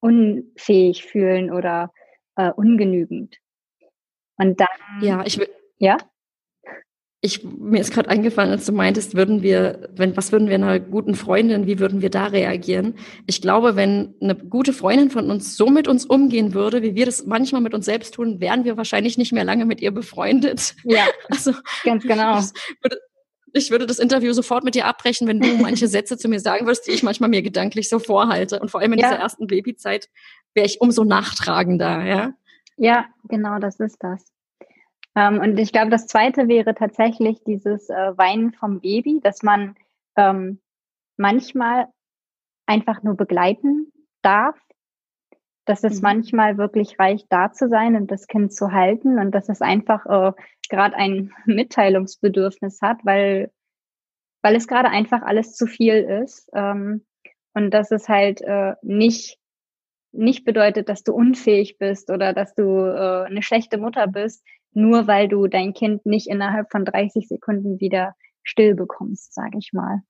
unfähig 0.00 1.04
fühlen 1.04 1.52
oder 1.52 1.92
äh, 2.36 2.50
ungenügend. 2.50 3.36
Und 4.36 4.60
dann. 4.60 4.68
Ja, 5.00 5.22
ich 5.24 5.38
will. 5.38 5.48
Ja? 5.78 5.96
Ich, 7.24 7.44
mir 7.44 7.80
ist 7.80 7.92
gerade 7.92 8.10
eingefallen, 8.10 8.50
als 8.50 8.66
du 8.66 8.72
meintest, 8.72 9.14
würden 9.14 9.42
wir, 9.42 9.88
wenn, 9.94 10.16
was 10.16 10.32
würden 10.32 10.48
wir 10.48 10.56
einer 10.56 10.80
guten 10.80 11.14
Freundin, 11.14 11.68
wie 11.68 11.78
würden 11.78 12.02
wir 12.02 12.10
da 12.10 12.26
reagieren? 12.26 12.96
Ich 13.26 13.40
glaube, 13.40 13.76
wenn 13.76 14.14
eine 14.20 14.34
gute 14.34 14.72
Freundin 14.72 15.08
von 15.08 15.30
uns 15.30 15.56
so 15.56 15.68
mit 15.68 15.86
uns 15.86 16.04
umgehen 16.04 16.52
würde, 16.52 16.82
wie 16.82 16.96
wir 16.96 17.06
das 17.06 17.24
manchmal 17.24 17.60
mit 17.60 17.74
uns 17.74 17.84
selbst 17.84 18.14
tun, 18.14 18.40
wären 18.40 18.64
wir 18.64 18.76
wahrscheinlich 18.76 19.18
nicht 19.18 19.32
mehr 19.32 19.44
lange 19.44 19.66
mit 19.66 19.80
ihr 19.80 19.92
befreundet. 19.92 20.74
Ja, 20.82 21.06
also 21.30 21.52
ganz 21.84 22.02
genau. 22.02 22.40
Ich 22.40 22.82
würde, 22.82 22.98
ich 23.52 23.70
würde 23.70 23.86
das 23.86 24.00
Interview 24.00 24.32
sofort 24.32 24.64
mit 24.64 24.74
dir 24.74 24.86
abbrechen, 24.86 25.28
wenn 25.28 25.38
du 25.38 25.46
manche 25.58 25.86
Sätze 25.86 26.18
zu 26.18 26.28
mir 26.28 26.40
sagen 26.40 26.66
würdest, 26.66 26.88
die 26.88 26.90
ich 26.90 27.04
manchmal 27.04 27.30
mir 27.30 27.42
gedanklich 27.42 27.88
so 27.88 28.00
vorhalte. 28.00 28.58
Und 28.58 28.72
vor 28.72 28.80
allem 28.80 28.94
in 28.94 28.98
ja. 28.98 29.10
dieser 29.10 29.20
ersten 29.20 29.46
Babyzeit 29.46 30.08
wäre 30.54 30.66
ich 30.66 30.80
umso 30.80 31.04
nachtragender, 31.04 32.04
ja? 32.04 32.32
Ja, 32.78 33.04
genau, 33.28 33.60
das 33.60 33.78
ist 33.78 33.98
das. 34.00 34.31
Ähm, 35.14 35.40
und 35.40 35.58
ich 35.58 35.72
glaube, 35.72 35.90
das 35.90 36.06
zweite 36.06 36.48
wäre 36.48 36.74
tatsächlich 36.74 37.42
dieses 37.44 37.90
äh, 37.90 38.16
Weinen 38.16 38.52
vom 38.52 38.80
Baby, 38.80 39.20
dass 39.22 39.42
man 39.42 39.76
ähm, 40.16 40.60
manchmal 41.16 41.88
einfach 42.66 43.02
nur 43.02 43.16
begleiten 43.16 43.92
darf, 44.22 44.58
dass 45.64 45.84
es 45.84 45.96
mhm. 45.96 46.02
manchmal 46.02 46.58
wirklich 46.58 46.98
reicht, 46.98 47.26
da 47.30 47.52
zu 47.52 47.68
sein 47.68 47.96
und 47.96 48.10
das 48.10 48.26
Kind 48.26 48.52
zu 48.52 48.72
halten 48.72 49.18
und 49.18 49.32
dass 49.32 49.48
es 49.48 49.60
einfach 49.60 50.06
äh, 50.06 50.32
gerade 50.68 50.96
ein 50.96 51.32
Mitteilungsbedürfnis 51.46 52.80
hat, 52.80 52.98
weil, 53.04 53.52
weil 54.42 54.56
es 54.56 54.66
gerade 54.66 54.88
einfach 54.88 55.22
alles 55.22 55.54
zu 55.54 55.66
viel 55.66 55.94
ist. 55.94 56.50
Ähm, 56.54 57.04
und 57.54 57.70
dass 57.72 57.90
es 57.90 58.08
halt 58.08 58.40
äh, 58.40 58.74
nicht, 58.80 59.38
nicht 60.10 60.44
bedeutet, 60.44 60.88
dass 60.88 61.02
du 61.02 61.12
unfähig 61.12 61.76
bist 61.78 62.10
oder 62.10 62.32
dass 62.32 62.54
du 62.54 62.62
äh, 62.62 63.26
eine 63.26 63.42
schlechte 63.42 63.76
Mutter 63.76 64.06
bist, 64.06 64.42
nur 64.72 65.06
weil 65.06 65.28
du 65.28 65.46
dein 65.46 65.74
Kind 65.74 66.06
nicht 66.06 66.28
innerhalb 66.28 66.70
von 66.70 66.84
30 66.84 67.28
Sekunden 67.28 67.80
wieder 67.80 68.14
still 68.42 68.74
bekommst, 68.74 69.34
sage 69.34 69.58
ich 69.58 69.72
mal. 69.72 70.02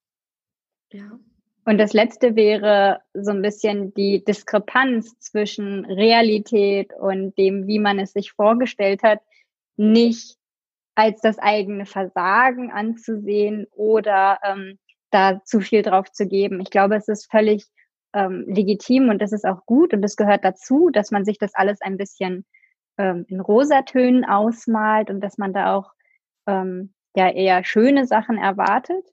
Ja. 0.93 1.19
Und 1.65 1.79
das 1.79 1.93
letzte 1.93 2.35
wäre 2.35 3.01
so 3.15 3.31
ein 3.31 3.43
bisschen 3.43 3.95
die 3.95 4.25
Diskrepanz 4.25 5.19
zwischen 5.21 5.85
Realität 5.85 6.93
und 6.99 7.39
dem, 7.39 7.67
wie 7.67 7.79
man 7.79 7.99
es 8.01 8.13
sich 8.13 8.33
vorgestellt 8.33 9.03
hat, 9.03 9.21
nicht 9.77 10.39
als 10.95 11.21
das 11.21 11.39
eigene 11.39 11.87
Versagen 11.87 12.71
anzusehen 12.71 13.67
oder 13.71 14.39
ähm, 14.45 14.79
da 15.11 15.43
zu 15.45 15.61
viel 15.61 15.83
drauf 15.83 16.11
zu 16.11 16.27
geben. 16.27 16.61
Ich 16.61 16.71
glaube, 16.71 16.97
es 16.97 17.09
ist 17.09 17.31
völlig 17.31 17.67
ähm, 18.13 18.45
legitim 18.49 19.09
und 19.09 19.23
das 19.23 19.33
ist 19.33 19.47
auch 19.47 19.65
gut 19.65 19.95
und 19.95 20.05
es 20.05 20.17
gehört 20.17 20.45
dazu, 20.45 20.91
dass 20.91 21.11
man 21.11 21.25
sich 21.25 21.39
das 21.39 21.55
alles 21.55 21.81
ein 21.81 21.97
bisschen 21.97 22.45
ähm, 22.99 23.25
in 23.29 23.41
Rosatönen 23.41 24.25
ausmalt 24.25 25.11
und 25.11 25.21
dass 25.21 25.39
man 25.39 25.53
da 25.53 25.75
auch 25.75 25.93
ähm, 26.47 26.93
ja 27.15 27.31
eher 27.31 27.65
schöne 27.65 28.07
Sachen 28.07 28.39
erwartet. 28.39 29.05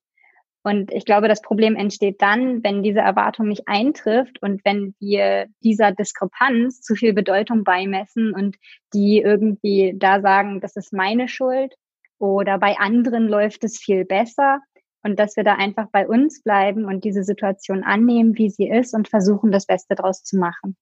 Und 0.62 0.92
ich 0.92 1.06
glaube, 1.06 1.30
das 1.30 1.42
Problem 1.42 1.76
entsteht 1.76 2.22
dann, 2.22 2.64
wenn 2.64 2.84
diese 2.84 3.00
Erwartung 3.00 3.48
nicht 3.48 3.68
eintrifft 3.68 4.42
und 4.42 4.64
wenn 4.66 4.94
wir 5.00 5.48
dieser 5.64 5.94
Diskrepanz 5.94 6.82
zu 6.82 6.96
viel 6.96 7.14
Bedeutung 7.14 7.64
beimessen 7.64 8.34
und 8.34 8.58
die 8.94 9.20
irgendwie 9.20 9.94
da 9.98 10.20
sagen, 10.22 10.60
das 10.60 10.76
ist 10.76 10.92
meine 10.92 11.30
Schuld 11.30 11.74
oder 12.20 12.60
bei 12.60 12.78
anderen 12.78 13.30
läuft 13.30 13.64
es 13.64 13.80
viel 13.80 14.04
besser 14.04 14.60
und 15.02 15.18
dass 15.18 15.38
wir 15.38 15.46
da 15.46 15.56
einfach 15.56 15.88
bei 15.92 16.08
uns 16.08 16.44
bleiben 16.44 16.86
und 16.86 17.06
diese 17.06 17.24
Situation 17.24 17.84
annehmen, 17.84 18.38
wie 18.38 18.50
sie 18.50 18.68
ist 18.68 18.94
und 18.94 19.08
versuchen, 19.08 19.52
das 19.52 19.66
Beste 19.66 19.96
draus 19.96 20.24
zu 20.24 20.38
machen. 20.38 20.76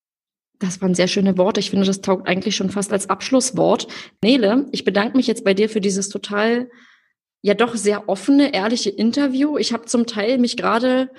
Das 0.59 0.81
waren 0.81 0.95
sehr 0.95 1.07
schöne 1.07 1.37
Worte. 1.37 1.59
Ich 1.59 1.69
finde, 1.69 1.85
das 1.85 2.01
taugt 2.01 2.27
eigentlich 2.27 2.55
schon 2.55 2.69
fast 2.69 2.91
als 2.91 3.09
Abschlusswort. 3.09 3.87
Nele, 4.23 4.65
ich 4.71 4.83
bedanke 4.83 5.15
mich 5.15 5.27
jetzt 5.27 5.43
bei 5.43 5.53
dir 5.53 5.69
für 5.69 5.81
dieses 5.81 6.09
total 6.09 6.69
ja 7.41 7.53
doch 7.53 7.75
sehr 7.75 8.09
offene, 8.09 8.53
ehrliche 8.53 8.89
Interview. 8.89 9.57
Ich 9.57 9.71
habe 9.71 9.85
zum 9.85 10.05
Teil 10.07 10.37
mich 10.37 10.57
gerade 10.57 11.09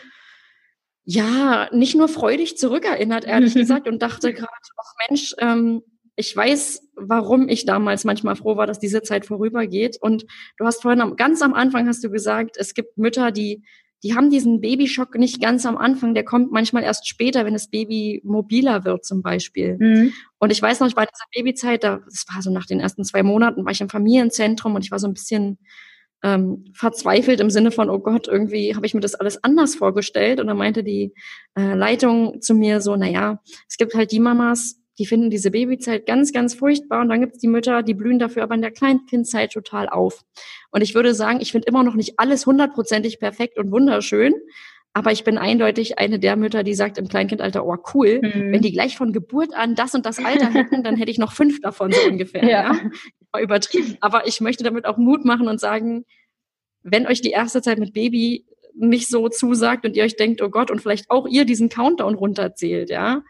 ja 1.05 1.69
nicht 1.73 1.95
nur 1.95 2.09
freudig 2.09 2.59
zurückerinnert, 2.59 3.25
ehrlich 3.25 3.55
gesagt, 3.55 3.89
und 3.89 4.03
dachte 4.03 4.35
gerade, 4.35 4.49
ach 4.77 5.09
Mensch, 5.09 5.35
ähm, 5.39 5.83
ich 6.17 6.37
weiß, 6.37 6.83
warum 6.97 7.49
ich 7.49 7.65
damals 7.65 8.05
manchmal 8.05 8.35
froh 8.35 8.57
war, 8.57 8.67
dass 8.67 8.81
diese 8.81 9.03
Zeit 9.03 9.25
vorübergeht. 9.25 9.99
Und 10.01 10.27
du 10.57 10.67
hast 10.67 10.83
vorhin 10.83 11.01
am, 11.01 11.15
ganz 11.15 11.41
am 11.43 11.55
Anfang 11.55 11.87
hast 11.87 12.03
du 12.03 12.11
gesagt, 12.11 12.57
es 12.59 12.75
gibt 12.75 12.99
Mütter, 12.99 13.31
die 13.31 13.63
die 14.03 14.15
haben 14.15 14.31
diesen 14.31 14.61
Babyschock 14.61 15.17
nicht 15.17 15.41
ganz 15.41 15.67
am 15.67 15.77
Anfang, 15.77 16.15
der 16.15 16.25
kommt 16.25 16.53
manchmal 16.53 16.85
erst 16.85 17.09
später, 17.09 17.45
wenn 17.45 17.55
das 17.55 17.69
Baby 17.69 18.21
mobiler 18.25 18.85
wird 18.85 19.05
zum 19.05 19.23
Beispiel. 19.23 19.77
Mhm. 19.79 20.13
Und 20.39 20.53
ich 20.53 20.63
weiß 20.63 20.81
noch, 20.81 20.87
ich 20.87 20.97
war 20.97 21.05
in 21.05 21.11
dieser 21.13 21.27
Babyzeit, 21.35 21.85
da, 21.85 22.01
das 22.05 22.25
war 22.33 22.43
so 22.43 22.51
nach 22.51 22.67
den 22.67 22.81
ersten 22.81 23.05
zwei 23.05 23.23
Monaten, 23.23 23.65
war 23.65 23.73
ich 23.73 23.81
im 23.81 23.89
Familienzentrum 23.89 24.75
und 24.75 24.85
ich 24.85 24.91
war 24.91 24.99
so 24.99 25.09
ein 25.09 25.15
bisschen 25.15 25.59
ähm, 26.23 26.65
verzweifelt 26.75 27.41
im 27.41 27.51
Sinne 27.51 27.71
von, 27.71 27.91
oh 27.91 27.99
Gott, 27.99 28.29
irgendwie 28.29 28.75
habe 28.75 28.87
ich 28.87 28.95
mir 28.95 29.01
das 29.01 29.15
alles 29.15 29.43
anders 29.43 29.75
vorgestellt. 29.75 30.41
Und 30.41 30.47
dann 30.49 30.57
meinte 30.57 30.85
die 30.85 31.13
äh, 31.57 31.75
Leitung 31.75 32.41
zu 32.41 32.55
mir 32.55 32.81
so, 32.81 32.97
naja, 32.97 33.41
es 33.69 33.77
gibt 33.77 33.95
halt 33.95 34.13
die 34.13 34.21
Mamas, 34.21 34.81
die 34.99 35.07
finden 35.07 35.31
diese 35.31 35.51
Babyzeit 35.51 36.07
ganz, 36.07 36.33
ganz 36.33 36.55
furchtbar. 36.55 37.01
Und 37.01 37.09
dann 37.09 37.21
gibt 37.21 37.35
es 37.35 37.39
die 37.39 37.49
Mütter, 37.49 37.83
die 37.83 37.95
blühen 37.95 38.19
dafür 38.19 38.43
aber 38.43 38.55
in 38.55 38.63
der 38.63 38.71
Kleinkindzeit 38.71 39.53
total 39.53 39.89
auf. 39.89 40.25
Und 40.71 40.83
ich 40.83 40.95
würde 40.95 41.15
sagen, 41.15 41.41
ich 41.41 41.53
finde 41.53 41.69
immer 41.69 41.83
noch 41.83 41.95
nicht 41.95 42.15
alles 42.19 42.47
hundertprozentig 42.47 43.19
perfekt 43.19 43.59
und 43.59 43.71
wunderschön. 43.71 44.35
Aber 44.95 45.13
ich 45.13 45.23
bin 45.23 45.39
eindeutig 45.39 45.99
eine 45.99 46.19
der 46.19 46.37
Mütter, 46.37 46.65
die 46.65 46.75
sagt 46.75 46.99
im 46.99 47.09
Kleinkindalter, 47.09 47.65
oh 47.65 47.77
cool, 47.95 48.21
mhm. 48.21 48.53
wenn 48.53 48.63
die 48.63 48.73
gleich 48.73 48.97
von 48.97 49.13
Geburt 49.13 49.55
an 49.55 49.75
das 49.75 49.95
und 49.95 50.05
das 50.05 50.19
Alter 50.19 50.53
hätten, 50.53 50.83
dann 50.83 50.97
hätte 50.97 51.11
ich 51.11 51.19
noch 51.19 51.33
fünf 51.33 51.61
davon 51.61 51.93
so 51.93 52.01
ungefähr. 52.09 52.43
ja. 52.45 52.73
ja 52.73 52.91
war 53.33 53.41
übertrieben. 53.41 53.97
Aber 54.01 54.27
ich 54.27 54.41
möchte 54.41 54.65
damit 54.65 54.87
auch 54.87 54.97
Mut 54.97 55.25
machen 55.25 55.49
und 55.49 55.61
sagen, 55.61 56.05
wenn 56.83 57.07
euch 57.07 57.21
die 57.21 57.31
erste 57.31 57.63
Zeit 57.63 57.79
mit 57.79 57.93
Baby 57.93 58.47
nicht 58.75 59.09
so 59.09 59.29
zusagt 59.29 59.85
und 59.85 59.97
ihr 59.97 60.05
euch 60.05 60.17
denkt, 60.17 60.41
oh 60.41 60.51
Gott, 60.51 60.71
und 60.71 60.81
vielleicht 60.81 61.11
auch 61.11 61.27
ihr 61.27 61.45
diesen 61.45 61.69
Countdown 61.69 62.15
runterzählt, 62.15 62.91
ja, 62.91 63.23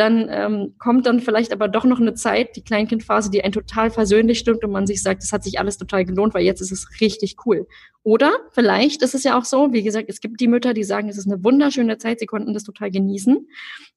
dann 0.00 0.28
ähm, 0.30 0.74
kommt 0.78 1.06
dann 1.06 1.20
vielleicht 1.20 1.52
aber 1.52 1.68
doch 1.68 1.84
noch 1.84 2.00
eine 2.00 2.14
Zeit, 2.14 2.56
die 2.56 2.64
Kleinkindphase, 2.64 3.30
die 3.30 3.44
einen 3.44 3.52
total 3.52 3.90
versöhnlich 3.90 4.38
stimmt 4.38 4.64
und 4.64 4.72
man 4.72 4.86
sich 4.86 5.02
sagt, 5.02 5.22
das 5.22 5.32
hat 5.32 5.44
sich 5.44 5.60
alles 5.60 5.78
total 5.78 6.04
gelohnt, 6.04 6.34
weil 6.34 6.44
jetzt 6.44 6.60
ist 6.60 6.72
es 6.72 7.00
richtig 7.00 7.36
cool. 7.46 7.68
Oder 8.02 8.32
vielleicht 8.50 9.02
ist 9.02 9.14
es 9.14 9.22
ja 9.24 9.38
auch 9.38 9.44
so, 9.44 9.72
wie 9.72 9.82
gesagt, 9.82 10.08
es 10.08 10.20
gibt 10.20 10.40
die 10.40 10.48
Mütter, 10.48 10.74
die 10.74 10.84
sagen, 10.84 11.08
es 11.08 11.18
ist 11.18 11.30
eine 11.30 11.44
wunderschöne 11.44 11.98
Zeit, 11.98 12.18
sie 12.18 12.26
konnten 12.26 12.54
das 12.54 12.64
total 12.64 12.90
genießen. 12.90 13.46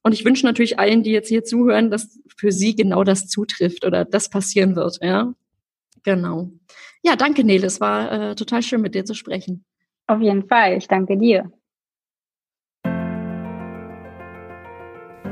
Und 0.03 0.11
ich 0.11 0.25
wünsche 0.25 0.45
natürlich 0.45 0.77
allen, 0.77 1.03
die 1.03 1.11
jetzt 1.11 1.29
hier 1.29 1.43
zuhören, 1.43 1.89
dass 1.89 2.19
für 2.35 2.51
sie 2.51 2.75
genau 2.75 3.03
das 3.03 3.27
zutrifft 3.27 3.85
oder 3.85 4.05
das 4.05 4.29
passieren 4.29 4.75
wird, 4.75 4.99
ja. 5.01 5.33
Genau. 6.03 6.51
Ja, 7.01 7.15
danke, 7.15 7.43
Nele. 7.43 7.65
Es 7.65 7.79
war 7.79 8.11
äh, 8.11 8.35
total 8.35 8.61
schön, 8.61 8.81
mit 8.81 8.93
dir 8.93 9.05
zu 9.05 9.13
sprechen. 9.13 9.63
Auf 10.05 10.21
jeden 10.21 10.47
Fall. 10.47 10.77
Ich 10.77 10.87
danke 10.87 11.17
dir. 11.17 11.51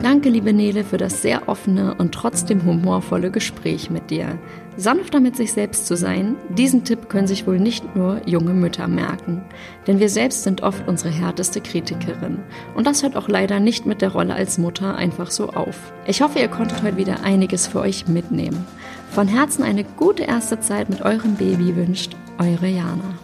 Danke, 0.04 0.30
liebe 0.30 0.52
Nele, 0.52 0.84
für 0.84 0.98
das 0.98 1.22
sehr 1.22 1.48
offene 1.48 1.94
und 1.94 2.12
trotzdem 2.12 2.66
humorvolle 2.66 3.30
Gespräch 3.30 3.92
mit 3.92 4.10
dir. 4.10 4.40
Sanfter 4.76 5.20
mit 5.20 5.36
sich 5.36 5.54
selbst 5.54 5.86
zu 5.86 5.96
sein, 5.96 6.38
diesen 6.50 6.84
Tipp 6.84 7.08
können 7.08 7.28
sich 7.28 7.46
wohl 7.46 7.60
nicht 7.60 7.96
nur 7.96 8.20
junge 8.26 8.54
Mütter 8.54 8.88
merken. 8.88 9.44
Denn 9.86 10.00
wir 10.00 10.10
selbst 10.10 10.42
sind 10.44 10.64
oft 10.64 10.88
unsere 10.88 11.12
härteste 11.12 11.62
Kritikerin. 11.62 12.40
Und 12.74 12.88
das 12.88 13.04
hört 13.04 13.16
auch 13.16 13.28
leider 13.28 13.60
nicht 13.60 13.86
mit 13.86 14.02
der 14.02 14.10
Rolle 14.10 14.34
als 14.34 14.58
Mutter 14.58 14.96
einfach 14.96 15.30
so 15.30 15.50
auf. 15.50 15.94
Ich 16.08 16.24
hoffe, 16.24 16.40
ihr 16.40 16.48
konntet 16.48 16.82
heute 16.82 16.98
wieder 16.98 17.24
einiges 17.24 17.68
für 17.68 17.82
euch 17.82 18.08
mitnehmen. 18.08 18.66
Von 19.12 19.28
Herzen 19.28 19.64
eine 19.64 19.84
gute 19.84 20.24
erste 20.24 20.60
Zeit 20.62 20.90
mit 20.90 21.04
eurem 21.04 21.36
Baby 21.36 21.76
wünscht 21.76 22.16
eure 22.40 22.68
Jana. 22.68 23.20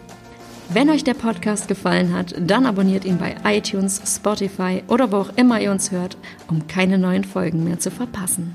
Wenn 0.70 0.90
euch 0.90 1.02
der 1.02 1.14
Podcast 1.14 1.66
gefallen 1.66 2.14
hat, 2.14 2.34
dann 2.38 2.66
abonniert 2.66 3.06
ihn 3.06 3.16
bei 3.16 3.36
iTunes, 3.42 4.02
Spotify 4.04 4.82
oder 4.86 5.10
wo 5.10 5.16
auch 5.16 5.30
immer 5.36 5.58
ihr 5.58 5.70
uns 5.70 5.92
hört, 5.92 6.18
um 6.46 6.66
keine 6.66 6.98
neuen 6.98 7.24
Folgen 7.24 7.64
mehr 7.64 7.78
zu 7.78 7.90
verpassen. 7.90 8.54